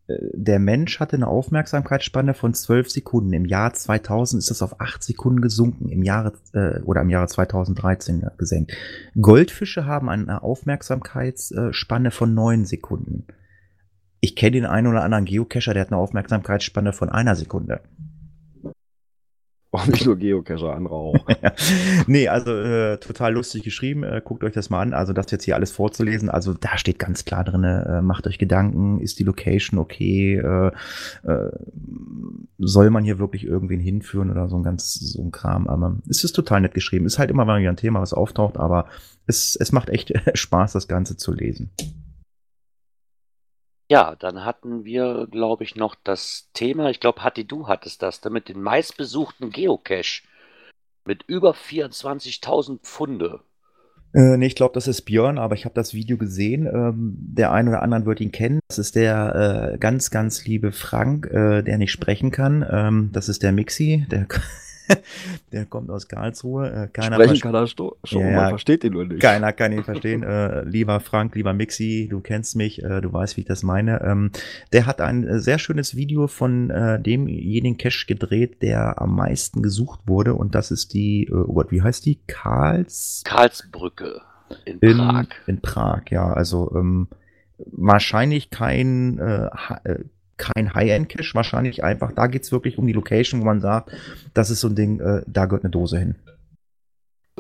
äh, 0.08 0.16
der 0.34 0.58
Mensch 0.58 1.00
hatte 1.00 1.16
eine 1.16 1.28
Aufmerksamkeitsspanne 1.28 2.34
von 2.34 2.56
12 2.56 2.90
Sekunden. 2.90 3.34
Im 3.34 3.46
Jahr 3.46 3.74
2000 3.74 4.42
ist 4.42 4.50
das 4.50 4.64
auf 4.64 4.82
8 4.82 5.04
Sekunden 5.04 5.42
gesunken. 5.42 5.90
Im 5.90 6.02
Jahre 6.02 6.34
äh, 6.54 6.82
oder 6.82 7.02
im 7.02 7.10
Jahre 7.10 7.28
2013 7.28 8.26
gesenkt. 8.38 8.74
Goldfische 9.20 9.86
haben 9.86 10.10
eine 10.10 10.42
Aufmerksamkeitsspanne 10.42 12.10
von 12.10 12.34
9 12.34 12.66
Sekunden. 12.66 13.28
Ich 14.22 14.36
kenne 14.36 14.52
den 14.52 14.66
einen 14.66 14.88
oder 14.88 15.04
anderen 15.04 15.26
Geocacher, 15.26 15.74
der 15.74 15.82
hat 15.82 15.92
eine 15.92 16.02
Aufmerksamkeitsspanne 16.02 16.92
von 16.92 17.10
einer 17.10 17.36
Sekunde. 17.36 17.82
Auch 19.72 19.86
nicht 19.86 20.04
nur 20.06 20.16
Geocacher, 20.16 20.74
andere 20.74 20.96
auch. 20.96 21.16
nee, 22.08 22.28
also 22.28 22.52
äh, 22.52 22.98
total 22.98 23.34
lustig 23.34 23.62
geschrieben. 23.62 24.04
Äh, 24.04 24.20
guckt 24.24 24.44
euch 24.44 24.54
das 24.54 24.72
mal 24.72 24.82
an. 24.82 24.94
Also 24.96 25.14
das 25.14 25.30
jetzt 25.30 25.44
hier 25.44 25.56
alles 25.56 25.72
vorzulesen. 25.72 26.28
Also 26.28 26.56
da 26.56 26.76
steht 26.80 26.98
ganz 26.98 27.24
klar 27.24 27.44
drin, 27.44 27.64
äh, 27.64 28.02
macht 28.02 28.26
euch 28.26 28.40
Gedanken, 28.40 29.00
ist 29.00 29.20
die 29.20 29.24
Location 29.24 29.80
okay? 29.80 30.38
Äh, 30.38 30.72
äh, 31.24 31.52
soll 32.58 32.90
man 32.90 33.04
hier 33.04 33.20
wirklich 33.20 33.46
irgendwen 33.46 33.80
hinführen 33.80 34.32
oder 34.32 34.48
so 34.48 34.58
ein 34.58 34.64
ganz 34.64 34.96
so 34.96 35.22
ein 35.22 35.32
Kram. 35.32 35.68
Aber 35.68 35.98
es 36.10 36.24
ist 36.24 36.34
total 36.34 36.62
nett 36.62 36.74
geschrieben. 36.74 37.06
Ist 37.06 37.20
halt 37.20 37.30
immer 37.30 37.46
mal 37.46 37.60
wieder 37.60 37.70
ein 37.70 37.78
Thema, 37.78 38.02
was 38.02 38.14
auftaucht, 38.14 38.58
aber 38.58 38.88
es, 39.28 39.56
es 39.56 39.72
macht 39.72 39.90
echt 39.90 40.14
Spaß, 40.34 40.74
das 40.74 40.88
Ganze 40.88 41.16
zu 41.16 41.32
lesen. 41.32 41.70
Ja, 43.90 44.16
dann 44.16 44.46
hatten 44.46 44.86
wir, 44.86 45.28
glaube 45.32 45.64
ich, 45.64 45.76
noch 45.76 45.96
das 46.04 46.50
Thema, 46.54 46.92
ich 46.92 47.00
glaube, 47.00 47.24
Hatti, 47.24 47.46
du 47.46 47.68
hattest 47.68 48.04
das, 48.04 48.22
damit 48.22 48.48
den 48.48 48.62
meistbesuchten 48.62 49.50
Geocache 49.50 50.22
mit 51.06 51.24
über 51.24 51.54
24.000 51.54 52.82
Pfunde. 52.84 53.42
Äh, 54.14 54.38
nee, 54.38 54.46
ich 54.46 54.56
glaube, 54.56 54.74
das 54.74 54.88
ist 54.88 55.04
Björn, 55.04 55.40
aber 55.40 55.56
ich 55.56 55.66
habe 55.66 55.74
das 55.74 55.94
Video 55.96 56.18
gesehen. 56.18 56.68
Ähm, 56.68 57.16
der 57.20 57.52
eine 57.52 57.72
oder 57.72 57.82
andere 57.82 58.06
wird 58.06 58.22
ihn 58.22 58.32
kennen. 58.32 58.60
Das 58.68 58.78
ist 58.78 58.96
der 58.96 59.74
äh, 59.74 59.78
ganz, 59.80 60.12
ganz 60.12 60.46
liebe 60.46 60.72
Frank, 60.72 61.26
äh, 61.28 61.64
der 61.64 61.78
nicht 61.80 61.92
sprechen 61.92 62.30
kann. 62.30 62.66
Ähm, 62.70 63.10
das 63.12 63.28
ist 63.28 63.42
der 63.42 63.52
Mixi, 63.52 64.06
der 64.12 64.28
der 65.52 65.66
kommt 65.66 65.90
aus 65.90 66.08
Karlsruhe. 66.08 66.70
Äh, 66.70 66.88
keiner 66.88 67.16
Sprechen 67.16 67.42
kann 67.42 67.56
er 67.56 67.68
schon, 67.68 67.94
ja, 68.04 68.32
man 68.32 68.50
versteht 68.50 68.84
ihn 68.84 68.94
nur 68.94 69.06
nicht. 69.06 69.22
Keiner 69.22 69.54
kann 69.54 69.72
ihn 69.72 69.84
verstehen. 69.84 70.24
Äh, 70.24 70.64
lieber 70.64 71.00
Frank, 71.00 71.36
lieber 71.36 71.54
Mixi, 71.54 72.08
du 72.10 72.20
kennst 72.20 72.56
mich, 72.56 72.84
äh, 72.84 73.02
du 73.02 73.12
weißt, 73.12 73.38
wie 73.38 73.42
ich 73.42 73.48
das 73.48 73.64
meine. 73.64 74.02
Ähm, 74.02 74.32
der 74.74 74.86
hat 74.86 75.02
ein 75.02 75.28
äh, 75.28 75.40
sehr 75.40 75.60
schönes 75.60 75.96
Video 75.96 76.28
von 76.28 76.70
äh, 76.70 77.02
demjenigen 77.02 77.78
Cache 77.78 78.06
gedreht, 78.08 78.62
der 78.62 79.02
am 79.02 79.16
meisten 79.16 79.62
gesucht 79.62 80.02
wurde. 80.06 80.34
Und 80.34 80.56
das 80.56 80.72
ist 80.72 80.94
die, 80.94 81.26
äh, 81.26 81.34
oh 81.34 81.54
Gott, 81.54 81.72
wie 81.72 81.82
heißt 81.82 82.06
die? 82.06 82.20
Karls? 82.28 83.22
Karlsbrücke 83.26 84.22
in, 84.66 84.80
in 84.80 84.98
Prag. 84.98 85.26
In 85.48 85.62
Prag, 85.62 86.02
ja. 86.10 86.34
Also 86.34 86.72
ähm, 86.76 87.08
wahrscheinlich 87.58 88.50
kein 88.50 89.20
äh, 89.20 89.50
kein 90.40 90.74
High-End-Cache, 90.74 91.36
wahrscheinlich 91.36 91.84
einfach, 91.84 92.12
da 92.14 92.26
geht 92.28 92.44
es 92.44 92.52
wirklich 92.52 92.78
um 92.80 92.88
die 92.88 92.94
Location, 92.94 93.42
wo 93.42 93.46
man 93.46 93.62
sagt, 93.62 93.92
das 94.34 94.50
ist 94.50 94.62
so 94.62 94.70
ein 94.70 94.76
Ding, 94.76 95.00
äh, 95.00 95.22
da 95.28 95.46
gehört 95.46 95.64
eine 95.64 95.72
Dose 95.72 96.00
hin. 96.00 96.16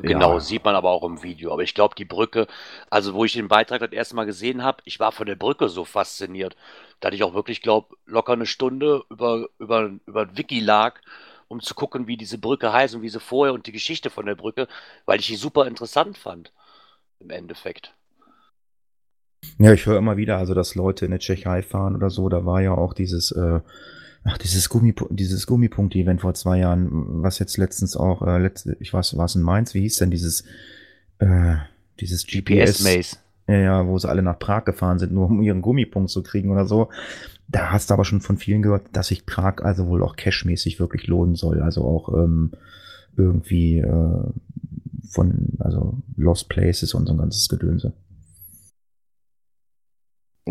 Genau, 0.01 0.35
ja. 0.35 0.39
sieht 0.39 0.63
man 0.63 0.75
aber 0.75 0.91
auch 0.91 1.03
im 1.03 1.23
Video. 1.23 1.51
Aber 1.51 1.63
ich 1.63 1.73
glaube, 1.73 1.95
die 1.95 2.05
Brücke, 2.05 2.47
also 2.89 3.13
wo 3.13 3.25
ich 3.25 3.33
den 3.33 3.47
Beitrag 3.47 3.81
das 3.81 3.91
erste 3.91 4.15
Mal 4.15 4.25
gesehen 4.25 4.63
habe, 4.63 4.81
ich 4.85 4.99
war 4.99 5.11
von 5.11 5.25
der 5.25 5.35
Brücke 5.35 5.69
so 5.69 5.85
fasziniert, 5.85 6.55
dass 6.99 7.13
ich 7.13 7.23
auch 7.23 7.33
wirklich 7.33 7.61
glaube, 7.61 7.95
locker 8.05 8.33
eine 8.33 8.45
Stunde 8.45 9.03
über, 9.09 9.47
über, 9.57 9.91
über 10.05 10.37
Wiki 10.37 10.59
lag, 10.59 10.99
um 11.47 11.61
zu 11.61 11.73
gucken, 11.75 12.07
wie 12.07 12.17
diese 12.17 12.37
Brücke 12.37 12.71
heißt 12.71 12.95
und 12.95 13.01
wie 13.01 13.09
sie 13.09 13.19
vorher 13.19 13.53
und 13.53 13.67
die 13.67 13.71
Geschichte 13.71 14.09
von 14.09 14.25
der 14.25 14.35
Brücke, 14.35 14.67
weil 15.05 15.19
ich 15.19 15.27
die 15.27 15.35
super 15.35 15.67
interessant 15.67 16.17
fand. 16.17 16.53
Im 17.19 17.31
Endeffekt. 17.31 17.93
Ja, 19.57 19.73
ich 19.73 19.85
höre 19.85 19.97
immer 19.97 20.17
wieder, 20.17 20.37
also 20.37 20.53
dass 20.53 20.75
Leute 20.75 21.05
in 21.05 21.11
der 21.11 21.19
Tschechei 21.19 21.61
fahren 21.61 21.95
oder 21.95 22.09
so. 22.09 22.29
Da 22.29 22.45
war 22.45 22.61
ja 22.61 22.71
auch 22.71 22.93
dieses, 22.93 23.31
äh, 23.31 23.59
ach, 24.23 24.37
dieses 24.37 24.69
Gummi, 24.69 24.93
dieses 25.09 25.47
Gummipunkt-Event 25.47 26.21
vor 26.21 26.33
zwei 26.33 26.59
Jahren, 26.59 27.23
was 27.23 27.39
jetzt 27.39 27.57
letztens 27.57 27.95
auch, 27.95 28.21
äh, 28.21 28.37
letzt, 28.37 28.69
ich 28.79 28.93
weiß, 28.93 29.17
war 29.17 29.25
es 29.25 29.35
in 29.35 29.41
Mainz, 29.41 29.73
wie 29.73 29.81
hieß 29.81 29.97
denn 29.97 30.11
dieses, 30.11 30.43
äh, 31.19 31.55
dieses 31.99 32.25
GPS, 32.25 32.81
Maze. 32.83 33.17
Ja, 33.47 33.57
ja, 33.57 33.87
wo 33.87 33.97
sie 33.97 34.07
alle 34.07 34.21
nach 34.21 34.37
Prag 34.37 34.63
gefahren 34.65 34.99
sind, 34.99 35.11
nur 35.11 35.25
um 35.25 35.41
ihren 35.41 35.61
Gummipunkt 35.61 36.11
zu 36.11 36.21
kriegen 36.21 36.51
oder 36.51 36.65
so. 36.65 36.89
Da 37.47 37.71
hast 37.71 37.89
du 37.89 37.95
aber 37.95 38.05
schon 38.05 38.21
von 38.21 38.37
vielen 38.37 38.61
gehört, 38.61 38.83
dass 38.93 39.07
sich 39.07 39.25
Prag 39.25 39.63
also 39.63 39.87
wohl 39.87 40.03
auch 40.03 40.15
cashmäßig 40.15 40.79
wirklich 40.79 41.07
lohnen 41.07 41.35
soll. 41.35 41.61
Also 41.61 41.83
auch 41.83 42.13
ähm, 42.13 42.51
irgendwie 43.17 43.79
äh, 43.79 44.23
von, 45.09 45.47
also 45.57 45.97
Lost 46.15 46.47
Places 46.47 46.93
und 46.93 47.07
so 47.07 47.13
ein 47.13 47.17
ganzes 47.17 47.49
Gedönse. 47.49 47.93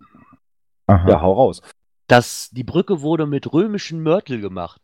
Aha. 0.87 1.07
Ja, 1.07 1.21
hau 1.21 1.33
raus. 1.33 1.61
dass 2.07 2.49
die 2.49 2.63
Brücke 2.63 3.01
wurde 3.01 3.27
mit 3.27 3.53
römischen 3.53 4.01
Mörtel 4.01 4.41
gemacht. 4.41 4.81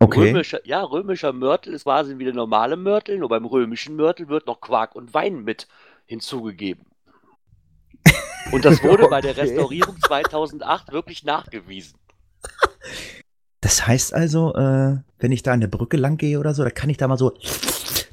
Okay. 0.00 0.30
Römischer, 0.30 0.60
ja, 0.66 0.82
römischer 0.82 1.32
Mörtel 1.32 1.74
ist 1.74 1.84
quasi 1.84 2.18
wie 2.18 2.24
der 2.24 2.34
normale 2.34 2.76
Mörtel, 2.76 3.18
nur 3.18 3.28
beim 3.28 3.44
römischen 3.44 3.96
Mörtel 3.96 4.28
wird 4.28 4.46
noch 4.46 4.60
Quark 4.60 4.94
und 4.94 5.14
Wein 5.14 5.44
mit 5.44 5.66
hinzugegeben. 6.06 6.86
Und 8.52 8.64
das 8.64 8.82
wurde 8.82 9.08
bei 9.08 9.20
der 9.20 9.32
Okay. 9.32 9.40
Restaurierung 9.42 9.96
2008 10.00 10.92
wirklich 10.92 11.24
nachgewiesen. 11.24 11.98
Das 13.60 13.86
heißt 13.86 14.14
also, 14.14 14.54
äh, 14.54 14.98
wenn 15.18 15.32
ich 15.32 15.42
da 15.42 15.52
an 15.52 15.60
der 15.60 15.68
Brücke 15.68 15.96
lang 15.96 16.16
gehe 16.16 16.38
oder 16.38 16.54
so, 16.54 16.62
da 16.64 16.70
kann 16.70 16.90
ich 16.90 16.96
da 16.96 17.08
mal 17.08 17.18
so 17.18 17.32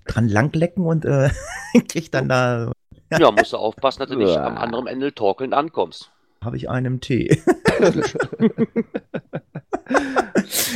dran 0.07 0.27
langlecken 0.27 0.85
und 0.85 1.05
äh, 1.05 1.29
krieg 1.87 2.11
dann 2.11 2.27
da, 2.29 2.71
Ja, 3.17 3.31
musst 3.31 3.53
du 3.53 3.57
aufpassen, 3.57 3.99
dass 3.99 4.09
du 4.09 4.15
nicht 4.17 4.35
am 4.35 4.57
anderen 4.57 4.87
Ende 4.87 5.13
torkelnd 5.13 5.53
ankommst. 5.53 6.11
habe 6.43 6.57
ich 6.57 6.69
einen 6.69 6.99
Tee. 7.01 7.41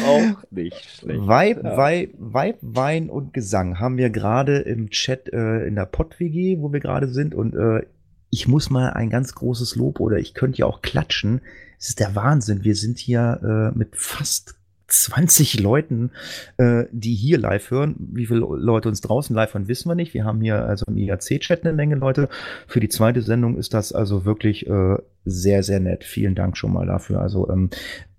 Auch 0.06 0.43
nicht 0.52 0.89
schlecht. 0.89 1.28
Weib, 1.28 1.64
Ja. 1.64 1.78
Weib, 1.78 2.14
Weib, 2.18 2.58
Wein 2.62 3.10
und 3.10 3.34
Gesang 3.34 3.80
haben 3.80 3.97
wir 3.97 4.10
gerade 4.10 4.60
im 4.60 4.89
Chat 4.89 5.32
äh, 5.34 5.66
in 5.66 5.76
der 5.76 5.86
Pott-WG, 5.86 6.58
wo 6.60 6.72
wir 6.72 6.80
gerade 6.80 7.08
sind. 7.08 7.34
Und 7.34 7.56
äh, 7.56 7.86
ich 8.30 8.47
muss 8.47 8.70
mal 8.70 8.91
ein 8.91 9.10
ganz 9.10 9.34
großes 9.34 9.76
Lob 9.76 10.00
oder 10.00 10.18
ich 10.18 10.34
könnte 10.34 10.60
ja 10.60 10.66
auch 10.66 10.82
klatschen. 10.82 11.41
Es 11.80 11.89
ist 11.89 12.00
der 12.00 12.16
Wahnsinn. 12.16 12.64
Wir 12.64 12.76
sind 12.76 13.00
hier 13.00 13.72
äh, 13.74 13.78
mit 13.78 13.95
fast 13.95 14.56
20 14.89 15.59
Leuten, 15.59 16.11
äh, 16.57 16.85
die 16.91 17.15
hier 17.15 17.37
live 17.37 17.71
hören. 17.71 17.95
Wie 17.97 18.25
viele 18.25 18.39
Leute 18.39 18.89
uns 18.89 19.01
draußen 19.01 19.35
live 19.35 19.53
hören, 19.53 19.67
wissen 19.67 19.89
wir 19.89 19.95
nicht. 19.95 20.13
Wir 20.13 20.25
haben 20.25 20.41
hier 20.41 20.65
also 20.65 20.85
im 20.87 20.97
IAC-Chat 20.97 21.65
eine 21.65 21.73
Menge 21.73 21.95
Leute. 21.95 22.29
Für 22.67 22.79
die 22.79 22.89
zweite 22.89 23.21
Sendung 23.21 23.57
ist 23.57 23.73
das 23.73 23.93
also 23.93 24.25
wirklich 24.25 24.67
äh, 24.67 24.97
sehr, 25.25 25.63
sehr 25.63 25.79
nett. 25.79 26.03
Vielen 26.03 26.35
Dank 26.35 26.57
schon 26.57 26.73
mal 26.73 26.85
dafür. 26.85 27.21
Also 27.21 27.49
ähm, 27.49 27.69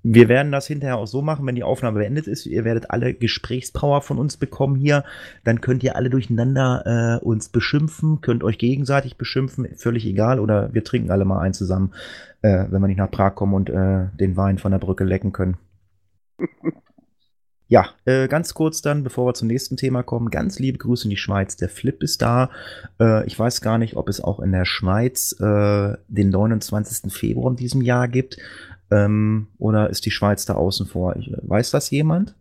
wir 0.02 0.28
werden 0.28 0.50
das 0.50 0.66
hinterher 0.66 0.96
auch 0.96 1.06
so 1.06 1.20
machen, 1.20 1.46
wenn 1.46 1.54
die 1.54 1.62
Aufnahme 1.62 1.98
beendet 1.98 2.26
ist. 2.26 2.46
Ihr 2.46 2.64
werdet 2.64 2.90
alle 2.90 3.12
Gesprächspower 3.12 4.00
von 4.00 4.18
uns 4.18 4.38
bekommen 4.38 4.76
hier. 4.76 5.04
Dann 5.44 5.60
könnt 5.60 5.82
ihr 5.82 5.96
alle 5.96 6.08
durcheinander 6.08 7.20
äh, 7.20 7.24
uns 7.24 7.50
beschimpfen, 7.50 8.22
könnt 8.22 8.42
euch 8.42 8.56
gegenseitig 8.56 9.18
beschimpfen, 9.18 9.68
völlig 9.76 10.06
egal. 10.06 10.40
Oder 10.40 10.72
wir 10.72 10.84
trinken 10.84 11.10
alle 11.10 11.26
mal 11.26 11.40
ein 11.40 11.52
zusammen, 11.52 11.92
äh, 12.40 12.64
wenn 12.70 12.80
wir 12.80 12.88
nicht 12.88 12.96
nach 12.96 13.10
Prag 13.10 13.34
kommen 13.34 13.52
und 13.52 13.68
äh, 13.68 14.06
den 14.18 14.36
Wein 14.36 14.56
von 14.56 14.72
der 14.72 14.78
Brücke 14.78 15.04
lecken 15.04 15.32
können. 15.32 15.58
Ja, 17.70 17.90
äh, 18.04 18.26
ganz 18.26 18.52
kurz 18.52 18.82
dann, 18.82 19.04
bevor 19.04 19.26
wir 19.26 19.34
zum 19.34 19.46
nächsten 19.46 19.76
Thema 19.76 20.02
kommen, 20.02 20.30
ganz 20.30 20.58
liebe 20.58 20.78
Grüße 20.78 21.04
in 21.04 21.10
die 21.10 21.16
Schweiz. 21.16 21.54
Der 21.54 21.68
Flip 21.68 22.02
ist 22.02 22.20
da. 22.20 22.50
Äh, 22.98 23.24
ich 23.28 23.38
weiß 23.38 23.60
gar 23.60 23.78
nicht, 23.78 23.94
ob 23.94 24.08
es 24.08 24.20
auch 24.20 24.40
in 24.40 24.50
der 24.50 24.64
Schweiz 24.64 25.36
äh, 25.38 25.96
den 26.08 26.30
29. 26.30 27.12
Februar 27.12 27.52
in 27.52 27.56
diesem 27.56 27.80
Jahr 27.80 28.08
gibt. 28.08 28.38
Ähm, 28.90 29.46
oder 29.56 29.88
ist 29.88 30.04
die 30.04 30.10
Schweiz 30.10 30.46
da 30.46 30.54
außen 30.54 30.86
vor? 30.86 31.14
Ich, 31.14 31.30
weiß 31.42 31.70
das 31.70 31.90
jemand? 31.90 32.34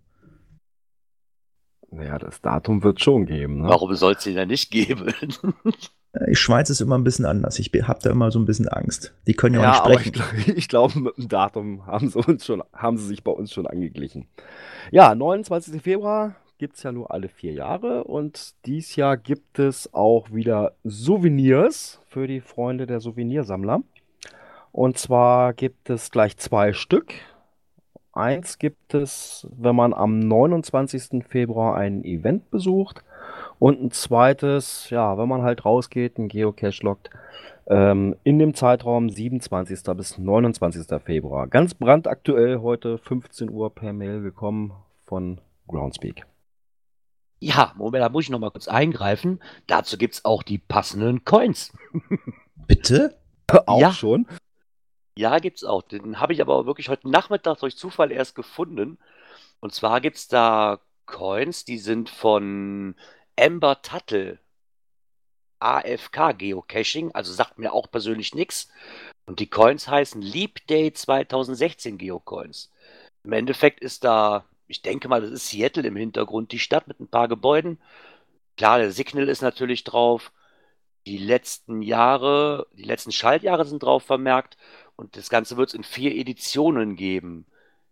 Ja, 1.92 2.18
das 2.18 2.42
Datum 2.42 2.82
wird 2.82 3.00
schon 3.00 3.28
geben. 3.28 3.62
Ne? 3.62 3.70
Warum 3.70 3.94
soll 3.94 4.14
es 4.14 4.24
den 4.24 4.34
denn 4.34 4.48
nicht 4.48 4.72
geben? 4.72 5.14
Äh, 6.14 6.30
Die 6.30 6.36
Schweiz 6.36 6.70
ist 6.70 6.82
immer 6.82 6.98
ein 6.98 7.04
bisschen 7.04 7.26
anders. 7.26 7.60
Ich 7.60 7.72
habe 7.84 8.00
da 8.02 8.10
immer 8.10 8.32
so 8.32 8.40
ein 8.40 8.46
bisschen 8.46 8.68
Angst. 8.68 9.14
Die 9.28 9.34
können 9.34 9.56
ja, 9.56 9.62
Ja, 9.62 9.84
auch 9.84 9.90
nicht 9.90 10.08
ich, 10.08 10.08
sprechen. 10.16 10.44
glaub- 10.46 10.58
ich 10.58 10.68
glaube, 10.68 11.00
mit 11.00 11.18
dem 11.18 11.28
Datum 11.28 11.86
haben 11.86 12.10
sie, 12.10 12.20
uns 12.20 12.46
schon, 12.46 12.64
haben 12.74 12.98
sie 12.98 13.06
sich 13.08 13.24
bei 13.24 13.32
uns 13.32 13.52
schon 13.54 13.68
angeglichen. 13.68 14.28
Ja, 14.92 15.14
29. 15.16 15.82
Februar 15.82 16.36
gibt 16.58 16.76
es 16.76 16.84
ja 16.84 16.92
nur 16.92 17.12
alle 17.12 17.30
vier 17.30 17.54
Jahre 17.54 18.04
und 18.04 18.54
dies 18.66 18.96
Jahr 18.98 19.16
gibt 19.16 19.60
es 19.60 19.94
auch 19.94 20.32
wieder 20.34 20.74
Souvenirs 20.84 22.02
für 22.10 22.28
die 22.28 22.42
Freunde 22.42 22.86
der 22.86 23.00
Souvenirsammler. 23.00 23.82
Und 24.72 24.98
zwar 24.98 25.54
gibt 25.54 25.90
es 25.90 26.12
gleich 26.12 26.38
zwei 26.38 26.74
Stück. 26.74 27.14
Eins 28.12 28.58
gibt 28.58 28.94
es, 28.94 29.48
wenn 29.58 29.76
man 29.76 29.94
am 29.94 30.20
29. 30.20 31.24
Februar 31.28 31.76
ein 31.78 32.04
Event 32.04 32.50
besucht. 32.52 33.04
Und 33.60 33.82
ein 33.84 33.92
zweites, 33.92 34.90
ja, 34.90 35.18
wenn 35.18 35.28
man 35.28 35.42
halt 35.42 35.66
rausgeht, 35.66 36.18
einen 36.18 36.30
Geocache 36.30 36.82
lockt, 36.84 37.10
ähm, 37.68 38.16
in 38.24 38.40
dem 38.40 38.54
Zeitraum 38.56 39.10
27. 39.10 39.84
bis 39.96 40.18
29. 40.18 40.88
Februar. 41.04 41.48
Ganz 41.48 41.74
brandaktuell 41.74 42.60
heute 42.62 42.98
15 42.98 43.50
Uhr 43.50 43.74
per 43.76 43.94
Mail 43.94 44.22
gekommen 44.22 44.74
von 45.06 45.42
Groundspeak. 45.68 46.26
ja, 47.42 47.74
Moment, 47.78 48.04
da 48.04 48.10
muss 48.10 48.26
ich 48.26 48.30
noch 48.30 48.40
mal 48.40 48.52
kurz 48.52 48.68
eingreifen. 48.68 49.40
Dazu 49.68 49.98
gibt 49.98 50.16
es 50.16 50.26
auch 50.26 50.42
die 50.44 50.58
passenden 50.58 51.24
Coins. 51.26 51.72
Bitte? 52.68 53.18
Auch 53.66 53.80
Ja. 53.82 53.92
schon. 53.92 54.26
Ja, 55.18 55.40
gibt's 55.40 55.64
auch. 55.66 55.82
Den 55.82 56.20
habe 56.20 56.34
ich 56.34 56.42
aber 56.42 56.66
wirklich 56.66 56.88
heute 56.90 57.10
Nachmittag 57.10 57.58
durch 57.60 57.76
Zufall 57.78 58.12
erst 58.12 58.36
gefunden. 58.36 58.98
Und 59.60 59.74
zwar 59.74 60.00
gibt's 60.02 60.28
da 60.30 60.80
Coins, 61.06 61.66
die 61.66 61.78
sind 61.78 62.10
von 62.10 62.96
Amber 63.40 63.82
Tuttle. 63.82 64.40
AFK 65.60 66.34
Geocaching, 66.38 67.12
also 67.14 67.34
sagt 67.34 67.58
mir 67.58 67.74
auch 67.74 67.90
persönlich 67.90 68.34
nichts. 68.36 68.70
Und 69.26 69.40
die 69.40 69.50
Coins 69.50 69.88
heißen 69.88 70.22
Leap 70.22 70.66
Day 70.68 70.92
2016 70.92 71.98
Geocoins. 71.98 72.72
Im 73.24 73.34
Endeffekt 73.34 73.82
ist 73.82 74.04
da, 74.04 74.46
ich 74.68 74.82
denke 74.82 75.08
mal, 75.08 75.22
das 75.22 75.32
ist 75.32 75.50
Seattle 75.50 75.88
im 75.88 75.96
Hintergrund, 75.96 76.52
die 76.52 76.60
Stadt 76.60 76.88
mit 76.88 77.00
ein 77.00 77.08
paar 77.08 77.28
Gebäuden. 77.28 77.80
Klar, 78.58 78.80
der 78.80 78.92
Signal 78.92 79.30
ist 79.30 79.42
natürlich 79.42 79.84
drauf. 79.84 80.32
Die 81.06 81.18
letzten 81.18 81.82
Jahre, 81.82 82.68
die 82.74 82.84
letzten 82.84 83.12
Schaltjahre 83.12 83.66
sind 83.66 83.84
drauf 83.84 84.04
vermerkt. 84.04 84.58
Und 84.96 85.16
das 85.16 85.30
Ganze 85.30 85.58
wird 85.58 85.70
es 85.70 85.76
in 85.76 85.84
vier 85.84 86.16
Editionen 86.16 86.96
geben. 86.96 87.46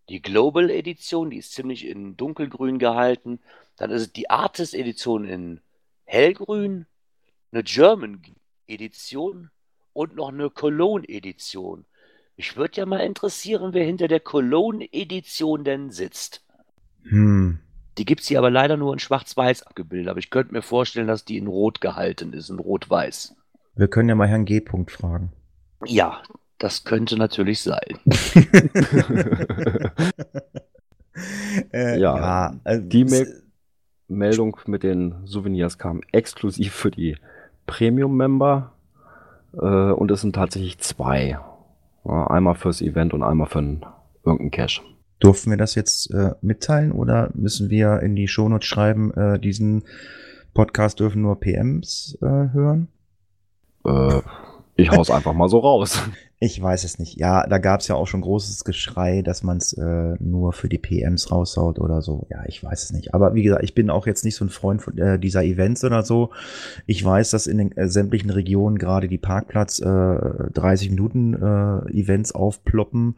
Die 0.09 0.21
Global 0.21 0.69
Edition, 0.69 1.29
die 1.29 1.37
ist 1.37 1.53
ziemlich 1.53 1.85
in 1.85 2.15
dunkelgrün 2.15 2.79
gehalten. 2.79 3.39
Dann 3.75 3.91
ist 3.91 4.01
es 4.01 4.13
die 4.13 4.29
Artist 4.29 4.73
Edition 4.73 5.25
in 5.25 5.59
hellgrün, 6.05 6.85
eine 7.51 7.63
German 7.63 8.21
Edition 8.67 9.49
und 9.93 10.15
noch 10.15 10.29
eine 10.29 10.49
Cologne 10.49 11.07
Edition. 11.07 11.85
Mich 12.37 12.55
würde 12.55 12.77
ja 12.77 12.85
mal 12.85 12.99
interessieren, 12.99 13.73
wer 13.73 13.83
hinter 13.83 14.07
der 14.07 14.19
Cologne 14.19 14.87
Edition 14.93 15.63
denn 15.63 15.89
sitzt. 15.89 16.45
Hm. 17.03 17.59
Die 17.97 18.05
gibt 18.05 18.21
es 18.21 18.27
hier 18.27 18.37
aber 18.37 18.51
leider 18.51 18.77
nur 18.77 18.93
in 18.93 18.99
schwarz-weiß 18.99 19.63
abgebildet. 19.63 20.09
Aber 20.09 20.19
ich 20.19 20.29
könnte 20.29 20.53
mir 20.53 20.61
vorstellen, 20.61 21.07
dass 21.07 21.25
die 21.25 21.37
in 21.37 21.47
rot 21.47 21.81
gehalten 21.81 22.31
ist, 22.33 22.49
in 22.49 22.59
rot-weiß. 22.59 23.35
Wir 23.75 23.87
können 23.87 24.09
ja 24.09 24.15
mal 24.15 24.27
Herrn 24.27 24.45
G. 24.45 24.59
-Punkt 24.59 24.91
fragen. 24.91 25.33
Ja, 25.85 26.21
das 26.57 26.83
könnte 26.83 27.17
natürlich 27.17 27.61
sein. 27.61 27.97
äh, 31.71 31.99
Ja, 31.99 32.55
also 32.63 32.83
die 32.83 33.05
Mail- 33.05 33.43
Meldung 34.07 34.57
mit 34.67 34.83
den 34.83 35.15
Souvenirs 35.25 35.77
kam 35.77 36.01
exklusiv 36.11 36.73
für 36.73 36.91
die 36.91 37.17
Premium-Member 37.65 38.71
äh, 39.53 39.57
und 39.91 40.11
es 40.11 40.21
sind 40.21 40.33
tatsächlich 40.35 40.77
zwei. 40.79 41.37
Ja, 42.05 42.27
einmal 42.27 42.55
fürs 42.55 42.81
Event 42.81 43.13
und 43.13 43.21
einmal 43.23 43.47
für 43.47 43.59
einen, 43.59 43.85
irgendeinen 44.23 44.51
Cache. 44.51 44.81
Durften 45.19 45.49
wir 45.49 45.57
das 45.57 45.75
jetzt 45.75 46.13
äh, 46.13 46.35
mitteilen 46.41 46.91
oder 46.91 47.31
müssen 47.33 47.69
wir 47.69 47.99
in 48.01 48.15
die 48.15 48.27
Shownotes 48.27 48.67
schreiben, 48.67 49.11
äh, 49.13 49.39
diesen 49.39 49.83
Podcast 50.53 50.99
dürfen 50.99 51.23
nur 51.23 51.39
PMs 51.39 52.17
äh, 52.21 52.25
hören? 52.25 52.87
Äh, 53.83 54.21
ich 54.77 54.91
hau's 54.91 55.09
einfach 55.09 55.33
mal 55.33 55.49
so 55.49 55.59
raus. 55.59 56.01
Ich 56.39 56.61
weiß 56.61 56.83
es 56.83 56.99
nicht. 56.99 57.17
Ja, 57.17 57.47
da 57.47 57.57
gab 57.57 57.79
es 57.79 57.87
ja 57.87 57.95
auch 57.95 58.05
schon 58.05 58.21
großes 58.21 58.63
Geschrei, 58.63 59.23
dass 59.23 59.41
man 59.41 59.57
es 59.57 59.73
äh, 59.73 60.15
nur 60.19 60.53
für 60.53 60.69
die 60.69 60.77
PMs 60.77 61.31
raushaut 61.31 61.79
oder 61.79 62.03
so. 62.03 62.27
Ja, 62.29 62.43
ich 62.45 62.63
weiß 62.63 62.83
es 62.83 62.93
nicht. 62.93 63.15
Aber 63.15 63.33
wie 63.33 63.41
gesagt, 63.41 63.63
ich 63.63 63.73
bin 63.73 63.89
auch 63.89 64.05
jetzt 64.05 64.23
nicht 64.23 64.35
so 64.35 64.45
ein 64.45 64.49
Freund 64.49 64.83
von 64.83 64.95
äh, 64.99 65.17
dieser 65.17 65.43
Events 65.43 65.83
oder 65.83 66.03
so. 66.03 66.29
Ich 66.85 67.03
weiß, 67.03 67.31
dass 67.31 67.47
in 67.47 67.57
den 67.57 67.75
äh, 67.75 67.87
sämtlichen 67.87 68.29
Regionen 68.29 68.77
gerade 68.77 69.07
die 69.07 69.17
Parkplatz 69.17 69.79
äh, 69.79 69.83
30 70.53 70.91
Minuten 70.91 71.33
äh, 71.33 71.91
Events 71.91 72.35
aufploppen, 72.35 73.15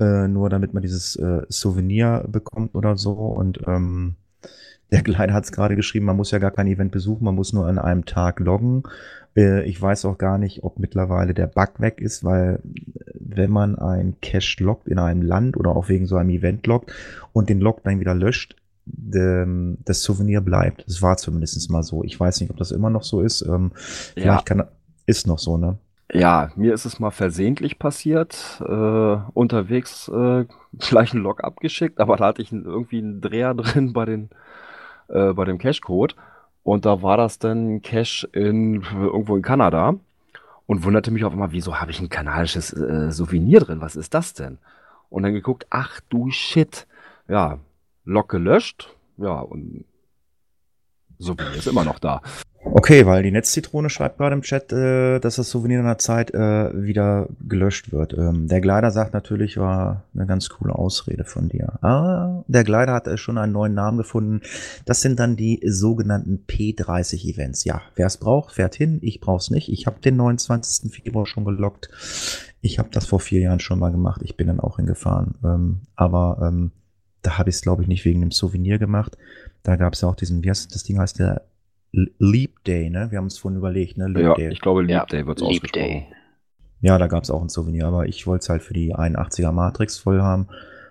äh, 0.00 0.26
nur 0.26 0.50
damit 0.50 0.74
man 0.74 0.82
dieses 0.82 1.14
äh, 1.14 1.42
Souvenir 1.48 2.24
bekommt 2.26 2.74
oder 2.74 2.96
so. 2.96 3.12
Und 3.12 3.60
ähm, 3.68 4.16
der 4.90 5.02
Kleider 5.02 5.34
hat 5.34 5.44
es 5.44 5.52
gerade 5.52 5.76
geschrieben, 5.76 6.06
man 6.06 6.16
muss 6.16 6.32
ja 6.32 6.38
gar 6.38 6.50
kein 6.50 6.66
Event 6.66 6.90
besuchen, 6.90 7.24
man 7.24 7.36
muss 7.36 7.52
nur 7.52 7.66
an 7.66 7.78
einem 7.78 8.04
Tag 8.06 8.40
loggen. 8.40 8.82
Äh, 9.36 9.62
Ich 9.68 9.80
weiß 9.80 10.04
auch 10.06 10.18
gar 10.18 10.38
nicht, 10.38 10.64
ob 10.64 10.78
mittlerweile 10.78 11.34
der 11.34 11.46
Bug 11.46 11.80
weg 11.80 12.00
ist, 12.00 12.24
weil 12.24 12.60
wenn 13.14 13.50
man 13.50 13.76
ein 13.78 14.16
Cache 14.22 14.62
loggt 14.64 14.88
in 14.88 14.98
einem 14.98 15.22
Land 15.22 15.56
oder 15.56 15.70
auch 15.76 15.88
wegen 15.88 16.06
so 16.06 16.16
einem 16.16 16.30
Event 16.30 16.66
loggt 16.66 16.92
und 17.32 17.48
den 17.48 17.60
Log 17.60 17.82
dann 17.84 18.00
wieder 18.00 18.14
löscht, 18.14 18.56
dem- 18.86 19.78
das 19.84 20.02
Souvenir 20.02 20.40
bleibt. 20.40 20.84
Das 20.86 21.02
war 21.02 21.16
zumindest 21.16 21.70
mal 21.70 21.82
so. 21.82 22.04
Ich 22.04 22.18
weiß 22.18 22.40
nicht, 22.40 22.50
ob 22.50 22.56
das 22.56 22.70
immer 22.70 22.90
noch 22.90 23.02
so 23.02 23.20
ist. 23.20 23.42
Ähm, 23.42 23.72
Ja. 24.16 24.22
Vielleicht 24.22 24.46
kann 24.46 24.64
ist 25.06 25.26
noch 25.26 25.38
so, 25.38 25.56
ne? 25.56 25.78
Ja, 26.12 26.50
mir 26.56 26.72
ist 26.72 26.84
es 26.84 27.00
mal 27.00 27.10
versehentlich 27.10 27.78
passiert. 27.78 28.60
Äh, 28.60 29.16
unterwegs 29.34 30.08
äh, 30.08 30.44
gleich 30.78 31.12
einen 31.12 31.22
Log 31.22 31.42
abgeschickt, 31.44 32.00
aber 32.00 32.16
da 32.16 32.26
hatte 32.26 32.42
ich 32.42 32.52
irgendwie 32.52 32.98
einen 32.98 33.20
Dreher 33.20 33.54
drin 33.54 33.92
bei, 33.92 34.04
den, 34.04 34.30
äh, 35.08 35.32
bei 35.32 35.44
dem 35.44 35.58
Cache-Code. 35.58 36.14
Und 36.66 36.84
da 36.84 37.00
war 37.00 37.16
das 37.16 37.38
dann 37.38 37.80
Cache 37.80 38.28
in, 38.32 38.82
irgendwo 38.82 39.36
in 39.36 39.42
Kanada. 39.42 39.94
Und 40.66 40.82
wunderte 40.82 41.12
mich 41.12 41.24
auf 41.24 41.32
einmal, 41.32 41.52
wieso 41.52 41.80
habe 41.80 41.92
ich 41.92 42.00
ein 42.00 42.08
kanadisches 42.08 42.72
äh, 42.72 43.12
Souvenir 43.12 43.60
drin? 43.60 43.80
Was 43.80 43.94
ist 43.94 44.14
das 44.14 44.34
denn? 44.34 44.58
Und 45.08 45.22
dann 45.22 45.32
geguckt, 45.32 45.68
ach 45.70 46.00
du 46.08 46.28
Shit. 46.32 46.88
Ja, 47.28 47.60
Log 48.04 48.28
gelöscht. 48.28 48.92
Ja, 49.16 49.38
und 49.38 49.84
Souvenir 51.18 51.54
ist 51.54 51.68
immer 51.68 51.84
noch 51.84 52.00
da. 52.00 52.20
Okay, 52.78 53.06
weil 53.06 53.22
die 53.22 53.30
Netzzitrone 53.30 53.88
schreibt 53.88 54.18
gerade 54.18 54.34
im 54.34 54.42
Chat, 54.42 54.70
äh, 54.70 55.18
dass 55.18 55.36
das 55.36 55.48
Souvenir 55.48 55.78
in 55.78 55.86
der 55.86 55.96
Zeit 55.96 56.34
äh, 56.34 56.70
wieder 56.74 57.26
gelöscht 57.40 57.90
wird. 57.90 58.12
Ähm, 58.12 58.48
der 58.48 58.60
Gleiter 58.60 58.90
sagt 58.90 59.14
natürlich, 59.14 59.56
war 59.56 60.04
eine 60.14 60.26
ganz 60.26 60.50
coole 60.50 60.74
Ausrede 60.74 61.24
von 61.24 61.48
dir. 61.48 61.82
Ah, 61.82 62.44
der 62.48 62.64
Gleiter 62.64 62.92
hat 62.92 63.06
äh, 63.06 63.16
schon 63.16 63.38
einen 63.38 63.54
neuen 63.54 63.72
Namen 63.72 63.96
gefunden. 63.96 64.42
Das 64.84 65.00
sind 65.00 65.18
dann 65.18 65.36
die 65.36 65.62
sogenannten 65.64 66.44
P30-Events. 66.46 67.64
Ja, 67.64 67.80
wer 67.94 68.08
es 68.08 68.18
braucht, 68.18 68.52
fährt 68.56 68.74
hin. 68.74 68.98
Ich 69.00 69.20
brauch's 69.20 69.48
nicht. 69.48 69.72
Ich 69.72 69.86
habe 69.86 70.00
den 70.00 70.16
29. 70.16 70.92
Februar 70.92 71.24
schon 71.24 71.46
gelockt. 71.46 71.88
Ich 72.60 72.78
habe 72.78 72.90
das 72.92 73.06
vor 73.06 73.20
vier 73.20 73.40
Jahren 73.40 73.60
schon 73.60 73.78
mal 73.78 73.90
gemacht. 73.90 74.20
Ich 74.22 74.36
bin 74.36 74.48
dann 74.48 74.60
auch 74.60 74.76
hingefahren. 74.76 75.36
Ähm, 75.42 75.80
aber 75.94 76.46
ähm, 76.46 76.72
da 77.22 77.38
habe 77.38 77.48
ich 77.48 77.56
es, 77.56 77.62
glaube 77.62 77.80
ich, 77.80 77.88
nicht 77.88 78.04
wegen 78.04 78.20
dem 78.20 78.32
Souvenir 78.32 78.78
gemacht. 78.78 79.16
Da 79.62 79.76
gab 79.76 79.94
es 79.94 80.02
ja 80.02 80.08
auch 80.08 80.14
diesen, 80.14 80.44
wie 80.44 80.50
heißt 80.50 80.74
das 80.74 80.82
Ding 80.82 80.98
heißt 80.98 81.20
der 81.20 81.40
Leap 82.18 82.62
Day, 82.64 82.90
ne? 82.90 83.10
Wir 83.10 83.18
haben 83.18 83.26
es 83.26 83.38
vorhin 83.38 83.58
überlegt, 83.58 83.96
ne? 83.96 84.08
Leap 84.08 84.22
ja, 84.22 84.34
Day. 84.34 84.52
ich 84.52 84.60
glaube, 84.60 84.82
Leap 84.82 84.90
ja, 84.90 85.06
Day 85.06 85.26
wird 85.26 85.38
es 85.38 85.42
ausgesprochen. 85.42 85.72
Day. 85.72 86.06
Ja, 86.80 86.98
da 86.98 87.06
gab 87.06 87.24
es 87.24 87.30
auch 87.30 87.40
ein 87.40 87.48
Souvenir, 87.48 87.86
aber 87.86 88.06
ich 88.06 88.26
wollte 88.26 88.42
es 88.42 88.48
halt 88.48 88.62
für 88.62 88.74
die 88.74 88.94
81er 88.94 89.52
Matrix 89.52 89.98
voll 89.98 90.20
haben. 90.20 90.48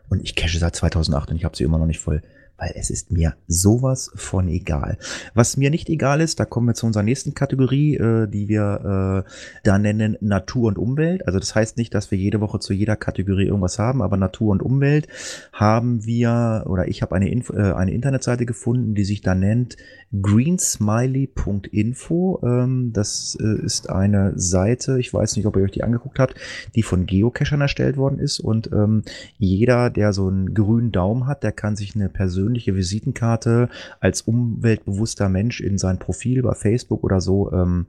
Und 0.10 0.24
ich 0.24 0.36
cache 0.36 0.58
seit 0.58 0.76
2008 0.76 1.32
und 1.32 1.36
ich 1.38 1.46
habe 1.46 1.56
sie 1.56 1.64
immer 1.64 1.78
noch 1.78 1.86
nicht 1.86 2.00
voll 2.00 2.22
weil 2.58 2.74
es 2.76 2.90
ist 2.90 3.12
mir 3.12 3.36
sowas 3.48 4.12
von 4.16 4.48
egal. 4.48 4.98
Was 5.34 5.58
mir 5.58 5.70
nicht 5.70 5.90
egal 5.90 6.22
ist, 6.22 6.40
da 6.40 6.46
kommen 6.46 6.68
wir 6.68 6.74
zu 6.74 6.86
unserer 6.86 7.04
nächsten 7.04 7.34
Kategorie, 7.34 7.98
äh, 7.98 8.28
die 8.28 8.48
wir 8.48 9.26
äh, 9.26 9.30
da 9.64 9.78
nennen 9.78 10.18
Natur 10.22 10.70
und 10.70 10.78
Umwelt. 10.78 11.28
Also 11.28 11.40
das 11.40 11.54
heißt 11.54 11.76
nicht, 11.78 11.94
dass 11.94 12.12
wir 12.12 12.18
jede 12.18 12.40
Woche 12.42 12.60
zu 12.60 12.74
jeder 12.74 12.96
Kategorie 12.96 13.46
irgendwas 13.46 13.78
haben, 13.78 14.02
aber 14.02 14.18
Natur 14.18 14.52
und 14.52 14.64
Umwelt 14.64 15.08
haben 15.52 16.06
wir, 16.06 16.64
oder 16.68 16.88
ich 16.88 17.02
habe 17.02 17.16
eine, 17.16 17.30
äh, 17.30 17.74
eine 17.74 17.92
Internetseite 17.92 18.46
gefunden, 18.46 18.96
die 18.96 19.04
sich 19.04 19.20
da 19.22 19.36
nennt 19.36 19.76
greensmiley.info. 20.22 22.40
Ähm, 22.44 22.94
das 22.94 23.38
äh, 23.42 23.66
ist 23.66 23.90
eine 23.90 24.32
Seite, 24.38 24.98
ich 25.00 25.14
weiß 25.14 25.36
nicht, 25.36 25.46
ob 25.46 25.58
ihr 25.58 25.64
euch 25.64 25.72
die 25.72 25.84
angeguckt 25.84 26.20
habt, 26.20 26.36
die 26.74 26.84
von 26.84 27.06
Geocachern 27.06 27.60
erstellt 27.60 27.98
worden 27.98 28.20
ist 28.20 28.40
und 28.40 28.72
ähm, 28.72 29.04
jeder, 29.38 29.90
der 29.90 30.14
so 30.14 30.28
einen 30.28 30.54
grünen 30.54 30.94
Daumen 30.94 31.28
hat, 31.28 31.44
der 31.44 31.52
kann 31.52 31.76
sich 31.76 31.96
eine 31.96 32.08
persönliche 32.08 32.45
persönliche 32.46 32.76
Visitenkarte 32.76 33.70
als 34.00 34.22
umweltbewusster 34.22 35.30
Mensch 35.30 35.62
in 35.62 35.80
sein 35.80 35.98
Profil 35.98 36.44
bei 36.44 36.54
Facebook 36.54 37.04
oder 37.04 37.20
so 37.20 37.52
ähm, 37.52 37.88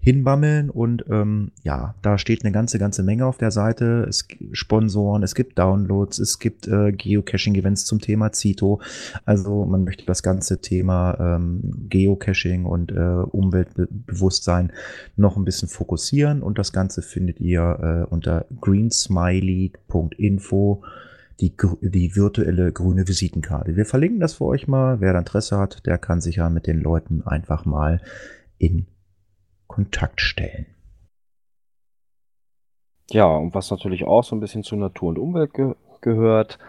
hinbammeln 0.00 0.70
und 0.70 1.04
ähm, 1.10 1.50
ja, 1.64 1.96
da 2.02 2.18
steht 2.18 2.44
eine 2.44 2.52
ganze, 2.52 2.78
ganze 2.78 3.02
Menge 3.02 3.26
auf 3.26 3.36
der 3.36 3.50
Seite. 3.50 4.06
Es 4.08 4.28
gibt 4.28 4.56
Sponsoren, 4.56 5.24
es 5.24 5.34
gibt 5.34 5.58
Downloads, 5.58 6.20
es 6.20 6.38
gibt 6.38 6.68
äh, 6.68 6.92
Geocaching-Events 6.92 7.84
zum 7.84 8.00
Thema 8.00 8.30
Zito. 8.30 8.80
Also 9.24 9.64
man 9.64 9.82
möchte 9.82 10.06
das 10.06 10.22
ganze 10.22 10.60
Thema 10.60 11.36
ähm, 11.36 11.88
Geocaching 11.88 12.64
und 12.64 12.92
äh, 12.92 12.94
Umweltbewusstsein 12.94 14.72
noch 15.16 15.36
ein 15.36 15.44
bisschen 15.44 15.68
fokussieren 15.68 16.42
und 16.42 16.58
das 16.58 16.72
Ganze 16.72 17.02
findet 17.02 17.40
ihr 17.40 18.06
äh, 18.08 18.08
unter 18.08 18.46
greensmiley.info 18.60 20.84
die, 21.40 21.54
die 21.80 22.16
virtuelle 22.16 22.72
grüne 22.72 23.06
Visitenkarte. 23.06 23.76
Wir 23.76 23.86
verlinken 23.86 24.20
das 24.20 24.34
für 24.34 24.44
euch 24.44 24.66
mal. 24.66 25.00
Wer 25.00 25.14
Interesse 25.14 25.58
hat, 25.58 25.86
der 25.86 25.98
kann 25.98 26.20
sich 26.20 26.36
ja 26.36 26.50
mit 26.50 26.66
den 26.66 26.80
Leuten 26.80 27.22
einfach 27.22 27.64
mal 27.64 28.00
in 28.58 28.86
Kontakt 29.68 30.20
stellen. 30.20 30.66
Ja, 33.10 33.26
und 33.26 33.54
was 33.54 33.70
natürlich 33.70 34.04
auch 34.04 34.24
so 34.24 34.36
ein 34.36 34.40
bisschen 34.40 34.64
zu 34.64 34.76
Natur 34.76 35.10
und 35.10 35.18
Umwelt 35.18 35.54
ge 35.54 35.74
gehört, 36.00 36.60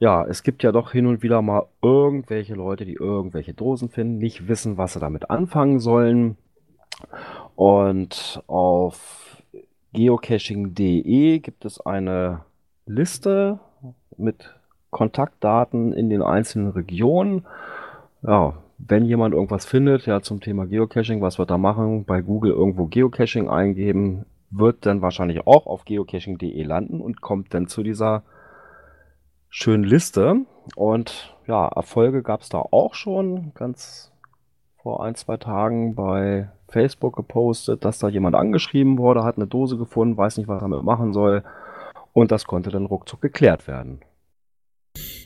ja, 0.00 0.26
es 0.26 0.42
gibt 0.42 0.64
ja 0.64 0.72
doch 0.72 0.90
hin 0.90 1.06
und 1.06 1.22
wieder 1.22 1.42
mal 1.42 1.66
irgendwelche 1.80 2.54
Leute, 2.54 2.84
die 2.84 2.94
irgendwelche 2.94 3.54
Dosen 3.54 3.88
finden, 3.88 4.18
nicht 4.18 4.48
wissen, 4.48 4.76
was 4.76 4.94
sie 4.94 5.00
damit 5.00 5.30
anfangen 5.30 5.78
sollen. 5.78 6.36
Und 7.54 8.42
auf 8.48 9.40
geocaching.de 9.92 11.38
gibt 11.38 11.64
es 11.64 11.80
eine 11.80 12.44
Liste 12.86 13.60
mit 14.16 14.54
Kontaktdaten 14.90 15.92
in 15.92 16.10
den 16.10 16.22
einzelnen 16.22 16.70
Regionen. 16.70 17.46
Ja, 18.22 18.54
wenn 18.78 19.04
jemand 19.04 19.34
irgendwas 19.34 19.64
findet, 19.64 20.06
ja, 20.06 20.20
zum 20.20 20.40
Thema 20.40 20.66
Geocaching, 20.66 21.20
was 21.20 21.38
wird 21.38 21.50
er 21.50 21.58
machen? 21.58 22.04
Bei 22.04 22.20
Google 22.20 22.52
irgendwo 22.52 22.86
Geocaching 22.86 23.48
eingeben, 23.48 24.26
wird 24.50 24.86
dann 24.86 25.02
wahrscheinlich 25.02 25.46
auch 25.46 25.66
auf 25.66 25.84
geocaching.de 25.84 26.62
landen 26.62 27.00
und 27.00 27.20
kommt 27.20 27.54
dann 27.54 27.68
zu 27.68 27.82
dieser 27.82 28.22
schönen 29.48 29.84
Liste. 29.84 30.44
Und 30.76 31.36
ja, 31.46 31.68
Erfolge 31.68 32.22
gab 32.22 32.42
es 32.42 32.48
da 32.48 32.58
auch 32.58 32.94
schon, 32.94 33.52
ganz 33.54 34.12
vor 34.82 35.04
ein, 35.04 35.14
zwei 35.14 35.36
Tagen 35.36 35.94
bei 35.94 36.50
Facebook 36.68 37.14
gepostet, 37.14 37.84
dass 37.84 37.98
da 37.98 38.08
jemand 38.08 38.34
angeschrieben 38.34 38.98
wurde, 38.98 39.22
hat 39.22 39.36
eine 39.36 39.46
Dose 39.46 39.76
gefunden, 39.76 40.16
weiß 40.16 40.38
nicht, 40.38 40.48
was 40.48 40.60
er 40.60 40.68
damit 40.68 40.82
machen 40.82 41.12
soll. 41.12 41.44
Und 42.12 42.30
das 42.30 42.44
konnte 42.44 42.70
dann 42.70 42.86
ruckzuck 42.86 43.20
geklärt 43.20 43.66
werden. 43.66 44.00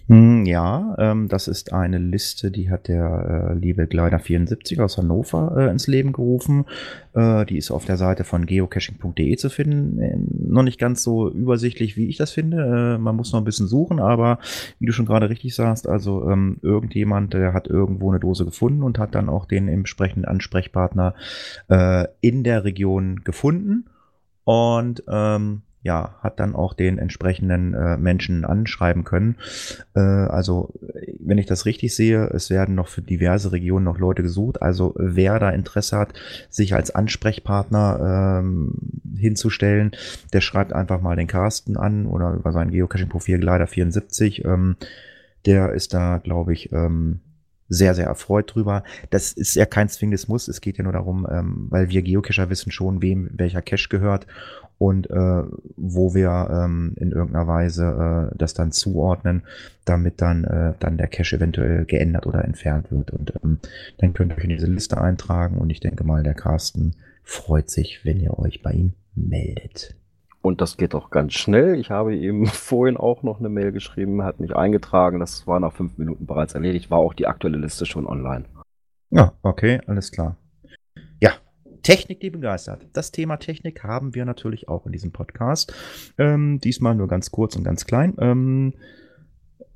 Hm, 0.09 0.47
ja, 0.47 0.95
ähm, 1.01 1.27
das 1.27 1.49
ist 1.49 1.73
eine 1.73 1.99
Liste, 1.99 2.53
die 2.53 2.71
hat 2.71 2.87
der 2.87 3.51
äh, 3.51 3.59
liebe 3.59 3.89
Gleiter 3.89 4.21
74 4.21 4.81
aus 4.81 4.99
Hannover 4.99 5.57
äh, 5.57 5.69
ins 5.69 5.89
Leben 5.89 6.13
gerufen. 6.13 6.65
Äh, 7.13 7.45
die 7.47 7.59
ist 7.59 7.73
auf 7.73 7.87
der 7.87 7.97
Seite 7.97 8.23
von 8.23 8.47
geocaching.de 8.47 9.37
zu 9.37 9.51
finden. 9.51 9.99
Äh, 9.99 10.17
noch 10.31 10.63
nicht 10.63 10.79
ganz 10.79 11.03
so 11.03 11.29
übersichtlich, 11.29 11.97
wie 11.97 12.07
ich 12.07 12.19
das 12.19 12.31
finde. 12.31 12.59
Äh, 12.95 12.99
man 12.99 13.17
muss 13.17 13.33
noch 13.33 13.41
ein 13.41 13.45
bisschen 13.45 13.67
suchen, 13.67 13.99
aber 13.99 14.39
wie 14.79 14.87
du 14.87 14.93
schon 14.93 15.07
gerade 15.07 15.29
richtig 15.29 15.57
sagst, 15.57 15.89
also 15.89 16.31
ähm, 16.31 16.59
irgendjemand, 16.63 17.35
der 17.35 17.53
hat 17.53 17.67
irgendwo 17.67 18.09
eine 18.09 18.21
Dose 18.21 18.45
gefunden 18.45 18.85
und 18.85 19.01
hat 19.01 19.17
dann 19.17 19.29
auch 19.29 19.45
den 19.45 19.67
entsprechenden 19.67 20.25
Ansprechpartner 20.25 21.15
äh, 21.69 22.07
in 22.21 22.45
der 22.45 22.63
Region 22.63 23.23
gefunden. 23.25 23.87
Und 24.45 25.03
ähm, 25.09 25.63
ja, 25.87 26.17
hat 26.21 26.41
dann 26.41 26.57
auch 26.57 26.75
den 26.75 26.99
entsprechenden 26.99 27.73
äh, 27.73 27.97
Menschen 27.97 28.45
anschreiben 28.45 29.05
können. 29.05 29.37
Äh, 29.95 30.01
also, 30.01 30.75
wenn 31.21 31.39
ich 31.39 31.47
das 31.47 31.65
richtig 31.65 31.95
sehe, 31.95 32.27
es 32.35 32.51
werden 32.51 32.75
noch 32.75 32.89
für 32.89 33.03
diverse 33.03 33.53
Regionen 33.53 33.85
noch 33.85 33.99
Leute 33.99 34.25
gesucht. 34.25 34.61
Also, 34.61 34.95
wer 34.99 35.39
da 35.39 35.51
Interesse 35.51 35.97
hat, 35.97 36.13
sich 36.51 36.75
als 36.75 36.93
Ansprechpartner 36.93 38.41
ähm, 38.43 38.75
hinzustellen, 39.17 39.93
der 40.33 40.41
schreibt 40.41 40.73
einfach 40.73 41.01
mal 41.01 41.15
den 41.15 41.29
Carsten 41.29 41.77
an 41.77 42.07
oder 42.07 42.33
über 42.33 42.51
sein 42.51 42.73
Geocaching-Profil 42.73 43.39
Gleider74. 43.39 44.45
Ähm, 44.45 44.77
der 45.47 45.73
ist 45.73 45.95
da, 45.95 46.19
glaube 46.19 46.53
ich, 46.53 46.73
ähm, 46.73 47.21
sehr, 47.69 47.95
sehr 47.95 48.07
erfreut 48.07 48.55
drüber. 48.55 48.83
Das 49.11 49.33
ist 49.33 49.55
ja 49.55 49.67
kein 49.67 49.89
zwingendes 49.89 50.29
Muss. 50.29 50.49
Es 50.49 50.61
geht 50.61 50.79
ja 50.79 50.85
nur 50.85 50.93
darum, 50.93 51.27
ähm, 51.31 51.67
weil 51.71 51.89
wir 51.89 52.03
Geocacher 52.03 52.51
wissen 52.51 52.71
schon, 52.71 53.03
wem 53.03 53.31
welcher 53.33 53.63
Cache 53.63 53.89
gehört 53.89 54.27
und 54.79 55.09
äh, 55.11 55.43
wo 55.77 56.15
wir 56.15 56.49
ähm, 56.51 56.95
in 56.97 57.13
irgendeiner 57.13 57.47
Weise 57.47 58.31
äh, 58.33 58.37
das 58.37 58.55
dann 58.55 58.73
zuordnen, 58.73 59.43
damit 59.85 60.21
dann, 60.21 60.45
äh, 60.45 60.75
dann 60.79 60.99
der 60.99 61.09
Cache 61.09 61.37
eventuell 61.37 61.87
geändert 61.87 62.27
oder 62.27 62.45
entfernt 62.45 62.91
wird. 62.91 63.11
Und 63.11 63.33
ähm, 63.43 63.59
dann 63.99 64.13
könnt 64.13 64.33
ihr 64.33 64.39
euch 64.39 64.45
in 64.45 64.51
diese 64.51 64.67
Liste 64.67 65.01
eintragen 65.01 65.59
und 65.59 65.71
ich 65.71 65.81
denke 65.81 66.05
mal, 66.05 66.23
der 66.23 66.35
Carsten 66.35 66.95
freut 67.23 67.71
sich, 67.71 68.05
wenn 68.05 68.21
ihr 68.21 68.39
euch 68.39 68.63
bei 68.63 68.73
ihm 68.73 68.93
meldet. 69.15 69.97
Und 70.47 70.61
das 70.61 70.77
geht 70.77 70.95
auch 70.95 71.11
ganz 71.11 71.33
schnell. 71.33 71.75
Ich 71.75 71.91
habe 71.91 72.15
ihm 72.15 72.47
vorhin 72.47 72.97
auch 72.97 73.25
noch 73.25 73.41
eine 73.41 73.49
Mail 73.49 73.73
geschrieben, 73.73 74.23
hat 74.23 74.39
mich 74.39 74.55
eingetragen. 74.55 75.19
Das 75.19 75.45
war 75.49 75.59
nach 75.59 75.73
fünf 75.73 75.99
Minuten 75.99 76.25
bereits 76.25 76.55
erledigt. 76.55 76.89
War 76.89 77.01
auch 77.01 77.15
die 77.15 77.27
aktuelle 77.27 77.59
Liste 77.59 77.85
schon 77.85 78.07
online. 78.07 78.45
Ja, 79.11 79.33
okay, 79.43 79.81
alles 79.89 80.13
klar. 80.13 80.37
Ja, 81.21 81.33
Technik, 81.83 82.21
die 82.21 82.31
begeistert. 82.31 82.87
Das 82.93 83.11
Thema 83.11 83.39
Technik 83.39 83.83
haben 83.83 84.15
wir 84.15 84.25
natürlich 84.25 84.69
auch 84.69 84.87
in 84.87 84.93
diesem 84.93 85.11
Podcast. 85.11 85.75
Ähm, 86.17 86.61
diesmal 86.61 86.95
nur 86.95 87.09
ganz 87.09 87.33
kurz 87.33 87.57
und 87.57 87.65
ganz 87.65 87.85
klein. 87.85 88.15
Ähm, 88.21 88.75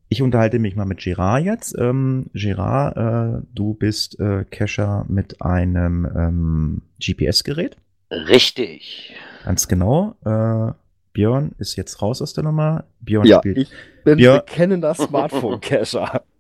ich 0.09 0.23
unterhalte 0.23 0.61
mich 0.61 0.77
mal 0.77 0.85
mit 0.85 1.01
Gerard 1.01 1.43
jetzt. 1.43 1.77
Ähm, 1.77 2.31
Gerard, 2.33 2.97
äh, 2.97 3.45
du 3.53 3.75
bist 3.75 4.21
äh, 4.21 4.45
Cacher 4.45 5.05
mit 5.09 5.43
einem 5.43 6.09
ähm, 6.17 6.83
GPS-Gerät. 7.01 7.77
Richtig. 8.09 9.17
Ganz 9.45 9.69
genau. 9.69 10.17
Äh, 10.25 10.73
Björn 11.13 11.53
ist 11.59 11.77
jetzt 11.77 12.01
raus 12.03 12.23
aus 12.23 12.35
der 12.35 12.45
Nummer. 12.45 12.85
Björn 13.01 13.27
ja, 13.27 13.39
spielt. 13.39 13.59
Ich 13.59 13.71
bin 14.05 14.17
Björn 14.17 14.43
bekennender 14.47 14.95
Smartphone-Cacher 14.95 16.23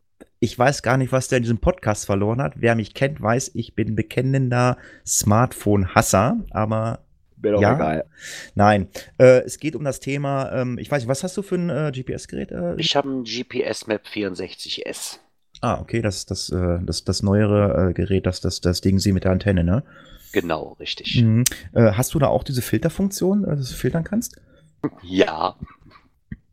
ich 0.40 0.58
weiß 0.58 0.82
gar 0.82 0.96
nicht, 0.96 1.12
was 1.12 1.28
der 1.28 1.36
in 1.38 1.42
diesem 1.42 1.58
Podcast 1.58 2.06
verloren 2.06 2.40
hat. 2.40 2.54
Wer 2.56 2.74
mich 2.74 2.94
kennt, 2.94 3.20
weiß, 3.20 3.52
ich 3.54 3.74
bin 3.74 3.94
bekennender 3.94 4.78
Smartphone-Hasser, 5.06 6.38
aber 6.50 7.00
Mir 7.36 7.52
doch 7.52 7.60
Ja. 7.62 7.74
egal. 7.74 8.04
Nein, 8.54 8.88
äh, 9.18 9.42
es 9.44 9.58
geht 9.58 9.76
um 9.76 9.84
das 9.84 10.00
Thema, 10.00 10.50
ähm, 10.52 10.78
ich 10.78 10.90
weiß 10.90 11.02
nicht, 11.02 11.08
was 11.08 11.22
hast 11.22 11.36
du 11.36 11.42
für 11.42 11.56
ein 11.56 11.70
äh, 11.70 11.92
GPS-Gerät? 11.92 12.50
Äh? 12.52 12.74
Ich 12.76 12.96
habe 12.96 13.08
ein 13.08 13.24
GPS 13.24 13.86
Map 13.86 14.02
64S. 14.06 15.18
Ah, 15.62 15.78
okay, 15.80 16.00
das 16.00 16.16
ist 16.16 16.30
das, 16.30 16.50
äh, 16.50 16.78
das, 16.82 17.04
das 17.04 17.22
neuere 17.22 17.90
äh, 17.90 17.92
Gerät, 17.92 18.26
das, 18.26 18.40
das, 18.40 18.60
das 18.62 18.80
Ding 18.80 18.98
sie 18.98 19.12
mit 19.12 19.24
der 19.24 19.32
Antenne, 19.32 19.62
ne? 19.62 19.82
Genau, 20.32 20.76
richtig. 20.80 21.22
Mhm. 21.22 21.44
Äh, 21.72 21.92
hast 21.92 22.14
du 22.14 22.18
da 22.18 22.28
auch 22.28 22.44
diese 22.44 22.62
Filterfunktion, 22.62 23.44
äh, 23.44 23.56
dass 23.56 23.70
du 23.70 23.74
filtern 23.74 24.04
kannst? 24.04 24.40
Ja, 25.02 25.56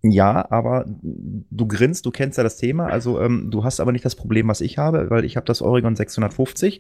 Ja, 0.03 0.49
aber 0.51 0.85
du 0.87 1.67
grinst, 1.67 2.05
du 2.05 2.11
kennst 2.11 2.37
ja 2.37 2.43
das 2.43 2.57
Thema, 2.57 2.87
also 2.87 3.19
ähm, 3.19 3.49
du 3.51 3.63
hast 3.63 3.79
aber 3.79 3.91
nicht 3.91 4.05
das 4.05 4.15
Problem, 4.15 4.47
was 4.47 4.61
ich 4.61 4.77
habe, 4.77 5.09
weil 5.09 5.25
ich 5.25 5.35
habe 5.35 5.45
das 5.45 5.61
Oregon 5.61 5.95
650. 5.95 6.79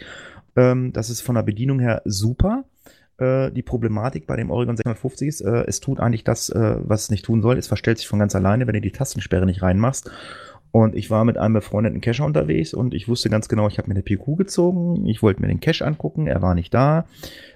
Ähm, 0.55 0.93
das 0.93 1.09
ist 1.09 1.21
von 1.21 1.35
der 1.35 1.43
Bedienung 1.43 1.79
her 1.79 2.01
super. 2.05 2.65
Äh, 3.17 3.51
die 3.51 3.63
Problematik 3.63 4.27
bei 4.27 4.35
dem 4.35 4.51
Oregon 4.51 4.77
650 4.77 5.27
ist, 5.27 5.41
äh, 5.41 5.65
es 5.67 5.79
tut 5.79 5.99
eigentlich 5.99 6.23
das, 6.23 6.49
äh, 6.49 6.75
was 6.79 7.03
es 7.03 7.09
nicht 7.09 7.25
tun 7.25 7.41
soll. 7.41 7.57
Es 7.57 7.67
verstellt 7.67 7.97
sich 7.97 8.07
von 8.07 8.19
ganz 8.19 8.35
alleine, 8.35 8.67
wenn 8.67 8.75
du 8.75 8.81
die 8.81 8.91
Tastensperre 8.91 9.45
nicht 9.45 9.63
reinmachst. 9.63 10.11
Und 10.77 10.95
ich 10.95 11.09
war 11.09 11.25
mit 11.25 11.39
einem 11.39 11.55
befreundeten 11.55 12.01
Cacher 12.01 12.23
unterwegs 12.23 12.71
und 12.71 12.93
ich 12.93 13.07
wusste 13.07 13.31
ganz 13.31 13.49
genau, 13.49 13.67
ich 13.67 13.79
habe 13.79 13.87
mir 13.89 13.95
eine 13.95 14.03
PQ 14.03 14.37
gezogen, 14.37 15.07
ich 15.07 15.23
wollte 15.23 15.41
mir 15.41 15.47
den 15.47 15.59
Cache 15.59 15.83
angucken, 15.83 16.27
er 16.27 16.43
war 16.43 16.53
nicht 16.53 16.71
da. 16.71 17.07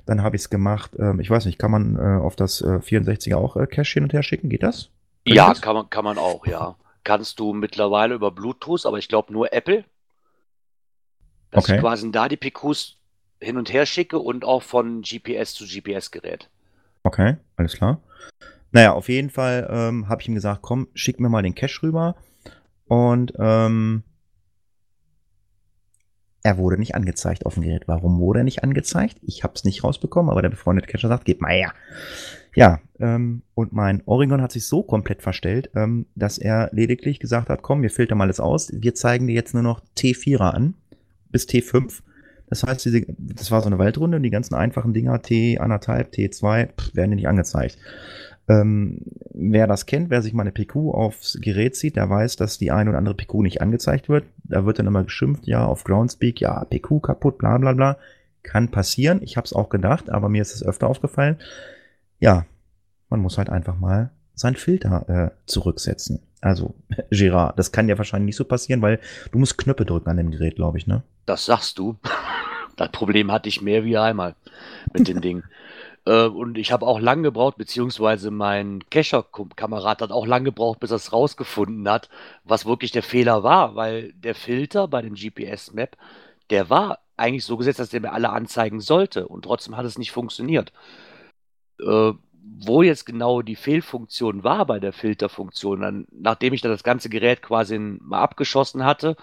Dann 0.07 0.23
habe 0.23 0.35
ich 0.35 0.41
es 0.41 0.49
gemacht, 0.49 0.93
ähm, 0.97 1.19
ich 1.19 1.29
weiß 1.29 1.45
nicht, 1.45 1.59
kann 1.59 1.69
man 1.69 1.97
äh, 1.97 2.19
auf 2.19 2.35
das 2.35 2.61
äh, 2.61 2.79
64er 2.79 3.35
auch 3.35 3.57
äh, 3.57 3.67
Cache 3.67 3.93
hin 3.93 4.01
und 4.01 4.13
her 4.13 4.23
schicken? 4.23 4.49
Geht 4.49 4.63
das? 4.63 4.89
Kann 5.27 5.35
ja, 5.35 5.49
das? 5.49 5.61
kann 5.61 5.75
man, 5.75 5.87
kann 5.91 6.03
man 6.03 6.17
auch, 6.17 6.47
ja. 6.47 6.73
Kannst 7.03 7.39
du 7.39 7.53
mittlerweile 7.53 8.15
über 8.15 8.31
Bluetooth, 8.31 8.87
aber 8.87 8.97
ich 8.97 9.07
glaube 9.07 9.31
nur 9.31 9.53
Apple. 9.53 9.83
Dass 11.51 11.65
Okay. 11.65 11.75
ich 11.75 11.81
quasi 11.81 12.11
da 12.11 12.27
die 12.27 12.37
PQs 12.37 12.95
hin 13.39 13.55
und 13.57 13.71
her 13.71 13.85
schicke 13.85 14.17
und 14.17 14.43
auch 14.43 14.63
von 14.63 15.03
GPS 15.03 15.53
zu 15.53 15.65
GPS-Gerät. 15.65 16.49
Okay, 17.03 17.37
alles 17.55 17.75
klar. 17.75 18.01
Naja, 18.71 18.93
auf 18.93 19.09
jeden 19.09 19.29
Fall 19.29 19.67
ähm, 19.71 20.09
habe 20.09 20.23
ich 20.23 20.27
ihm 20.27 20.33
gesagt, 20.33 20.63
komm, 20.63 20.87
schick 20.95 21.19
mir 21.19 21.29
mal 21.29 21.43
den 21.43 21.53
Cash 21.53 21.83
rüber. 21.83 22.15
Und 22.91 23.31
ähm, 23.39 24.03
er 26.43 26.57
wurde 26.57 26.77
nicht 26.77 26.93
angezeigt 26.93 27.45
auf 27.45 27.53
dem 27.53 27.63
Gerät. 27.63 27.83
Warum 27.87 28.19
wurde 28.19 28.41
er 28.41 28.43
nicht 28.43 28.65
angezeigt? 28.65 29.17
Ich 29.21 29.45
habe 29.45 29.53
es 29.55 29.63
nicht 29.63 29.85
rausbekommen, 29.85 30.29
aber 30.29 30.41
der 30.41 30.49
befreundete 30.49 30.89
Cacher 30.91 31.07
sagt, 31.07 31.23
gib 31.23 31.39
mal 31.39 31.53
her. 31.53 31.73
Ja, 32.53 32.81
ähm, 32.99 33.43
und 33.53 33.71
mein 33.71 34.03
Oregon 34.05 34.41
hat 34.41 34.51
sich 34.51 34.65
so 34.65 34.83
komplett 34.83 35.21
verstellt, 35.21 35.69
ähm, 35.73 36.05
dass 36.15 36.37
er 36.37 36.69
lediglich 36.73 37.21
gesagt 37.21 37.47
hat, 37.47 37.61
komm, 37.61 37.81
wir 37.81 37.91
filtern 37.91 38.17
mal 38.17 38.25
alles 38.25 38.41
aus. 38.41 38.69
Wir 38.73 38.93
zeigen 38.93 39.25
dir 39.25 39.35
jetzt 39.35 39.53
nur 39.53 39.63
noch 39.63 39.81
T4er 39.97 40.51
an 40.51 40.73
bis 41.29 41.47
T5. 41.47 42.01
Das 42.49 42.63
heißt, 42.63 42.83
diese, 42.83 43.05
das 43.17 43.51
war 43.51 43.61
so 43.61 43.67
eine 43.67 43.79
Waldrunde 43.79 44.17
und 44.17 44.23
die 44.23 44.31
ganzen 44.31 44.53
einfachen 44.53 44.93
Dinger 44.93 45.15
T1,5, 45.15 46.13
T2 46.13 46.67
pff, 46.67 46.93
werden 46.93 47.11
dir 47.11 47.15
nicht 47.15 47.29
angezeigt. 47.29 47.77
Ähm, 48.47 49.01
wer 49.33 49.67
das 49.67 49.85
kennt, 49.85 50.09
wer 50.09 50.21
sich 50.21 50.33
mal 50.33 50.43
eine 50.43 50.51
PQ 50.51 50.75
aufs 50.93 51.37
Gerät 51.41 51.75
zieht, 51.75 51.95
der 51.95 52.09
weiß, 52.09 52.35
dass 52.35 52.57
die 52.57 52.71
eine 52.71 52.89
oder 52.89 52.97
andere 52.99 53.15
PQ 53.15 53.35
nicht 53.35 53.61
angezeigt 53.61 54.09
wird. 54.09 54.25
Da 54.43 54.65
wird 54.65 54.79
dann 54.79 54.87
immer 54.87 55.03
geschimpft, 55.03 55.45
ja, 55.45 55.65
auf 55.65 55.83
Groundspeak, 55.83 56.41
ja, 56.41 56.65
PQ 56.65 57.01
kaputt, 57.01 57.37
bla 57.37 57.57
bla 57.57 57.73
bla. 57.73 57.97
Kann 58.43 58.69
passieren. 58.69 59.21
Ich 59.21 59.37
habe 59.37 59.45
es 59.45 59.53
auch 59.53 59.69
gedacht, 59.69 60.09
aber 60.09 60.27
mir 60.27 60.41
ist 60.41 60.55
es 60.55 60.63
öfter 60.63 60.87
aufgefallen. 60.87 61.37
Ja, 62.19 62.45
man 63.09 63.19
muss 63.19 63.37
halt 63.37 63.49
einfach 63.49 63.77
mal 63.77 64.11
seinen 64.33 64.55
Filter 64.55 65.07
äh, 65.07 65.31
zurücksetzen. 65.45 66.19
Also, 66.41 66.73
Gerard, 67.11 67.57
das 67.59 67.71
kann 67.71 67.87
ja 67.87 67.97
wahrscheinlich 67.97 68.27
nicht 68.27 68.35
so 68.35 68.45
passieren, 68.45 68.81
weil 68.81 68.99
du 69.31 69.37
musst 69.37 69.57
Knöpfe 69.57 69.85
drücken 69.85 70.09
an 70.09 70.17
dem 70.17 70.31
Gerät, 70.31 70.55
glaube 70.55 70.77
ich, 70.77 70.87
ne? 70.87 71.03
Das 71.25 71.45
sagst 71.45 71.79
du. 71.79 71.97
Das 72.77 72.89
Problem 72.89 73.31
hatte 73.31 73.49
ich 73.49 73.61
mehr 73.61 73.83
wie 73.83 73.97
einmal 73.97 74.33
mit 74.91 75.07
dem 75.07 75.21
Ding. 75.21 75.43
Äh, 76.05 76.25
und 76.27 76.57
ich 76.57 76.71
habe 76.71 76.85
auch 76.87 76.99
lang 76.99 77.23
gebraucht, 77.23 77.57
beziehungsweise 77.57 78.31
mein 78.31 78.83
Cacher-Kamerad 78.89 80.01
hat 80.01 80.11
auch 80.11 80.25
lang 80.25 80.43
gebraucht, 80.43 80.79
bis 80.79 80.91
er 80.91 80.97
es 80.97 81.13
rausgefunden 81.13 81.87
hat, 81.89 82.09
was 82.43 82.65
wirklich 82.65 82.91
der 82.91 83.03
Fehler 83.03 83.43
war, 83.43 83.75
weil 83.75 84.13
der 84.13 84.35
Filter 84.35 84.87
bei 84.87 85.01
dem 85.01 85.15
GPS-Map, 85.15 85.97
der 86.49 86.69
war 86.69 86.99
eigentlich 87.17 87.45
so 87.45 87.57
gesetzt, 87.57 87.79
dass 87.79 87.89
der 87.89 88.01
mir 88.01 88.13
alle 88.13 88.31
anzeigen 88.31 88.81
sollte 88.81 89.27
und 89.27 89.43
trotzdem 89.43 89.77
hat 89.77 89.85
es 89.85 89.97
nicht 89.97 90.11
funktioniert. 90.11 90.73
Äh, 91.79 92.13
wo 92.43 92.81
jetzt 92.81 93.05
genau 93.05 93.41
die 93.41 93.55
Fehlfunktion 93.55 94.43
war 94.43 94.65
bei 94.65 94.79
der 94.79 94.93
Filterfunktion, 94.93 95.81
dann, 95.81 96.07
nachdem 96.11 96.53
ich 96.53 96.61
dann 96.61 96.71
das 96.71 96.83
ganze 96.83 97.09
Gerät 97.09 97.41
quasi 97.41 97.77
mal 97.79 98.21
abgeschossen 98.21 98.83
hatte, 98.85 99.15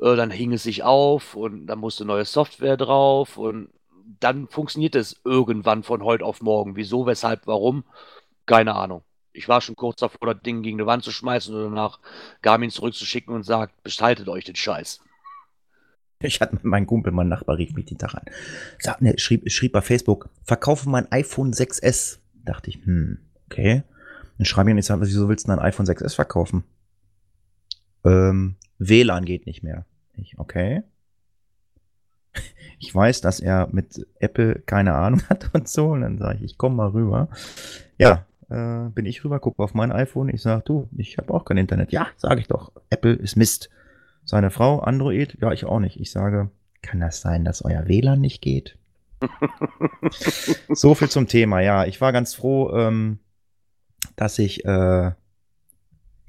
äh, 0.00 0.16
dann 0.16 0.30
hing 0.30 0.52
es 0.52 0.62
sich 0.64 0.82
auf 0.82 1.34
und 1.34 1.66
dann 1.66 1.78
musste 1.78 2.04
neue 2.04 2.24
Software 2.24 2.76
drauf 2.76 3.36
und 3.38 3.70
dann 4.20 4.48
funktioniert 4.48 4.94
es 4.94 5.20
irgendwann 5.24 5.82
von 5.82 6.02
heute 6.02 6.24
auf 6.24 6.42
morgen. 6.42 6.76
Wieso, 6.76 7.06
weshalb, 7.06 7.46
warum? 7.46 7.84
Keine 8.46 8.74
Ahnung. 8.74 9.02
Ich 9.32 9.48
war 9.48 9.60
schon 9.60 9.74
kurz 9.74 10.00
davor, 10.00 10.32
das 10.32 10.42
Ding 10.42 10.62
gegen 10.62 10.78
die 10.78 10.86
Wand 10.86 11.02
zu 11.02 11.10
schmeißen 11.10 11.54
oder 11.54 11.70
nach 11.70 11.98
Garmin 12.42 12.70
zurückzuschicken 12.70 13.34
und 13.34 13.42
sagt, 13.42 13.74
behaltet 13.82 14.28
euch 14.28 14.44
den 14.44 14.56
Scheiß. 14.56 15.00
Ich 16.20 16.40
hatte 16.40 16.54
mit 16.54 16.64
meinem 16.64 16.86
Kumpel, 16.86 17.12
mein 17.12 17.28
Nachbar 17.28 17.58
rief 17.58 17.74
mich 17.74 17.86
den 17.86 17.98
Tag 17.98 18.14
an. 18.14 18.24
Sag, 18.78 19.02
ne, 19.02 19.14
schrieb, 19.18 19.50
schrieb 19.50 19.72
bei 19.72 19.82
Facebook, 19.82 20.30
verkaufe 20.44 20.88
mein 20.88 21.10
iPhone 21.10 21.52
6S. 21.52 22.18
Dachte 22.44 22.70
ich, 22.70 22.76
hm, 22.84 23.18
okay. 23.46 23.82
Dann 24.38 24.44
schreibe 24.44 24.70
ich 24.70 24.72
und 24.74 24.78
ich 24.78 24.86
sage, 24.86 25.02
wieso 25.02 25.28
willst 25.28 25.46
du 25.46 25.50
denn 25.50 25.58
ein 25.58 25.64
iPhone 25.64 25.86
6S 25.86 26.14
verkaufen? 26.14 26.64
Ähm, 28.04 28.56
WLAN 28.78 29.24
geht 29.24 29.46
nicht 29.46 29.62
mehr. 29.62 29.86
Ich, 30.16 30.38
okay. 30.38 30.82
Ich 32.78 32.94
weiß, 32.94 33.22
dass 33.22 33.40
er 33.40 33.68
mit 33.72 34.06
Apple 34.18 34.62
keine 34.66 34.94
Ahnung 34.94 35.22
hat 35.28 35.50
und 35.54 35.68
so. 35.68 35.88
Und 35.88 36.02
dann 36.02 36.18
sage 36.18 36.38
ich, 36.38 36.44
ich 36.44 36.58
komme 36.58 36.76
mal 36.76 36.88
rüber. 36.88 37.28
Ja, 37.98 38.26
äh, 38.50 38.90
bin 38.90 39.06
ich 39.06 39.24
rüber, 39.24 39.40
gucke 39.40 39.62
auf 39.62 39.74
mein 39.74 39.92
iPhone. 39.92 40.28
Ich 40.28 40.42
sage, 40.42 40.62
du, 40.64 40.88
ich 40.96 41.16
habe 41.18 41.32
auch 41.32 41.44
kein 41.44 41.56
Internet. 41.56 41.92
Ja, 41.92 42.08
sage 42.16 42.40
ich 42.40 42.48
doch. 42.48 42.72
Apple 42.90 43.14
ist 43.14 43.36
Mist. 43.36 43.70
Seine 44.24 44.50
Frau, 44.50 44.80
Android, 44.80 45.36
ja, 45.40 45.52
ich 45.52 45.64
auch 45.64 45.80
nicht. 45.80 46.00
Ich 46.00 46.10
sage, 46.10 46.50
kann 46.82 47.00
das 47.00 47.20
sein, 47.20 47.44
dass 47.44 47.64
euer 47.64 47.86
WLAN 47.88 48.20
nicht 48.20 48.42
geht? 48.42 48.78
so 50.68 50.94
viel 50.94 51.08
zum 51.08 51.26
Thema. 51.26 51.60
Ja, 51.60 51.84
ich 51.84 52.00
war 52.00 52.12
ganz 52.12 52.34
froh, 52.34 52.70
ähm, 52.74 53.18
dass 54.16 54.38
ich 54.38 54.64
äh, 54.64 55.12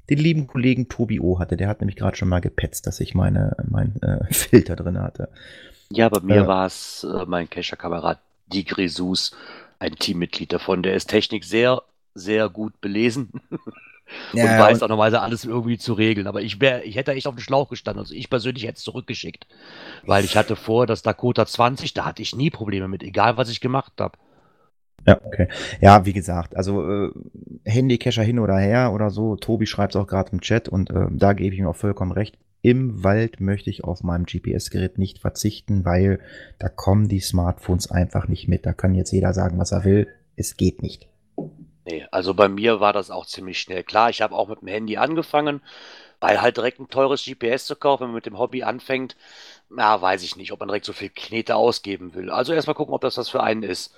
den 0.08 0.18
lieben 0.18 0.46
Kollegen 0.46 0.88
Tobi 0.88 1.20
O 1.20 1.38
hatte. 1.38 1.56
Der 1.56 1.68
hat 1.68 1.80
nämlich 1.80 1.96
gerade 1.96 2.16
schon 2.16 2.28
mal 2.28 2.40
gepetzt, 2.40 2.86
dass 2.86 3.00
ich 3.00 3.14
meine 3.14 3.56
mein 3.68 4.00
äh, 4.02 4.24
Filter 4.32 4.76
drin 4.76 4.98
hatte. 4.98 5.30
Ja, 5.90 6.08
bei 6.08 6.20
mir 6.20 6.46
Äh. 6.46 6.46
war 6.46 6.66
es 6.66 7.04
äh, 7.04 7.24
mein 7.26 7.48
Cacher-Kamerad 7.48 8.18
Digresus, 8.46 9.32
ein 9.78 9.96
Teammitglied 9.96 10.52
davon. 10.52 10.82
Der 10.82 10.94
ist 10.94 11.06
Technik 11.10 11.44
sehr, 11.44 11.82
sehr 12.14 12.48
gut 12.48 12.80
belesen 12.80 13.30
und 14.40 14.56
weiß 14.58 14.82
auch 14.82 14.88
normalerweise 14.88 15.20
alles 15.20 15.44
irgendwie 15.44 15.78
zu 15.78 15.94
regeln. 15.94 16.26
Aber 16.26 16.42
ich, 16.42 16.60
wär, 16.60 16.84
ich 16.84 16.96
hätte 16.96 17.12
echt 17.12 17.26
auf 17.26 17.34
den 17.36 17.40
Schlauch 17.42 17.68
gestanden. 17.68 18.00
Also 18.00 18.14
ich 18.14 18.30
persönlich 18.30 18.64
hätte 18.64 18.78
es 18.78 18.84
zurückgeschickt. 18.84 19.46
Weil 20.06 20.24
ich 20.24 20.36
hatte 20.36 20.56
vor, 20.56 20.86
das 20.86 21.02
Dakota 21.02 21.46
20, 21.46 21.94
da 21.94 22.04
hatte 22.06 22.22
ich 22.22 22.36
nie 22.36 22.50
Probleme 22.50 22.88
mit, 22.88 23.02
egal 23.02 23.36
was 23.36 23.50
ich 23.50 23.60
gemacht 23.60 23.92
habe. 24.00 24.18
Ja, 25.06 25.20
okay. 25.24 25.48
Ja, 25.80 26.04
wie 26.04 26.12
gesagt, 26.12 26.56
also 26.56 27.06
äh, 27.06 27.10
Handycacher 27.64 28.22
hin 28.24 28.38
oder 28.40 28.56
her 28.58 28.92
oder 28.92 29.10
so. 29.10 29.36
Tobi 29.36 29.66
schreibt 29.66 29.94
es 29.94 30.00
auch 30.00 30.06
gerade 30.08 30.32
im 30.32 30.40
Chat 30.40 30.68
und 30.68 30.90
äh, 30.90 31.06
da 31.10 31.32
gebe 31.32 31.54
ich 31.54 31.60
ihm 31.60 31.66
auch 31.68 31.76
vollkommen 31.76 32.12
recht. 32.12 32.36
Im 32.66 33.04
Wald 33.04 33.38
möchte 33.38 33.70
ich 33.70 33.84
auf 33.84 34.02
meinem 34.02 34.26
GPS-Gerät 34.26 34.98
nicht 34.98 35.20
verzichten, 35.20 35.84
weil 35.84 36.18
da 36.58 36.68
kommen 36.68 37.06
die 37.06 37.20
Smartphones 37.20 37.92
einfach 37.92 38.26
nicht 38.26 38.48
mit. 38.48 38.66
Da 38.66 38.72
kann 38.72 38.96
jetzt 38.96 39.12
jeder 39.12 39.32
sagen, 39.32 39.56
was 39.60 39.70
er 39.70 39.84
will. 39.84 40.08
Es 40.34 40.56
geht 40.56 40.82
nicht. 40.82 41.06
Nee, 41.84 42.04
also 42.10 42.34
bei 42.34 42.48
mir 42.48 42.80
war 42.80 42.92
das 42.92 43.12
auch 43.12 43.24
ziemlich 43.24 43.60
schnell. 43.60 43.84
Klar, 43.84 44.10
ich 44.10 44.20
habe 44.20 44.34
auch 44.34 44.48
mit 44.48 44.62
dem 44.62 44.66
Handy 44.66 44.96
angefangen, 44.96 45.60
weil 46.18 46.42
halt 46.42 46.56
direkt 46.56 46.80
ein 46.80 46.88
teures 46.88 47.24
GPS 47.24 47.66
zu 47.66 47.76
kaufen, 47.76 48.00
wenn 48.00 48.08
man 48.08 48.16
mit 48.16 48.26
dem 48.26 48.36
Hobby 48.36 48.64
anfängt, 48.64 49.16
na, 49.70 50.02
weiß 50.02 50.24
ich 50.24 50.34
nicht, 50.34 50.50
ob 50.50 50.58
man 50.58 50.68
direkt 50.68 50.86
so 50.86 50.92
viel 50.92 51.10
Knete 51.10 51.54
ausgeben 51.54 52.14
will. 52.14 52.30
Also 52.30 52.52
erstmal 52.52 52.74
gucken, 52.74 52.94
ob 52.94 53.00
das 53.00 53.16
was 53.16 53.28
für 53.28 53.44
einen 53.44 53.62
ist. 53.62 53.94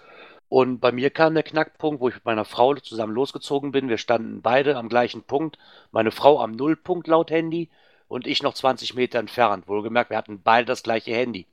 Und 0.51 0.81
bei 0.81 0.93
mir 0.93 1.09
kam 1.09 1.33
der 1.33 1.43
Knackpunkt, 1.43 2.03
wo 2.03 2.11
ich 2.11 2.17
mit 2.17 2.27
meiner 2.27 2.45
Frau 2.45 2.75
zusammen 2.75 3.15
losgezogen 3.15 3.73
bin. 3.73 3.89
Wir 3.89 3.97
standen 3.97 4.43
beide 4.43 4.77
am 4.77 4.91
gleichen 4.91 5.23
Punkt. 5.23 5.57
Meine 5.91 6.11
Frau 6.11 6.39
am 6.39 6.53
Nullpunkt 6.53 7.07
laut 7.07 7.31
Handy 7.31 7.71
und 8.09 8.27
ich 8.27 8.43
noch 8.43 8.55
20 8.55 8.95
Meter 8.95 9.19
entfernt. 9.19 9.69
Wohlgemerkt, 9.69 10.11
wir 10.11 10.17
hatten 10.17 10.41
beide 10.43 10.67
das 10.67 10.83
gleiche 10.83 11.13
Handy. 11.15 11.47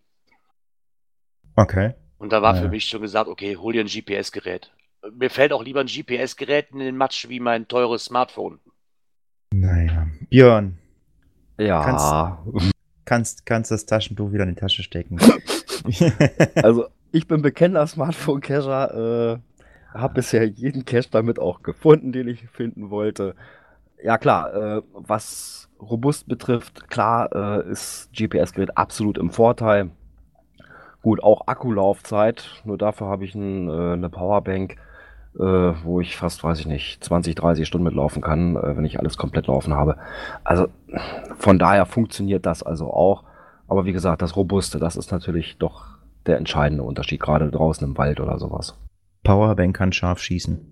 Okay. 1.56 1.94
Und 2.18 2.32
da 2.32 2.42
war 2.42 2.56
Ja. 2.56 2.62
für 2.62 2.70
mich 2.70 2.86
schon 2.86 3.02
gesagt, 3.02 3.28
okay, 3.30 3.58
hol 3.58 3.74
dir 3.74 3.82
ein 3.82 3.88
GPS-Gerät. 3.88 4.72
Mir 5.14 5.30
fällt 5.30 5.54
auch 5.54 5.64
lieber 5.64 5.82
ein 5.82 5.88
GPS-Gerät 5.88 6.72
in 6.72 6.80
den 6.80 6.98
Matsch 6.98 7.30
wie 7.30 7.40
mein 7.40 7.68
teures 7.68 8.06
Smartphone. 8.06 8.60
Naja. 9.54 10.08
Björn, 10.30 10.78
Ja, 11.58 12.42
kannst, 13.06 13.46
kannst 13.46 13.72
das 13.72 13.86
Taschentuch 13.86 14.32
wieder 14.34 14.44
in 14.44 14.50
die 14.50 14.60
Tasche 14.60 14.84
stecken. 14.84 15.20
also 16.56 16.88
ich 17.12 17.28
bin 17.28 17.42
bekennender 17.42 17.86
Smartphone-Cacher, 17.88 19.34
äh, 19.36 19.98
habe 19.98 20.14
bisher 20.16 20.46
jeden 20.46 20.84
Cache 20.84 21.10
damit 21.12 21.40
auch 21.40 21.62
gefunden, 21.64 22.12
den 22.12 22.28
ich 22.28 22.48
finden 22.50 22.90
wollte. 22.90 23.36
Ja 24.04 24.18
klar, 24.18 24.54
äh, 24.54 24.82
was 24.94 25.65
robust 25.80 26.28
betrifft, 26.28 26.90
klar 26.90 27.30
äh, 27.34 27.70
ist 27.70 28.10
GPS-Gerät 28.14 28.78
absolut 28.78 29.18
im 29.18 29.30
Vorteil. 29.30 29.90
Gut, 31.02 31.22
auch 31.22 31.48
Akkulaufzeit. 31.48 32.50
Nur 32.64 32.78
dafür 32.78 33.08
habe 33.08 33.26
ich 33.26 33.36
ein, 33.36 33.70
äh, 33.70 33.94
eine 33.94 34.10
Powerbank, 34.10 34.78
äh, 35.36 35.44
wo 35.84 36.02
ich 36.02 36.18
fast, 36.18 36.44
weiß 36.44 36.60
ich 36.60 36.66
nicht, 36.66 37.04
20, 37.04 37.36
30 37.36 37.68
Stunden 37.68 37.86
mitlaufen 37.86 38.22
kann, 38.22 38.56
äh, 38.56 38.76
wenn 38.76 38.86
ich 38.86 39.00
alles 39.00 39.18
komplett 39.18 39.48
laufen 39.48 39.74
habe. 39.74 39.98
Also 40.44 40.68
von 41.38 41.60
daher 41.60 41.86
funktioniert 41.86 42.46
das 42.46 42.64
also 42.64 42.92
auch. 42.92 43.24
Aber 43.68 43.86
wie 43.86 43.94
gesagt, 43.94 44.22
das 44.22 44.36
Robuste, 44.36 44.80
das 44.80 44.96
ist 44.96 45.12
natürlich 45.12 45.58
doch 45.58 45.86
der 46.26 46.38
entscheidende 46.38 46.84
Unterschied, 46.84 47.20
gerade 47.20 47.52
draußen 47.52 47.88
im 47.88 47.98
Wald 47.98 48.20
oder 48.20 48.40
sowas. 48.40 48.76
Powerbank 49.24 49.76
kann 49.76 49.92
scharf 49.92 50.20
schießen. 50.20 50.72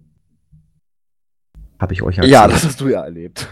Habe 1.80 1.93
ich 1.93 2.01
euch 2.01 2.18
erzählt. 2.18 2.34
Ja, 2.34 2.47
das 2.47 2.64
hast 2.64 2.82
du 2.82 2.88
ja 2.88 3.04
erlebt. 3.04 3.51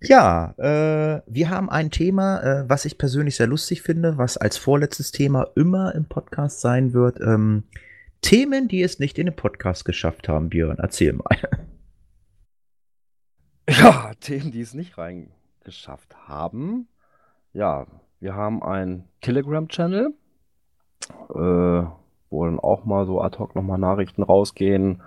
Ja, 0.00 0.54
äh, 0.58 1.22
wir 1.26 1.50
haben 1.50 1.70
ein 1.70 1.90
Thema, 1.90 2.42
äh, 2.42 2.68
was 2.68 2.84
ich 2.84 2.98
persönlich 2.98 3.36
sehr 3.36 3.46
lustig 3.46 3.82
finde, 3.82 4.18
was 4.18 4.36
als 4.36 4.56
vorletztes 4.58 5.10
Thema 5.10 5.48
immer 5.56 5.94
im 5.94 6.04
Podcast 6.04 6.60
sein 6.60 6.92
wird. 6.92 7.20
Ähm, 7.20 7.64
Themen, 8.20 8.68
die 8.68 8.82
es 8.82 8.98
nicht 8.98 9.18
in 9.18 9.26
den 9.26 9.36
Podcast 9.36 9.84
geschafft 9.84 10.28
haben, 10.28 10.50
Björn. 10.50 10.78
Erzähl 10.78 11.12
mal. 11.12 11.26
Ja, 13.68 14.12
Themen, 14.20 14.52
die 14.52 14.60
es 14.60 14.74
nicht 14.74 14.96
reingeschafft 14.96 16.28
haben. 16.28 16.86
Ja, 17.52 17.88
wir 18.20 18.34
haben 18.36 18.62
einen 18.62 19.08
Telegram-Channel, 19.22 20.14
äh, 21.30 21.34
wo 21.34 22.44
dann 22.44 22.60
auch 22.60 22.84
mal 22.84 23.06
so 23.06 23.20
ad 23.20 23.38
hoc 23.40 23.56
nochmal 23.56 23.78
Nachrichten 23.78 24.22
rausgehen 24.22 25.02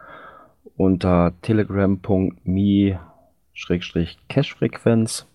unter 0.76 1.34
telegram.me 1.42 3.00
Cashfrequenz. 4.30 5.26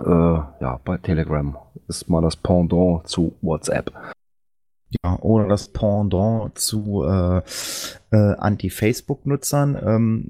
Äh, 0.00 0.08
ja, 0.10 0.80
bei 0.84 0.98
Telegram 0.98 1.56
ist 1.88 2.08
mal 2.08 2.22
das 2.22 2.36
Pendant 2.36 3.08
zu 3.08 3.34
WhatsApp. 3.42 3.92
Ja, 5.02 5.18
oder 5.20 5.48
das 5.48 5.68
Pendant 5.68 6.58
zu 6.58 7.04
äh, 7.04 7.38
äh, 8.10 8.34
Anti-Facebook-Nutzern. 8.38 9.78
Ähm, 9.84 10.28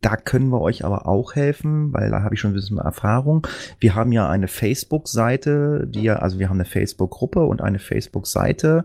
da 0.00 0.16
können 0.16 0.50
wir 0.50 0.60
euch 0.60 0.84
aber 0.84 1.06
auch 1.06 1.34
helfen, 1.34 1.92
weil 1.92 2.10
da 2.10 2.22
habe 2.22 2.34
ich 2.34 2.40
schon 2.40 2.52
ein 2.52 2.54
bisschen 2.54 2.78
Erfahrung. 2.78 3.46
Wir 3.80 3.94
haben 3.94 4.12
ja 4.12 4.28
eine 4.28 4.46
Facebook-Seite, 4.46 5.86
die 5.88 6.02
ja, 6.02 6.16
also 6.16 6.38
wir 6.38 6.48
haben 6.48 6.56
eine 6.56 6.64
Facebook-Gruppe 6.64 7.44
und 7.44 7.60
eine 7.60 7.80
Facebook-Seite. 7.80 8.84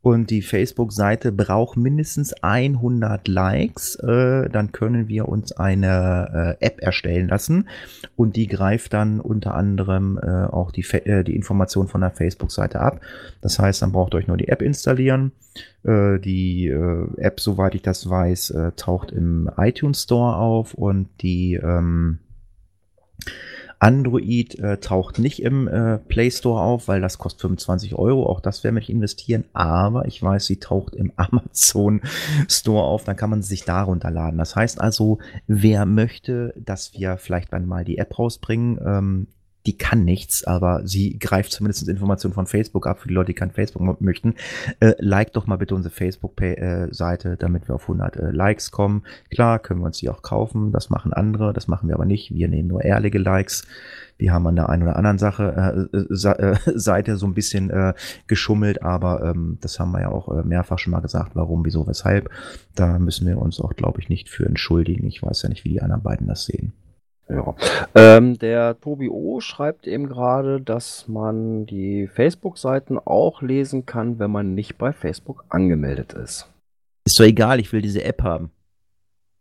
Und 0.00 0.30
die 0.30 0.42
Facebook-Seite 0.42 1.32
braucht 1.32 1.76
mindestens 1.76 2.32
100 2.42 3.26
Likes. 3.26 3.96
Äh, 3.96 4.48
dann 4.48 4.70
können 4.70 5.08
wir 5.08 5.28
uns 5.28 5.52
eine 5.52 6.56
äh, 6.60 6.64
App 6.64 6.80
erstellen 6.80 7.28
lassen. 7.28 7.68
Und 8.14 8.36
die 8.36 8.46
greift 8.46 8.92
dann 8.92 9.20
unter 9.20 9.54
anderem 9.54 10.18
äh, 10.22 10.44
auch 10.46 10.70
die, 10.70 10.82
äh, 10.92 11.24
die 11.24 11.34
Information 11.34 11.88
von 11.88 12.00
der 12.00 12.12
Facebook-Seite 12.12 12.80
ab. 12.80 13.00
Das 13.40 13.58
heißt, 13.58 13.82
dann 13.82 13.92
braucht 13.92 14.14
ihr 14.14 14.18
euch 14.18 14.28
nur 14.28 14.36
die 14.36 14.48
App 14.48 14.62
installieren. 14.62 15.32
Äh, 15.82 16.20
die 16.20 16.68
äh, 16.68 17.06
App, 17.16 17.40
soweit 17.40 17.74
ich 17.74 17.82
das 17.82 18.08
weiß, 18.08 18.54
taucht 18.76 19.10
im 19.10 19.50
iTunes 19.56 20.04
Store 20.04 20.36
auf 20.36 20.74
und 20.74 21.08
die 21.20 21.54
ähm, 21.54 22.20
Android 23.78 24.58
äh, 24.58 24.78
taucht 24.78 25.18
nicht 25.18 25.42
im 25.42 25.68
äh, 25.68 25.98
Play 25.98 26.30
Store 26.30 26.60
auf, 26.60 26.88
weil 26.88 27.00
das 27.00 27.18
kostet 27.18 27.42
25 27.42 27.94
Euro. 27.94 28.26
Auch 28.26 28.40
das 28.40 28.64
werden 28.64 28.76
wir 28.76 28.88
investieren. 28.88 29.44
Aber 29.52 30.06
ich 30.06 30.22
weiß, 30.22 30.46
sie 30.46 30.58
taucht 30.58 30.96
im 30.96 31.12
Amazon 31.16 32.00
Store 32.48 32.84
auf. 32.84 33.04
Dann 33.04 33.16
kann 33.16 33.30
man 33.30 33.42
sich 33.42 33.64
da 33.64 33.82
runterladen. 33.82 34.38
Das 34.38 34.56
heißt 34.56 34.80
also, 34.80 35.18
wer 35.46 35.86
möchte, 35.86 36.54
dass 36.56 36.94
wir 36.94 37.16
vielleicht 37.18 37.52
dann 37.52 37.66
mal 37.66 37.84
die 37.84 37.98
App 37.98 38.18
rausbringen, 38.18 38.78
ähm, 38.84 39.26
die 39.68 39.76
kann 39.76 40.02
nichts, 40.02 40.44
aber 40.44 40.80
sie 40.86 41.18
greift 41.18 41.52
zumindest 41.52 41.86
Informationen 41.90 42.32
von 42.32 42.46
Facebook 42.46 42.86
ab 42.86 43.00
für 43.00 43.08
die 43.08 43.12
Leute, 43.12 43.26
die 43.26 43.34
kein 43.34 43.50
Facebook 43.50 44.00
möchten. 44.00 44.34
Äh, 44.80 44.94
like 44.98 45.34
doch 45.34 45.46
mal 45.46 45.56
bitte 45.56 45.74
unsere 45.74 45.94
Facebook-Seite, 45.94 47.36
damit 47.36 47.68
wir 47.68 47.74
auf 47.74 47.82
100 47.82 48.16
äh, 48.16 48.30
Likes 48.30 48.70
kommen. 48.70 49.02
Klar, 49.30 49.58
können 49.58 49.80
wir 49.80 49.86
uns 49.86 49.98
die 49.98 50.08
auch 50.08 50.22
kaufen. 50.22 50.72
Das 50.72 50.88
machen 50.88 51.12
andere, 51.12 51.52
das 51.52 51.68
machen 51.68 51.86
wir 51.86 51.96
aber 51.96 52.06
nicht. 52.06 52.32
Wir 52.32 52.48
nehmen 52.48 52.68
nur 52.68 52.82
ehrliche 52.82 53.18
Likes. 53.18 53.66
Wir 54.16 54.32
haben 54.32 54.46
an 54.46 54.56
der 54.56 54.70
einen 54.70 54.84
oder 54.84 54.96
anderen 54.96 55.18
Sache 55.18 55.90
äh, 55.92 55.98
äh, 55.98 56.56
Seite 56.78 57.18
so 57.18 57.26
ein 57.26 57.34
bisschen 57.34 57.68
äh, 57.68 57.92
geschummelt, 58.26 58.82
aber 58.82 59.22
ähm, 59.22 59.58
das 59.60 59.78
haben 59.78 59.92
wir 59.92 60.00
ja 60.00 60.08
auch 60.08 60.34
äh, 60.34 60.44
mehrfach 60.44 60.78
schon 60.78 60.92
mal 60.92 61.00
gesagt, 61.00 61.32
warum, 61.36 61.66
wieso, 61.66 61.86
weshalb. 61.86 62.30
Da 62.74 62.98
müssen 62.98 63.26
wir 63.26 63.36
uns 63.36 63.60
auch, 63.60 63.74
glaube 63.74 64.00
ich, 64.00 64.08
nicht 64.08 64.30
für 64.30 64.46
entschuldigen. 64.46 65.06
Ich 65.06 65.22
weiß 65.22 65.42
ja 65.42 65.50
nicht, 65.50 65.66
wie 65.66 65.70
die 65.70 65.82
anderen 65.82 66.02
beiden 66.02 66.26
das 66.26 66.46
sehen. 66.46 66.72
Ja. 67.28 67.54
Ähm, 67.94 68.38
der 68.38 68.80
Tobi 68.80 69.08
O 69.08 69.40
schreibt 69.40 69.86
eben 69.86 70.08
gerade, 70.08 70.60
dass 70.60 71.08
man 71.08 71.66
die 71.66 72.06
Facebook-Seiten 72.06 72.98
auch 72.98 73.42
lesen 73.42 73.84
kann, 73.84 74.18
wenn 74.18 74.30
man 74.30 74.54
nicht 74.54 74.78
bei 74.78 74.92
Facebook 74.92 75.44
angemeldet 75.50 76.14
ist. 76.14 76.48
Ist 77.04 77.20
doch 77.20 77.24
egal, 77.24 77.60
ich 77.60 77.72
will 77.72 77.82
diese 77.82 78.02
App 78.04 78.22
haben. 78.22 78.50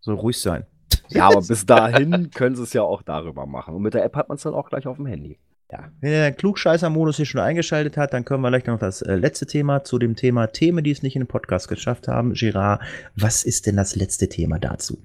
Soll 0.01 0.15
ruhig 0.15 0.39
sein. 0.39 0.65
Ja, 1.09 1.27
aber 1.27 1.41
bis 1.41 1.65
dahin 1.65 2.31
können 2.31 2.55
sie 2.55 2.63
es 2.63 2.73
ja 2.73 2.81
auch 2.81 3.01
darüber 3.01 3.45
machen. 3.45 3.75
Und 3.75 3.81
mit 3.81 3.93
der 3.93 4.03
App 4.03 4.15
hat 4.15 4.29
man 4.29 4.35
es 4.35 4.43
dann 4.43 4.53
auch 4.53 4.69
gleich 4.69 4.87
auf 4.87 4.97
dem 4.97 5.05
Handy. 5.05 5.37
Ja, 5.71 5.91
wenn 5.99 6.11
der 6.11 6.31
Klugscheißer-Modus 6.31 7.17
hier 7.17 7.25
schon 7.25 7.41
eingeschaltet 7.41 7.97
hat, 7.97 8.13
dann 8.13 8.23
können 8.23 8.41
wir 8.41 8.49
gleich 8.49 8.65
noch 8.65 8.79
das 8.79 9.01
äh, 9.01 9.15
letzte 9.15 9.45
Thema 9.45 9.83
zu 9.83 9.99
dem 9.99 10.15
Thema 10.15 10.47
Themen, 10.47 10.83
die 10.83 10.91
es 10.91 11.03
nicht 11.03 11.15
in 11.17 11.23
den 11.23 11.27
Podcast 11.27 11.67
geschafft 11.67 12.07
haben. 12.07 12.33
Girard, 12.33 12.81
was 13.15 13.43
ist 13.43 13.65
denn 13.65 13.75
das 13.75 13.95
letzte 13.95 14.29
Thema 14.29 14.59
dazu? 14.59 14.97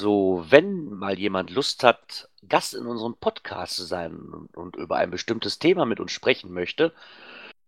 So, 0.00 0.46
wenn 0.48 0.86
mal 0.94 1.18
jemand 1.18 1.50
Lust 1.50 1.84
hat, 1.84 2.30
Gast 2.48 2.72
in 2.72 2.86
unserem 2.86 3.16
Podcast 3.16 3.76
zu 3.76 3.82
sein 3.82 4.14
und, 4.14 4.56
und 4.56 4.76
über 4.76 4.96
ein 4.96 5.10
bestimmtes 5.10 5.58
Thema 5.58 5.84
mit 5.84 6.00
uns 6.00 6.10
sprechen 6.10 6.54
möchte, 6.54 6.94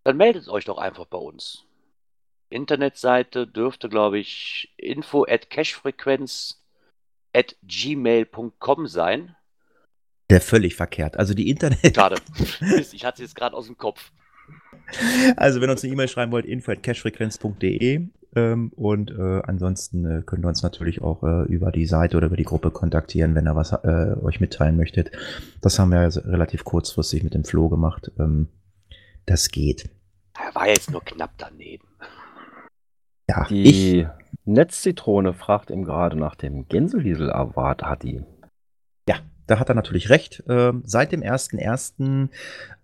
dann 0.02 0.16
meldet 0.16 0.48
euch 0.48 0.64
doch 0.64 0.78
einfach 0.78 1.04
bei 1.04 1.18
uns. 1.18 1.66
Internetseite 2.48 3.46
dürfte, 3.46 3.90
glaube 3.90 4.18
ich, 4.18 4.72
info 4.78 5.26
at 5.28 5.50
cashfrequenz 5.50 6.64
at 7.34 7.54
gmail.com 7.64 8.86
sein. 8.86 9.36
Der 10.30 10.40
völlig 10.40 10.74
verkehrt. 10.74 11.18
Also 11.18 11.34
die 11.34 11.50
Internet. 11.50 11.94
Schade. 11.94 12.16
ich 12.92 13.04
hatte 13.04 13.16
es 13.22 13.28
jetzt 13.28 13.36
gerade 13.36 13.54
aus 13.54 13.66
dem 13.66 13.76
Kopf. 13.76 14.10
Also, 15.36 15.60
wenn 15.60 15.68
ihr 15.68 15.72
uns 15.72 15.84
eine 15.84 15.92
E-Mail 15.92 16.08
schreiben 16.08 16.32
wollt, 16.32 16.46
info 16.46 16.72
at 16.72 16.82
cashfrequenz.de 16.82 18.08
ähm, 18.34 18.72
und 18.74 19.10
äh, 19.10 19.42
ansonsten 19.44 20.04
äh, 20.04 20.22
könnt 20.22 20.44
ihr 20.44 20.48
uns 20.48 20.62
natürlich 20.62 21.02
auch 21.02 21.22
äh, 21.22 21.42
über 21.44 21.70
die 21.70 21.86
Seite 21.86 22.16
oder 22.16 22.26
über 22.26 22.36
die 22.36 22.44
Gruppe 22.44 22.70
kontaktieren, 22.70 23.34
wenn 23.34 23.46
ihr 23.46 23.56
was 23.56 23.72
äh, 23.72 24.16
euch 24.22 24.40
mitteilen 24.40 24.76
möchtet. 24.76 25.12
Das 25.60 25.78
haben 25.78 25.90
wir 25.90 26.00
also 26.00 26.20
relativ 26.20 26.64
kurzfristig 26.64 27.22
mit 27.24 27.34
dem 27.34 27.44
Flo 27.44 27.68
gemacht. 27.68 28.10
Ähm, 28.18 28.48
das 29.26 29.50
geht. 29.50 29.90
Er 30.34 30.54
war 30.54 30.68
jetzt 30.68 30.90
nur 30.90 31.04
knapp 31.04 31.32
daneben. 31.36 31.86
Ja, 33.28 33.44
die 33.48 34.00
ich, 34.00 34.06
Netzzitrone 34.44 35.34
fragt 35.34 35.70
ihm 35.70 35.84
gerade 35.84 36.16
nach 36.16 36.34
dem 36.34 36.66
Gänseliesel 36.68 37.30
Award, 37.30 37.82
hat 37.82 38.02
die. 38.02 38.24
Ja, 39.08 39.16
da 39.46 39.58
hat 39.58 39.68
er 39.68 39.74
natürlich 39.74 40.08
recht. 40.08 40.42
Ähm, 40.48 40.82
seit 40.86 41.12
dem 41.12 41.20
1.1. 41.20 42.30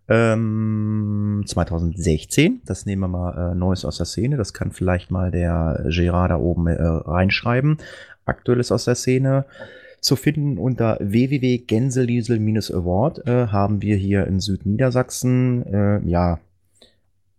Ähm, 0.08 1.44
2016, 1.46 2.62
das 2.64 2.86
nehmen 2.86 3.02
wir 3.02 3.08
mal 3.08 3.52
äh, 3.52 3.54
Neues 3.54 3.84
aus 3.84 3.98
der 3.98 4.06
Szene. 4.06 4.38
Das 4.38 4.54
kann 4.54 4.72
vielleicht 4.72 5.10
mal 5.10 5.30
der 5.30 5.84
Gerard 5.88 6.30
da 6.30 6.36
oben 6.36 6.66
äh, 6.66 6.82
reinschreiben. 6.82 7.76
Aktuelles 8.24 8.72
aus 8.72 8.86
der 8.86 8.94
Szene 8.94 9.44
zu 10.00 10.16
finden 10.16 10.56
unter 10.58 10.96
www.gänseliesel-award 11.00 13.26
äh, 13.26 13.48
haben 13.48 13.82
wir 13.82 13.96
hier 13.96 14.26
in 14.26 14.40
Südniedersachsen 14.40 15.66
äh, 15.66 16.00
ja 16.08 16.40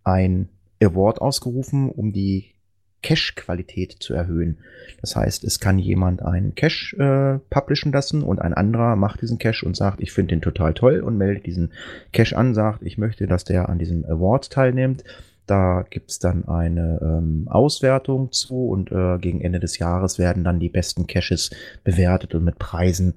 ein 0.04 0.48
Award 0.82 1.20
ausgerufen, 1.20 1.90
um 1.90 2.12
die 2.12 2.54
Cache-Qualität 3.02 3.96
zu 4.00 4.14
erhöhen. 4.14 4.58
Das 5.00 5.16
heißt, 5.16 5.44
es 5.44 5.60
kann 5.60 5.78
jemand 5.78 6.22
einen 6.22 6.54
Cache 6.54 6.96
äh, 6.96 7.38
publishen 7.52 7.92
lassen 7.92 8.22
und 8.22 8.40
ein 8.40 8.54
anderer 8.54 8.96
macht 8.96 9.22
diesen 9.22 9.38
Cache 9.38 9.64
und 9.64 9.76
sagt, 9.76 10.00
ich 10.00 10.12
finde 10.12 10.34
den 10.34 10.42
total 10.42 10.74
toll 10.74 11.00
und 11.00 11.16
meldet 11.16 11.46
diesen 11.46 11.72
Cache 12.12 12.36
an, 12.36 12.54
sagt, 12.54 12.82
ich 12.82 12.98
möchte, 12.98 13.26
dass 13.26 13.44
der 13.44 13.68
an 13.68 13.78
diesem 13.78 14.04
Award 14.04 14.50
teilnimmt. 14.50 15.04
Da 15.46 15.84
gibt's 15.88 16.20
dann 16.20 16.46
eine 16.46 17.00
ähm, 17.02 17.48
Auswertung 17.48 18.30
zu 18.30 18.68
und 18.68 18.92
äh, 18.92 19.18
gegen 19.18 19.40
Ende 19.40 19.58
des 19.58 19.78
Jahres 19.78 20.18
werden 20.18 20.44
dann 20.44 20.60
die 20.60 20.68
besten 20.68 21.06
Caches 21.06 21.50
bewertet 21.82 22.34
und 22.34 22.44
mit 22.44 22.58
Preisen 22.58 23.14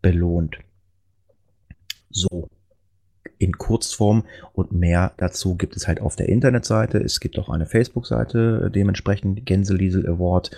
belohnt. 0.00 0.58
So, 2.10 2.48
in 3.42 3.58
Kurzform 3.58 4.24
und 4.52 4.72
mehr 4.72 5.12
dazu 5.16 5.56
gibt 5.56 5.76
es 5.76 5.88
halt 5.88 6.00
auf 6.00 6.16
der 6.16 6.28
Internetseite. 6.28 6.98
Es 6.98 7.18
gibt 7.18 7.38
auch 7.38 7.48
eine 7.48 7.66
Facebook-Seite, 7.66 8.70
dementsprechend 8.72 9.44
Gänseliesel 9.44 10.08
Award. 10.08 10.52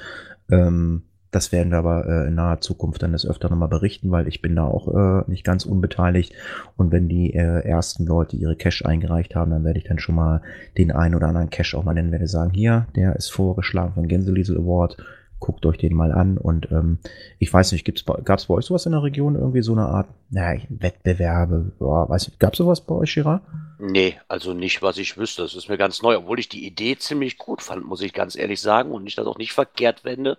Ähm, 0.50 1.02
das 1.30 1.50
werden 1.50 1.72
wir 1.72 1.78
aber 1.78 2.06
äh, 2.06 2.28
in 2.28 2.36
naher 2.36 2.60
Zukunft 2.60 3.02
dann 3.02 3.12
des 3.12 3.26
Öfteren 3.26 3.52
nochmal 3.52 3.68
berichten, 3.68 4.10
weil 4.12 4.28
ich 4.28 4.40
bin 4.40 4.54
da 4.54 4.64
auch 4.64 4.86
äh, 4.94 5.28
nicht 5.28 5.44
ganz 5.44 5.64
unbeteiligt. 5.64 6.32
Und 6.76 6.92
wenn 6.92 7.08
die 7.08 7.34
äh, 7.34 7.66
ersten 7.66 8.06
Leute 8.06 8.36
ihre 8.36 8.54
Cash 8.54 8.84
eingereicht 8.84 9.34
haben, 9.34 9.50
dann 9.50 9.64
werde 9.64 9.78
ich 9.78 9.86
dann 9.86 9.98
schon 9.98 10.14
mal 10.14 10.42
den 10.78 10.92
einen 10.92 11.16
oder 11.16 11.26
anderen 11.26 11.50
Cash 11.50 11.74
auch 11.74 11.82
mal 11.82 11.94
nennen, 11.94 12.12
werde 12.12 12.28
sagen, 12.28 12.52
hier, 12.52 12.86
der 12.94 13.16
ist 13.16 13.30
vorgeschlagen 13.30 13.94
von 13.94 14.06
Gänseliesel 14.06 14.58
Award 14.58 14.98
guckt 15.44 15.66
euch 15.66 15.76
den 15.76 15.94
mal 15.94 16.10
an. 16.10 16.38
Und 16.38 16.72
ähm, 16.72 16.98
ich 17.38 17.52
weiß 17.52 17.72
nicht, 17.72 17.84
gab 17.84 18.38
es 18.38 18.46
bei 18.46 18.54
euch 18.54 18.64
sowas 18.64 18.86
in 18.86 18.92
der 18.92 19.02
Region, 19.02 19.34
irgendwie 19.34 19.60
so 19.60 19.72
eine 19.72 19.84
Art, 19.84 20.08
naja, 20.30 20.62
Wettbewerbe, 20.70 21.72
boah, 21.78 22.08
weiß 22.08 22.28
nicht, 22.28 22.40
gab 22.40 22.54
es 22.54 22.58
sowas 22.58 22.80
bei 22.80 22.94
euch, 22.94 23.12
Girard? 23.12 23.42
Nee, 23.78 24.18
also 24.26 24.54
nicht, 24.54 24.80
was 24.80 24.96
ich 24.96 25.18
wüsste. 25.18 25.42
Das 25.42 25.54
ist 25.54 25.68
mir 25.68 25.76
ganz 25.76 26.00
neu, 26.00 26.16
obwohl 26.16 26.38
ich 26.38 26.48
die 26.48 26.66
Idee 26.66 26.96
ziemlich 26.96 27.36
gut 27.36 27.60
fand, 27.60 27.84
muss 27.84 28.00
ich 28.00 28.14
ganz 28.14 28.36
ehrlich 28.36 28.62
sagen, 28.62 28.90
und 28.90 29.06
ich 29.06 29.16
das 29.16 29.26
auch 29.26 29.36
nicht 29.36 29.52
verkehrt 29.52 30.00
fände, 30.00 30.38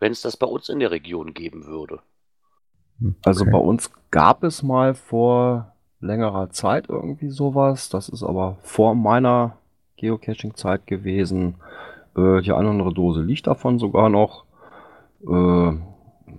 wenn 0.00 0.10
es 0.10 0.20
das 0.20 0.36
bei 0.36 0.46
uns 0.46 0.68
in 0.68 0.80
der 0.80 0.90
Region 0.90 1.32
geben 1.32 1.66
würde. 1.66 2.00
Also 3.24 3.44
bei 3.44 3.58
uns 3.58 3.92
gab 4.10 4.42
es 4.42 4.64
mal 4.64 4.94
vor 4.94 5.76
längerer 6.00 6.50
Zeit 6.50 6.88
irgendwie 6.88 7.30
sowas. 7.30 7.88
Das 7.88 8.08
ist 8.08 8.24
aber 8.24 8.58
vor 8.62 8.96
meiner 8.96 9.58
Geocaching-Zeit 9.96 10.88
gewesen. 10.88 11.54
Äh, 12.16 12.42
die 12.42 12.52
andere 12.52 12.92
Dose 12.92 13.22
liegt 13.22 13.46
davon 13.46 13.78
sogar 13.78 14.08
noch. 14.08 14.44
Äh, 15.26 15.72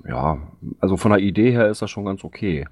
ja, 0.08 0.38
also 0.80 0.98
von 0.98 1.12
der 1.12 1.20
Idee 1.20 1.52
her 1.52 1.70
ist 1.70 1.82
das 1.82 1.92
schon 1.92 2.06
ganz 2.06 2.24
okay. 2.24 2.66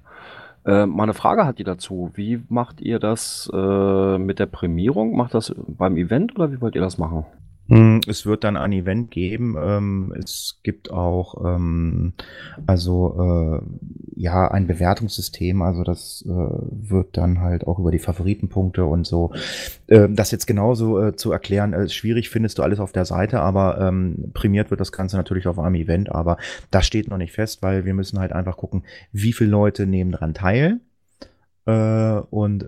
Äh, 0.64 0.86
meine 0.86 1.14
Frage 1.14 1.46
hat 1.46 1.58
die 1.58 1.64
dazu. 1.64 2.10
Wie 2.14 2.42
macht 2.48 2.80
ihr 2.80 2.98
das 2.98 3.50
äh, 3.52 4.18
mit 4.18 4.38
der 4.38 4.46
Prämierung? 4.46 5.16
Macht 5.16 5.34
das 5.34 5.54
beim 5.56 5.96
Event 5.96 6.36
oder 6.36 6.52
wie 6.52 6.60
wollt 6.60 6.74
ihr 6.74 6.82
das 6.82 6.98
machen? 6.98 7.24
Hm, 7.70 8.00
es 8.08 8.26
wird 8.26 8.42
dann 8.42 8.56
ein 8.56 8.72
Event 8.72 9.12
geben. 9.12 9.54
Ähm, 9.56 10.12
es 10.18 10.58
gibt 10.64 10.90
auch 10.90 11.44
ähm, 11.44 12.14
also 12.66 13.60
äh, 13.62 14.20
ja 14.20 14.48
ein 14.50 14.66
Bewertungssystem. 14.66 15.62
Also 15.62 15.84
das 15.84 16.24
äh, 16.26 16.30
wird 16.30 17.16
dann 17.16 17.40
halt 17.40 17.68
auch 17.68 17.78
über 17.78 17.92
die 17.92 18.00
Favoritenpunkte 18.00 18.84
und 18.84 19.06
so. 19.06 19.32
Äh, 19.86 20.08
das 20.10 20.32
jetzt 20.32 20.48
genauso 20.48 21.00
äh, 21.00 21.14
zu 21.14 21.30
erklären, 21.30 21.72
äh, 21.72 21.88
schwierig 21.88 22.28
findest 22.28 22.58
du 22.58 22.64
alles 22.64 22.80
auf 22.80 22.90
der 22.90 23.04
Seite, 23.04 23.40
aber 23.40 23.80
ähm, 23.80 24.32
prämiert 24.34 24.72
wird 24.72 24.80
das 24.80 24.90
Ganze 24.90 25.16
natürlich 25.16 25.46
auf 25.46 25.60
einem 25.60 25.76
Event. 25.76 26.10
Aber 26.10 26.38
das 26.72 26.86
steht 26.86 27.08
noch 27.08 27.18
nicht 27.18 27.32
fest, 27.32 27.62
weil 27.62 27.84
wir 27.84 27.94
müssen 27.94 28.18
halt 28.18 28.32
einfach 28.32 28.56
gucken, 28.56 28.82
wie 29.12 29.32
viele 29.32 29.50
Leute 29.50 29.86
nehmen 29.86 30.10
daran 30.10 30.34
teil. 30.34 30.80
Und 31.66 32.64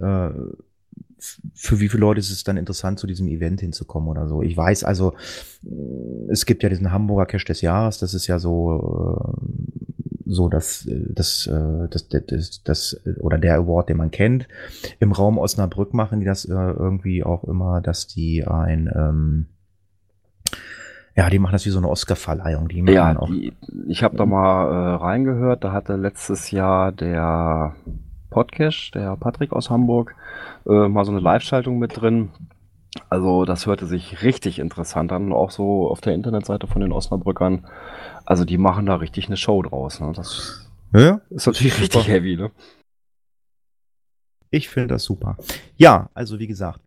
für 1.55 1.81
wie 1.81 1.89
viele 1.89 2.01
Leute 2.01 2.21
ist 2.21 2.31
es 2.31 2.45
dann 2.45 2.57
interessant, 2.57 2.99
zu 2.99 3.07
diesem 3.07 3.29
Event 3.29 3.61
hinzukommen 3.61 4.09
oder 4.09 4.27
so. 4.29 4.43
Ich 4.43 4.57
weiß 4.57 4.85
also, 4.85 5.15
es 6.29 6.47
gibt 6.47 6.63
ja 6.63 6.69
diesen 6.69 6.91
Hamburger 6.93 7.27
Cash 7.27 7.45
des 7.45 7.61
Jahres, 7.61 7.99
das 7.99 8.15
ist 8.15 8.27
ja 8.27 8.39
so, 8.39 9.37
äh, 9.39 9.47
so 10.27 10.49
das, 10.49 10.89
das, 10.89 11.47
äh, 11.47 11.89
das, 11.91 12.09
das, 12.09 12.23
das, 12.27 12.63
das, 12.65 13.01
oder 13.21 13.39
der 13.39 13.55
Award, 13.57 13.89
den 13.91 13.99
man 13.99 14.11
kennt. 14.11 14.49
Im 14.99 15.13
Raum 15.13 15.39
Osnabrück 15.39 15.95
machen 15.95 16.21
die 16.21 16.27
das 16.27 16.45
äh, 16.45 16.53
irgendwie 16.53 17.23
auch 17.23 17.45
immer, 17.45 17.81
dass 17.81 18.07
die 18.07 18.45
ein, 18.47 18.91
ähm, 18.95 19.47
ja, 21.15 21.29
die 21.29 21.39
machen 21.39 21.53
das 21.53 21.67
wie 21.67 21.71
so 21.71 21.79
eine 21.79 21.89
Oscar-Verleihung. 21.91 22.69
Die 22.69 22.81
machen 22.81 22.95
Ja, 22.95 23.19
auch. 23.19 23.29
die, 23.29 23.53
ich 23.87 24.03
habe 24.03 24.17
da 24.17 24.25
mal 24.25 24.65
äh, 24.71 24.95
reingehört. 24.97 25.63
Da 25.63 25.73
hatte 25.73 25.97
letztes 25.97 26.51
Jahr 26.51 26.91
der 26.91 27.75
Podcast, 28.33 28.95
der 28.95 29.17
Patrick 29.17 29.53
aus 29.53 29.71
Hamburg, 29.71 30.15
äh, 30.67 30.89
mal 30.89 31.05
so 31.05 31.13
eine 31.13 31.21
Live-Schaltung 31.21 31.79
mit 31.79 32.01
drin. 32.01 32.31
Also 33.09 33.45
das 33.45 33.67
hörte 33.67 33.87
sich 33.87 34.23
richtig 34.23 34.59
interessant 34.59 35.13
an, 35.13 35.33
auch 35.33 35.51
so 35.51 35.89
auf 35.89 36.01
der 36.01 36.15
Internetseite 36.15 36.67
von 36.67 36.81
den 36.83 36.93
Osnabrückern. 36.93 37.67
Also 38.27 38.45
die 38.45 38.59
machen 38.59 38.87
da 38.87 38.97
richtig 38.97 39.27
eine 39.27 39.37
Show 39.37 39.63
draus. 39.63 40.01
Ne? 40.01 40.13
Das 40.15 40.69
Ja, 40.95 41.21
ist 41.31 41.47
natürlich 41.47 41.73
Super. 41.75 41.85
richtig 41.85 42.09
heavy. 42.09 42.37
Ne? 42.37 42.51
Ich 44.51 44.69
finde 44.69 44.89
das 44.89 45.05
super. 45.05 45.37
Ja, 45.77 46.11
also 46.13 46.39
wie 46.39 46.47
gesagt, 46.47 46.81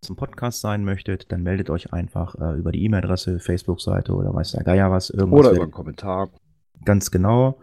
zum 0.00 0.16
Podcast 0.16 0.60
sein 0.60 0.84
möchtet, 0.84 1.30
dann 1.30 1.42
meldet 1.42 1.70
euch 1.70 1.92
einfach 1.92 2.34
äh, 2.36 2.58
über 2.58 2.72
die 2.72 2.82
E-Mail-Adresse, 2.84 3.38
Facebook-Seite 3.38 4.14
oder 4.14 4.34
weiß 4.34 4.52
der 4.52 4.64
Geier 4.64 4.90
was. 4.90 5.10
Irgendwas 5.10 5.40
Oder 5.40 5.50
über 5.52 5.62
einen 5.62 5.72
Kommentar. 5.72 6.30
Ganz 6.84 7.10
genau. 7.10 7.58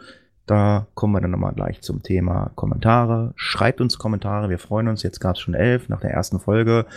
Da 0.49 0.87
kommen 0.95 1.13
wir 1.13 1.21
dann 1.21 1.29
nochmal 1.29 1.53
gleich 1.53 1.81
zum 1.81 2.01
Thema 2.01 2.49
Kommentare. 2.55 3.33
Schreibt 3.35 3.81
uns 3.81 3.99
Kommentare, 3.99 4.49
wir 4.49 4.57
freuen 4.57 4.87
uns. 4.87 5.03
Jetzt 5.03 5.19
gab 5.19 5.35
es 5.35 5.41
schon 5.41 5.53
elf 5.53 5.89
nach 5.89 6.01
der 6.01 6.09
ersten 6.09 6.39
Folge. 6.39 6.87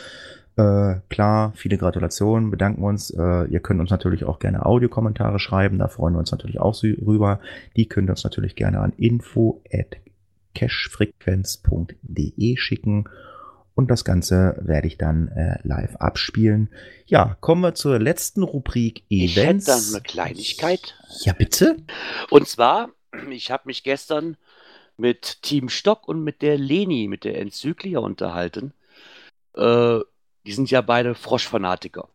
Äh, 0.57 0.94
klar, 1.11 1.53
viele 1.55 1.76
Gratulationen, 1.76 2.50
bedanken 2.50 2.82
uns. 2.82 3.11
Äh, 3.11 3.44
ihr 3.50 3.61
könnt 3.61 3.80
uns 3.80 3.90
natürlich 3.90 4.24
auch 4.24 4.38
gerne 4.38 4.64
Audiokommentare 4.64 5.38
schreiben, 5.38 5.78
da 5.78 5.88
freuen 5.88 6.14
wir 6.14 6.20
uns 6.20 6.32
natürlich 6.32 6.61
auch 6.61 6.82
rüber. 6.82 7.40
Die 7.76 7.86
könnt 7.86 8.09
ihr 8.09 8.12
uns 8.12 8.24
natürlich 8.24 8.57
gerne 8.57 8.80
an 8.80 8.94
info 8.96 9.61
at 9.70 9.98
cashfrequenz.de 10.55 12.57
schicken. 12.57 13.05
Und 13.74 13.90
das 13.90 14.07
Ganze 14.07 14.57
werde 14.62 14.86
ich 14.86 14.96
dann 14.96 15.28
äh, 15.28 15.59
live 15.62 15.96
abspielen. 15.96 16.70
Ja, 17.05 17.36
kommen 17.40 17.61
wir 17.61 17.74
zur 17.74 17.98
letzten 17.98 18.44
Rubrik 18.44 19.05
Ich 19.09 19.36
hätte 19.36 19.42
Events. 19.42 19.66
dann 19.66 19.82
eine 19.92 20.00
Kleinigkeit. 20.00 20.94
Ja, 21.20 21.34
bitte? 21.34 21.76
Und 22.30 22.48
zwar, 22.48 22.88
ich 23.30 23.50
habe 23.50 23.64
mich 23.66 23.82
gestern 23.82 24.36
mit 24.96 25.42
Team 25.42 25.68
Stock 25.68 26.06
und 26.08 26.22
mit 26.22 26.42
der 26.42 26.58
Leni, 26.58 27.08
mit 27.08 27.24
der 27.24 27.40
Enzyklia 27.40 27.98
unterhalten. 27.98 28.72
Äh, 29.54 30.00
die 30.44 30.52
sind 30.52 30.70
ja 30.70 30.80
beide 30.80 31.14
Froschfanatiker. 31.14 32.08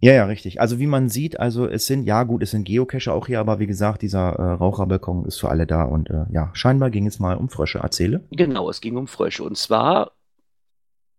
Ja, 0.00 0.12
ja, 0.12 0.26
richtig. 0.26 0.60
Also 0.60 0.78
wie 0.78 0.86
man 0.86 1.08
sieht, 1.08 1.40
also 1.40 1.66
es 1.66 1.86
sind, 1.86 2.04
ja 2.04 2.22
gut, 2.24 2.42
es 2.42 2.50
sind 2.50 2.64
Geocacher 2.64 3.14
auch 3.14 3.26
hier, 3.26 3.40
aber 3.40 3.58
wie 3.58 3.66
gesagt, 3.66 4.02
dieser 4.02 4.32
äh, 4.34 4.52
Raucherbalkon 4.52 5.24
ist 5.24 5.40
für 5.40 5.48
alle 5.48 5.66
da 5.66 5.84
und 5.84 6.10
äh, 6.10 6.26
ja, 6.30 6.50
scheinbar 6.52 6.90
ging 6.90 7.06
es 7.06 7.18
mal 7.18 7.36
um 7.36 7.48
Frösche. 7.48 7.78
Erzähle. 7.78 8.22
Genau, 8.30 8.68
es 8.68 8.80
ging 8.80 8.96
um 8.96 9.06
Frösche. 9.06 9.42
Und 9.42 9.56
zwar 9.56 10.12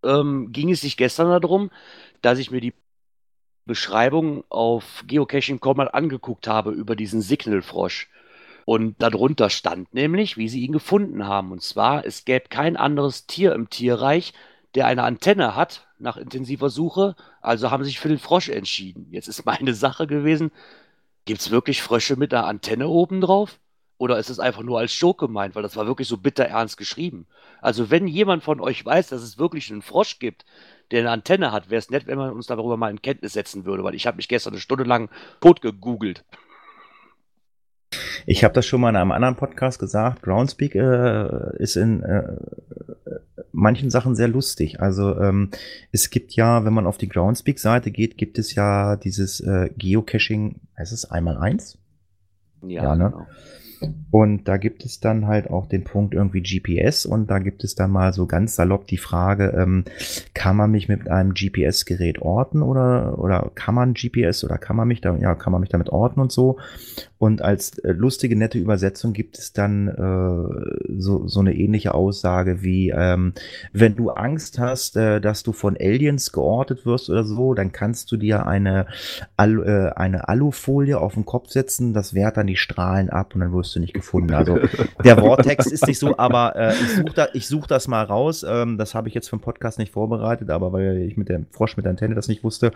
ähm, 0.03 0.51
ging 0.51 0.71
es 0.71 0.81
sich 0.81 0.95
gestern 0.95 1.29
darum, 1.29 1.71
dass 2.21 2.37
ich 2.37 2.51
mir 2.51 2.61
die 2.61 2.73
Beschreibung 3.65 4.43
auf 4.49 5.03
Geocaching.com 5.07 5.77
mal 5.77 5.89
angeguckt 5.89 6.47
habe 6.47 6.71
über 6.71 6.95
diesen 6.95 7.21
Signalfrosch. 7.21 8.09
Und 8.69 9.01
darunter 9.01 9.49
stand 9.49 9.93
nämlich, 9.93 10.35
wie 10.35 10.49
sie 10.49 10.59
ihn 10.59 10.73
gefunden 10.73 11.25
haben. 11.25 11.53
Und 11.53 11.61
zwar, 11.61 12.05
es 12.05 12.25
gäbe 12.25 12.49
kein 12.49 12.75
anderes 12.75 13.25
Tier 13.25 13.53
im 13.53 13.69
Tierreich, 13.69 14.33
der 14.75 14.87
eine 14.87 15.03
Antenne 15.03 15.55
hat 15.55 15.87
nach 15.99 16.17
intensiver 16.17 16.69
Suche. 16.69 17.15
Also 17.39 17.71
haben 17.71 17.85
sie 17.85 17.91
sich 17.91 17.99
für 18.01 18.09
den 18.09 18.19
Frosch 18.19 18.49
entschieden. 18.49 19.07
Jetzt 19.09 19.29
ist 19.29 19.45
meine 19.45 19.73
Sache 19.73 20.05
gewesen, 20.05 20.51
gibt 21.23 21.39
es 21.39 21.49
wirklich 21.49 21.81
Frösche 21.81 22.17
mit 22.17 22.33
einer 22.33 22.45
Antenne 22.45 22.89
oben 22.89 23.21
drauf? 23.21 23.57
Oder 23.97 24.19
ist 24.19 24.29
es 24.29 24.37
einfach 24.37 24.63
nur 24.63 24.79
als 24.79 24.99
Joke 24.99 25.27
gemeint? 25.27 25.55
Weil 25.55 25.63
das 25.63 25.77
war 25.77 25.87
wirklich 25.87 26.09
so 26.09 26.17
bitter 26.17 26.43
ernst 26.43 26.75
geschrieben. 26.75 27.25
Also 27.61 27.89
wenn 27.89 28.05
jemand 28.05 28.43
von 28.43 28.59
euch 28.59 28.85
weiß, 28.85 29.07
dass 29.07 29.21
es 29.21 29.37
wirklich 29.37 29.71
einen 29.71 29.81
Frosch 29.81 30.19
gibt, 30.19 30.43
der 30.91 30.99
eine 30.99 31.11
Antenne 31.11 31.53
hat, 31.53 31.69
wäre 31.69 31.79
es 31.79 31.89
nett, 31.89 32.05
wenn 32.05 32.17
man 32.17 32.33
uns 32.33 32.47
darüber 32.47 32.75
mal 32.75 32.91
in 32.91 33.01
Kenntnis 33.01 33.31
setzen 33.31 33.63
würde, 33.63 33.85
weil 33.85 33.95
ich 33.95 34.07
habe 34.07 34.17
mich 34.17 34.27
gestern 34.27 34.55
eine 34.55 34.59
Stunde 34.59 34.83
lang 34.83 35.09
tot 35.39 35.61
gegoogelt. 35.61 36.25
Ich 38.25 38.43
habe 38.43 38.53
das 38.53 38.65
schon 38.65 38.81
mal 38.81 38.89
in 38.89 38.95
einem 38.95 39.11
anderen 39.11 39.35
Podcast 39.35 39.79
gesagt. 39.79 40.21
Groundspeak 40.21 40.75
äh, 40.75 41.57
ist 41.57 41.75
in 41.75 42.03
äh, 42.03 42.37
manchen 43.51 43.89
Sachen 43.89 44.15
sehr 44.15 44.27
lustig. 44.27 44.79
Also 44.79 45.17
ähm, 45.19 45.51
es 45.91 46.09
gibt 46.09 46.33
ja, 46.33 46.65
wenn 46.65 46.73
man 46.73 46.87
auf 46.87 46.97
die 46.97 47.09
Groundspeak-Seite 47.09 47.91
geht, 47.91 48.17
gibt 48.17 48.37
es 48.37 48.55
ja 48.55 48.95
dieses 48.95 49.39
äh, 49.39 49.69
Geocaching, 49.77 50.61
heißt 50.77 50.93
es 50.93 51.05
einmal 51.09 51.37
eins? 51.37 51.77
Ja, 52.61 52.95
ne? 52.95 53.11
genau. 53.11 53.27
Und 54.09 54.47
da 54.47 54.57
gibt 54.57 54.85
es 54.85 54.99
dann 54.99 55.27
halt 55.27 55.49
auch 55.49 55.67
den 55.67 55.83
Punkt 55.83 56.13
irgendwie 56.13 56.41
GPS 56.41 57.05
und 57.05 57.29
da 57.29 57.39
gibt 57.39 57.63
es 57.63 57.75
dann 57.75 57.91
mal 57.91 58.13
so 58.13 58.25
ganz 58.25 58.55
salopp 58.55 58.87
die 58.87 58.97
Frage, 58.97 59.53
ähm, 59.57 59.83
kann 60.33 60.55
man 60.55 60.71
mich 60.71 60.87
mit 60.87 61.09
einem 61.09 61.33
GPS-Gerät 61.33 62.21
orten 62.21 62.61
oder, 62.61 63.19
oder 63.19 63.51
kann 63.53 63.75
man 63.75 63.93
GPS 63.93 64.43
oder 64.43 64.57
kann 64.57 64.75
man 64.75 64.87
mich 64.87 65.01
da, 65.01 65.15
ja, 65.17 65.35
kann 65.35 65.51
man 65.51 65.61
mich 65.61 65.69
damit 65.69 65.89
orten 65.89 66.19
und 66.19 66.31
so. 66.31 66.57
Und 67.19 67.41
als 67.41 67.79
äh, 67.79 67.91
lustige, 67.91 68.35
nette 68.35 68.59
Übersetzung 68.59 69.13
gibt 69.13 69.39
es 69.39 69.51
dann 69.51 69.87
äh, 69.87 70.99
so, 70.99 71.27
so 71.27 71.39
eine 71.39 71.55
ähnliche 71.55 71.93
Aussage 71.93 72.61
wie, 72.61 72.93
ähm, 72.95 73.33
wenn 73.73 73.95
du 73.95 74.11
Angst 74.11 74.59
hast, 74.59 74.95
äh, 74.97 75.19
dass 75.19 75.43
du 75.43 75.51
von 75.51 75.75
Aliens 75.79 76.31
geortet 76.31 76.85
wirst 76.85 77.09
oder 77.09 77.23
so, 77.23 77.55
dann 77.55 77.71
kannst 77.71 78.11
du 78.11 78.17
dir 78.17 78.45
eine, 78.45 78.85
Al 79.35 79.59
äh, 79.63 79.93
eine 79.95 80.29
Alufolie 80.29 80.99
auf 80.99 81.15
den 81.15 81.25
Kopf 81.25 81.49
setzen, 81.49 81.93
das 81.93 82.13
wehrt 82.13 82.37
dann 82.37 82.47
die 82.47 82.55
Strahlen 82.55 83.09
ab 83.09 83.33
und 83.33 83.41
dann 83.41 83.53
wirst 83.53 83.66
du 83.75 83.79
nicht 83.79 83.93
gefunden. 83.93 84.33
Also 84.33 84.59
der 85.03 85.21
Worttext 85.21 85.71
ist 85.71 85.87
nicht 85.87 85.99
so, 85.99 86.17
aber 86.17 86.55
äh, 86.55 86.73
ich 86.73 86.95
suche 86.95 87.13
da, 87.13 87.27
such 87.33 87.67
das 87.67 87.87
mal 87.87 88.03
raus. 88.03 88.45
Ähm, 88.47 88.77
das 88.77 88.95
habe 88.95 89.07
ich 89.07 89.13
jetzt 89.13 89.29
für 89.29 89.37
den 89.37 89.41
Podcast 89.41 89.79
nicht 89.79 89.91
vorbereitet, 89.91 90.49
aber 90.49 90.73
weil 90.73 90.97
ich 90.97 91.17
mit 91.17 91.29
dem 91.29 91.47
Frosch 91.51 91.77
mit 91.77 91.85
der 91.85 91.91
Antenne 91.91 92.15
das 92.15 92.27
nicht 92.27 92.43
wusste, 92.43 92.71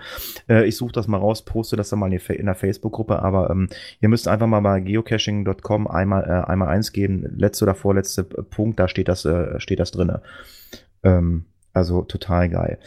äh, 0.50 0.66
ich 0.66 0.78
suche 0.78 0.92
das 0.92 1.08
mal 1.08 1.18
raus, 1.18 1.44
poste 1.44 1.76
das 1.76 1.90
dann 1.90 2.00
mal 2.00 2.12
in, 2.12 2.18
die 2.18 2.34
in 2.34 2.46
der 2.46 2.56
Facebook-Gruppe, 2.56 3.22
aber 3.22 3.50
ähm, 3.50 3.70
ihr 4.00 4.10
müsst 4.10 4.28
einfach 4.28 4.48
mal 4.48 4.62
bei 4.62 4.80
geocaching.com 4.80 5.88
einmal, 5.88 6.24
äh, 6.24 6.50
einmal 6.50 6.70
eins 6.70 6.92
geben, 6.92 7.26
letzte 7.38 7.66
oder 7.66 7.76
vorletzte 7.76 8.24
Punkt, 8.24 8.80
da 8.80 8.88
steht 8.88 9.08
das, 9.08 9.26
äh, 9.26 9.60
steht 9.60 9.80
das 9.80 9.92
drinne. 9.92 10.22
Ähm, 11.04 11.46
also 11.74 12.02
total 12.02 12.50
geil. 12.50 12.80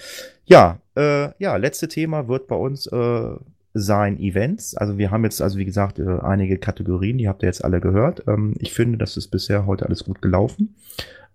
Ja, 0.45 0.79
äh, 0.95 1.31
ja, 1.39 1.57
letzte 1.57 1.89
Thema 1.89 2.29
wird 2.29 2.49
bei 2.49 2.57
uns 2.57 2.87
äh, 2.87 3.31
sein 3.75 4.19
Events. 4.21 4.77
Also 4.77 4.99
wir 4.99 5.11
haben 5.11 5.25
jetzt, 5.25 5.43
also 5.43 5.59
wie 5.59 5.65
gesagt, 5.65 5.99
äh, 5.99 6.21
einige 6.23 6.59
Kategorien, 6.59 7.19
die 7.19 7.29
habt 7.29 7.43
ihr 7.43 7.49
jetzt 7.49 7.65
alle 7.65 7.81
gehört. 7.81 8.25
Ähm, 8.29 8.55
ich 8.59 8.73
finde, 8.73 8.99
das 8.99 9.17
ist 9.17 9.29
bisher 9.29 9.67
heute 9.67 9.87
alles 9.87 10.05
gut 10.05 10.23
gelaufen. 10.23 10.77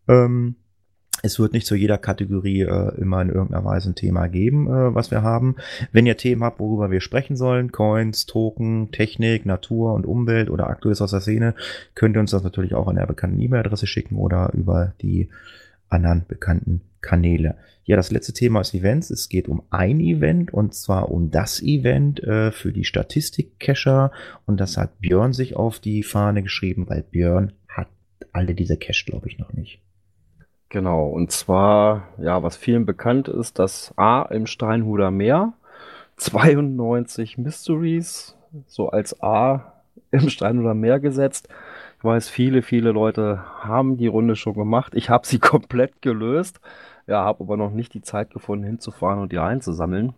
Ähm, 0.08 0.56
es 1.22 1.38
wird 1.38 1.52
nicht 1.52 1.68
zu 1.68 1.76
jeder 1.76 1.98
Kategorie 1.98 2.62
äh, 2.62 2.96
immer 2.98 3.22
in 3.22 3.30
irgendeiner 3.30 3.66
Weise 3.66 3.90
ein 3.90 3.96
Thema 3.96 4.28
geben, 4.28 4.68
äh, 4.68 4.96
was 4.96 5.12
wir 5.12 5.22
haben. 5.22 5.58
Wenn 5.92 6.06
ihr 6.06 6.16
Themen 6.16 6.44
habt, 6.44 6.62
worüber 6.62 6.92
wir 6.92 7.02
sprechen 7.02 7.36
sollen, 7.36 7.74
Coins, 7.74 8.26
Token, 8.26 8.92
Technik, 8.92 9.46
Natur 9.46 9.94
und 9.94 10.06
Umwelt 10.06 10.50
oder 10.50 10.68
Aktuelles 10.68 11.02
aus 11.02 11.12
der 11.12 11.20
Szene, 11.20 11.56
könnt 11.94 12.16
ihr 12.16 12.22
uns 12.22 12.32
das 12.32 12.44
natürlich 12.44 12.74
auch 12.74 12.88
an 12.88 12.96
der 12.96 13.06
bekannten 13.06 13.42
E-Mail-Adresse 13.42 13.86
schicken 13.86 14.16
oder 14.16 14.52
über 14.54 14.94
die 15.02 15.30
anderen 15.90 16.24
bekannten 16.26 16.82
Kanäle. 17.02 17.58
Ja, 17.84 17.96
das 17.96 18.12
letzte 18.12 18.34
Thema 18.34 18.62
ist 18.62 18.74
Events. 18.74 19.10
Es 19.10 19.30
geht 19.30 19.48
um 19.48 19.64
ein 19.70 20.00
Event 20.00 20.54
und 20.54 20.74
zwar 20.76 21.12
um 21.12 21.32
das 21.32 21.62
Event 21.62 22.22
äh, 22.24 22.52
für 22.52 22.72
die 22.72 22.84
Statistik-Cacher 22.86 24.12
und 24.46 24.60
das 24.60 24.78
hat 24.78 25.00
Björn 25.00 25.34
sich 25.34 25.56
auf 25.56 25.80
die 25.80 26.04
Fahne 26.04 26.44
geschrieben, 26.44 26.88
weil 26.88 27.04
Björn 27.04 27.54
hat 27.68 27.88
alle 28.32 28.54
diese 28.54 28.78
Cache, 28.78 29.06
glaube 29.06 29.28
ich, 29.28 29.40
noch 29.40 29.54
nicht. 29.54 29.82
Genau, 30.70 31.08
und 31.08 31.32
zwar, 31.32 32.10
ja, 32.20 32.44
was 32.44 32.56
vielen 32.56 32.86
bekannt 32.86 33.28
ist, 33.28 33.58
dass 33.58 33.92
A 33.98 34.22
im 34.24 34.46
Steinhuder 34.46 35.10
Meer 35.10 35.54
92 36.18 37.40
Mysteries 37.40 38.36
so 38.68 38.90
als 38.90 39.22
A 39.24 39.74
im 40.12 40.30
Steinhuder 40.30 40.76
Meer 40.76 41.00
gesetzt. 41.00 41.50
Ich 41.98 42.04
weiß, 42.04 42.30
viele, 42.30 42.62
viele 42.62 42.92
Leute 42.92 43.44
haben 43.60 43.98
die 43.98 44.08
Runde 44.08 44.36
schon 44.36 44.54
gemacht. 44.54 44.94
Ich 44.96 45.10
habe 45.10 45.26
sie 45.26 45.40
komplett 45.40 46.02
gelöst. 46.02 46.60
Ja, 47.10 47.26
habe 47.26 47.44
aber 47.44 47.58
noch 47.58 47.72
nicht 47.72 47.96
die 47.96 48.04
Zeit 48.04 48.30
gefunden, 48.30 48.64
hinzufahren 48.66 49.20
und 49.20 49.32
die 49.32 49.40
einzusammeln. 49.40 50.14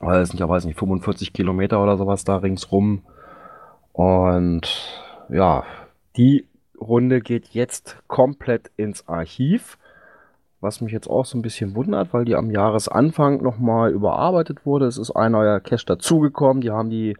Weil 0.00 0.22
es 0.22 0.30
sind 0.30 0.40
ja, 0.40 0.48
weiß 0.48 0.64
nicht, 0.64 0.78
45 0.78 1.34
Kilometer 1.34 1.82
oder 1.82 1.98
sowas 1.98 2.24
da 2.24 2.38
ringsrum. 2.38 3.02
Und 3.92 4.72
ja, 5.28 5.64
die 6.16 6.48
Runde 6.80 7.20
geht 7.20 7.48
jetzt 7.48 7.98
komplett 8.06 8.70
ins 8.78 9.06
Archiv. 9.06 9.76
Was 10.62 10.80
mich 10.80 10.94
jetzt 10.94 11.10
auch 11.10 11.26
so 11.26 11.36
ein 11.36 11.42
bisschen 11.42 11.74
wundert, 11.74 12.14
weil 12.14 12.24
die 12.24 12.36
am 12.36 12.50
Jahresanfang 12.50 13.42
nochmal 13.42 13.90
überarbeitet 13.90 14.64
wurde. 14.64 14.86
Es 14.86 14.96
ist 14.96 15.10
ein 15.10 15.32
neuer 15.32 15.60
Cache 15.60 15.84
dazugekommen. 15.84 16.62
Die 16.62 16.70
haben 16.70 16.88
die, 16.88 17.18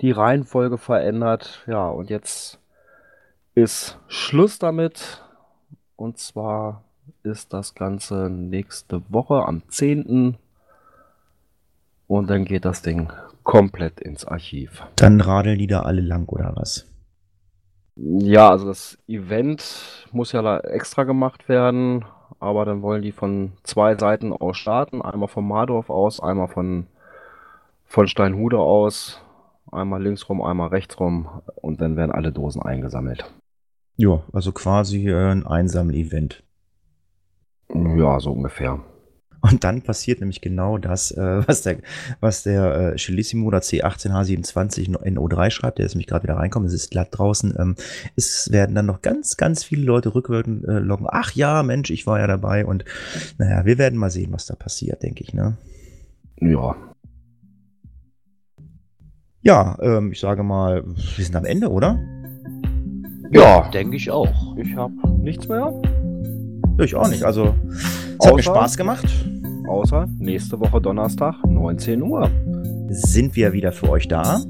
die 0.00 0.12
Reihenfolge 0.12 0.78
verändert. 0.78 1.64
Ja, 1.66 1.88
und 1.88 2.08
jetzt 2.08 2.60
ist 3.56 3.98
Schluss 4.06 4.60
damit. 4.60 5.24
Und 5.96 6.18
zwar 6.18 6.84
ist 7.22 7.52
das 7.52 7.74
Ganze 7.74 8.28
nächste 8.30 9.02
Woche 9.10 9.46
am 9.46 9.62
10. 9.68 10.36
Und 12.06 12.30
dann 12.30 12.44
geht 12.44 12.64
das 12.64 12.82
Ding 12.82 13.12
komplett 13.42 14.00
ins 14.00 14.24
Archiv. 14.24 14.82
Dann 14.96 15.20
radeln 15.20 15.58
die 15.58 15.66
da 15.66 15.82
alle 15.82 16.00
lang 16.00 16.28
oder 16.28 16.52
was? 16.56 16.86
Ja, 17.96 18.50
also 18.50 18.66
das 18.66 18.98
Event 19.06 20.08
muss 20.12 20.32
ja 20.32 20.58
extra 20.58 21.04
gemacht 21.04 21.48
werden, 21.48 22.04
aber 22.40 22.64
dann 22.64 22.82
wollen 22.82 23.02
die 23.02 23.12
von 23.12 23.52
zwei 23.62 23.96
Seiten 23.96 24.32
aus 24.32 24.56
starten. 24.56 25.00
Einmal 25.00 25.28
vom 25.28 25.46
Mardorf 25.46 25.90
aus, 25.90 26.20
einmal 26.20 26.48
von, 26.48 26.86
von 27.84 28.08
Steinhude 28.08 28.58
aus. 28.58 29.20
Einmal 29.70 30.02
links 30.02 30.28
rum, 30.28 30.42
einmal 30.42 30.68
rechts 30.68 30.98
rum 31.00 31.28
und 31.56 31.80
dann 31.80 31.96
werden 31.96 32.12
alle 32.12 32.32
Dosen 32.32 32.62
eingesammelt. 32.62 33.24
Ja, 33.96 34.22
also 34.32 34.52
quasi 34.52 35.08
äh, 35.08 35.30
ein 35.30 35.46
Einsammel-Event. 35.46 36.42
Ja, 37.72 38.20
so 38.20 38.32
ungefähr. 38.32 38.80
Und 39.50 39.62
dann 39.62 39.82
passiert 39.82 40.20
nämlich 40.20 40.40
genau 40.40 40.78
das, 40.78 41.10
äh, 41.10 41.46
was 41.46 41.60
der, 41.62 41.76
was 42.20 42.44
der 42.44 42.94
äh, 42.94 42.96
Cellissimo 42.96 43.46
oder 43.46 43.58
C18H27 43.58 45.04
in 45.04 45.18
O3 45.18 45.50
schreibt, 45.50 45.78
der 45.78 45.84
ist 45.84 45.94
nämlich 45.94 46.06
gerade 46.06 46.22
wieder 46.22 46.36
reinkommt, 46.36 46.66
es 46.66 46.72
ist 46.72 46.90
glatt 46.90 47.08
draußen. 47.10 47.54
Ähm, 47.58 47.76
es 48.16 48.50
werden 48.50 48.74
dann 48.74 48.86
noch 48.86 49.02
ganz, 49.02 49.36
ganz 49.36 49.62
viele 49.62 49.84
Leute 49.84 50.14
rückwirkend 50.14 50.64
äh, 50.64 50.78
loggen. 50.78 51.06
Ach 51.10 51.32
ja, 51.32 51.62
Mensch, 51.62 51.90
ich 51.90 52.06
war 52.06 52.20
ja 52.20 52.26
dabei 52.26 52.64
und 52.64 52.86
naja, 53.36 53.66
wir 53.66 53.76
werden 53.76 53.98
mal 53.98 54.10
sehen, 54.10 54.32
was 54.32 54.46
da 54.46 54.54
passiert, 54.54 55.02
denke 55.02 55.22
ich, 55.22 55.34
ne? 55.34 55.58
Ja. 56.40 56.74
Ja, 59.42 59.76
ähm, 59.82 60.12
ich 60.12 60.20
sage 60.20 60.42
mal, 60.42 60.84
wir 60.86 61.24
sind 61.24 61.36
am 61.36 61.44
Ende, 61.44 61.68
oder? 61.70 61.98
Ja, 63.30 63.68
denke 63.70 63.96
ich 63.96 64.10
auch. 64.10 64.56
Ich 64.56 64.74
habe 64.74 64.94
nichts 65.18 65.48
mehr. 65.48 65.70
Ich 66.78 66.94
auch 66.94 67.08
nicht. 67.08 67.22
Also, 67.22 67.54
es 68.18 68.26
hat 68.26 68.34
mir 68.34 68.42
Spaß 68.42 68.76
gemacht. 68.76 69.06
Außer 69.68 70.08
nächste 70.18 70.60
Woche 70.60 70.80
Donnerstag, 70.80 71.36
19 71.46 72.02
Uhr. 72.02 72.30
Sind 72.90 73.34
wir 73.36 73.52
wieder 73.52 73.72
für 73.72 73.90
euch 73.90 74.08
da. 74.08 74.40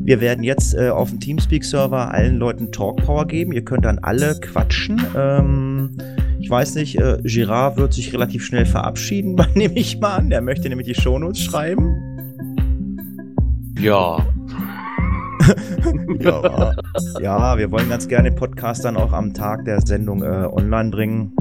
Wir 0.00 0.20
werden 0.20 0.42
jetzt 0.42 0.74
äh, 0.74 0.88
auf 0.88 1.10
dem 1.10 1.20
Teamspeak-Server 1.20 2.10
allen 2.12 2.36
Leuten 2.36 2.72
Talkpower 2.72 3.26
geben. 3.26 3.52
Ihr 3.52 3.64
könnt 3.64 3.84
dann 3.84 3.98
alle 3.98 4.38
quatschen. 4.40 5.02
Ähm, 5.14 5.98
ich 6.38 6.48
weiß 6.48 6.76
nicht, 6.76 6.98
äh, 6.98 7.18
Girard 7.24 7.76
wird 7.76 7.92
sich 7.92 8.12
relativ 8.12 8.44
schnell 8.44 8.64
verabschieden, 8.64 9.36
nehme 9.54 9.74
ich 9.74 10.00
mal 10.00 10.16
an. 10.16 10.30
Der 10.30 10.40
möchte 10.40 10.68
nämlich 10.68 10.86
die 10.86 10.94
Shownotes 10.94 11.40
schreiben. 11.40 11.94
Ja. 13.78 14.24
ja, 16.20 16.74
ja, 17.20 17.58
wir 17.58 17.70
wollen 17.70 17.88
ganz 17.88 18.08
gerne 18.08 18.32
Podcast 18.32 18.84
dann 18.84 18.96
auch 18.96 19.12
am 19.12 19.32
Tag 19.34 19.64
der 19.64 19.80
Sendung 19.80 20.22
äh, 20.22 20.48
online 20.50 20.90
bringen. 20.90 21.32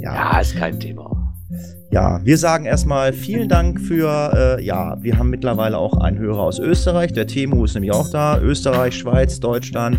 Ja. 0.00 0.14
ja, 0.14 0.40
ist 0.40 0.56
kein 0.56 0.78
Thema. 0.80 1.12
Ja, 1.90 2.20
wir 2.24 2.38
sagen 2.38 2.64
erstmal 2.64 3.12
vielen 3.12 3.48
Dank 3.48 3.78
für, 3.78 4.56
äh, 4.58 4.64
ja, 4.64 4.96
wir 5.02 5.18
haben 5.18 5.28
mittlerweile 5.28 5.76
auch 5.76 5.98
einen 5.98 6.18
Hörer 6.18 6.40
aus 6.40 6.58
Österreich. 6.58 7.12
Der 7.12 7.26
Temu 7.26 7.64
ist 7.64 7.74
nämlich 7.74 7.92
auch 7.92 8.08
da. 8.10 8.40
Österreich, 8.40 8.94
Schweiz, 8.96 9.38
Deutschland. 9.40 9.98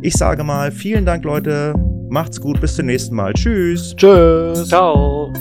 Ich 0.00 0.14
sage 0.14 0.44
mal 0.44 0.70
vielen 0.70 1.04
Dank, 1.04 1.24
Leute. 1.24 1.74
Macht's 2.08 2.40
gut. 2.40 2.60
Bis 2.60 2.76
zum 2.76 2.86
nächsten 2.86 3.16
Mal. 3.16 3.32
Tschüss. 3.32 3.96
Tschüss. 3.96 4.68
Ciao. 4.68 5.32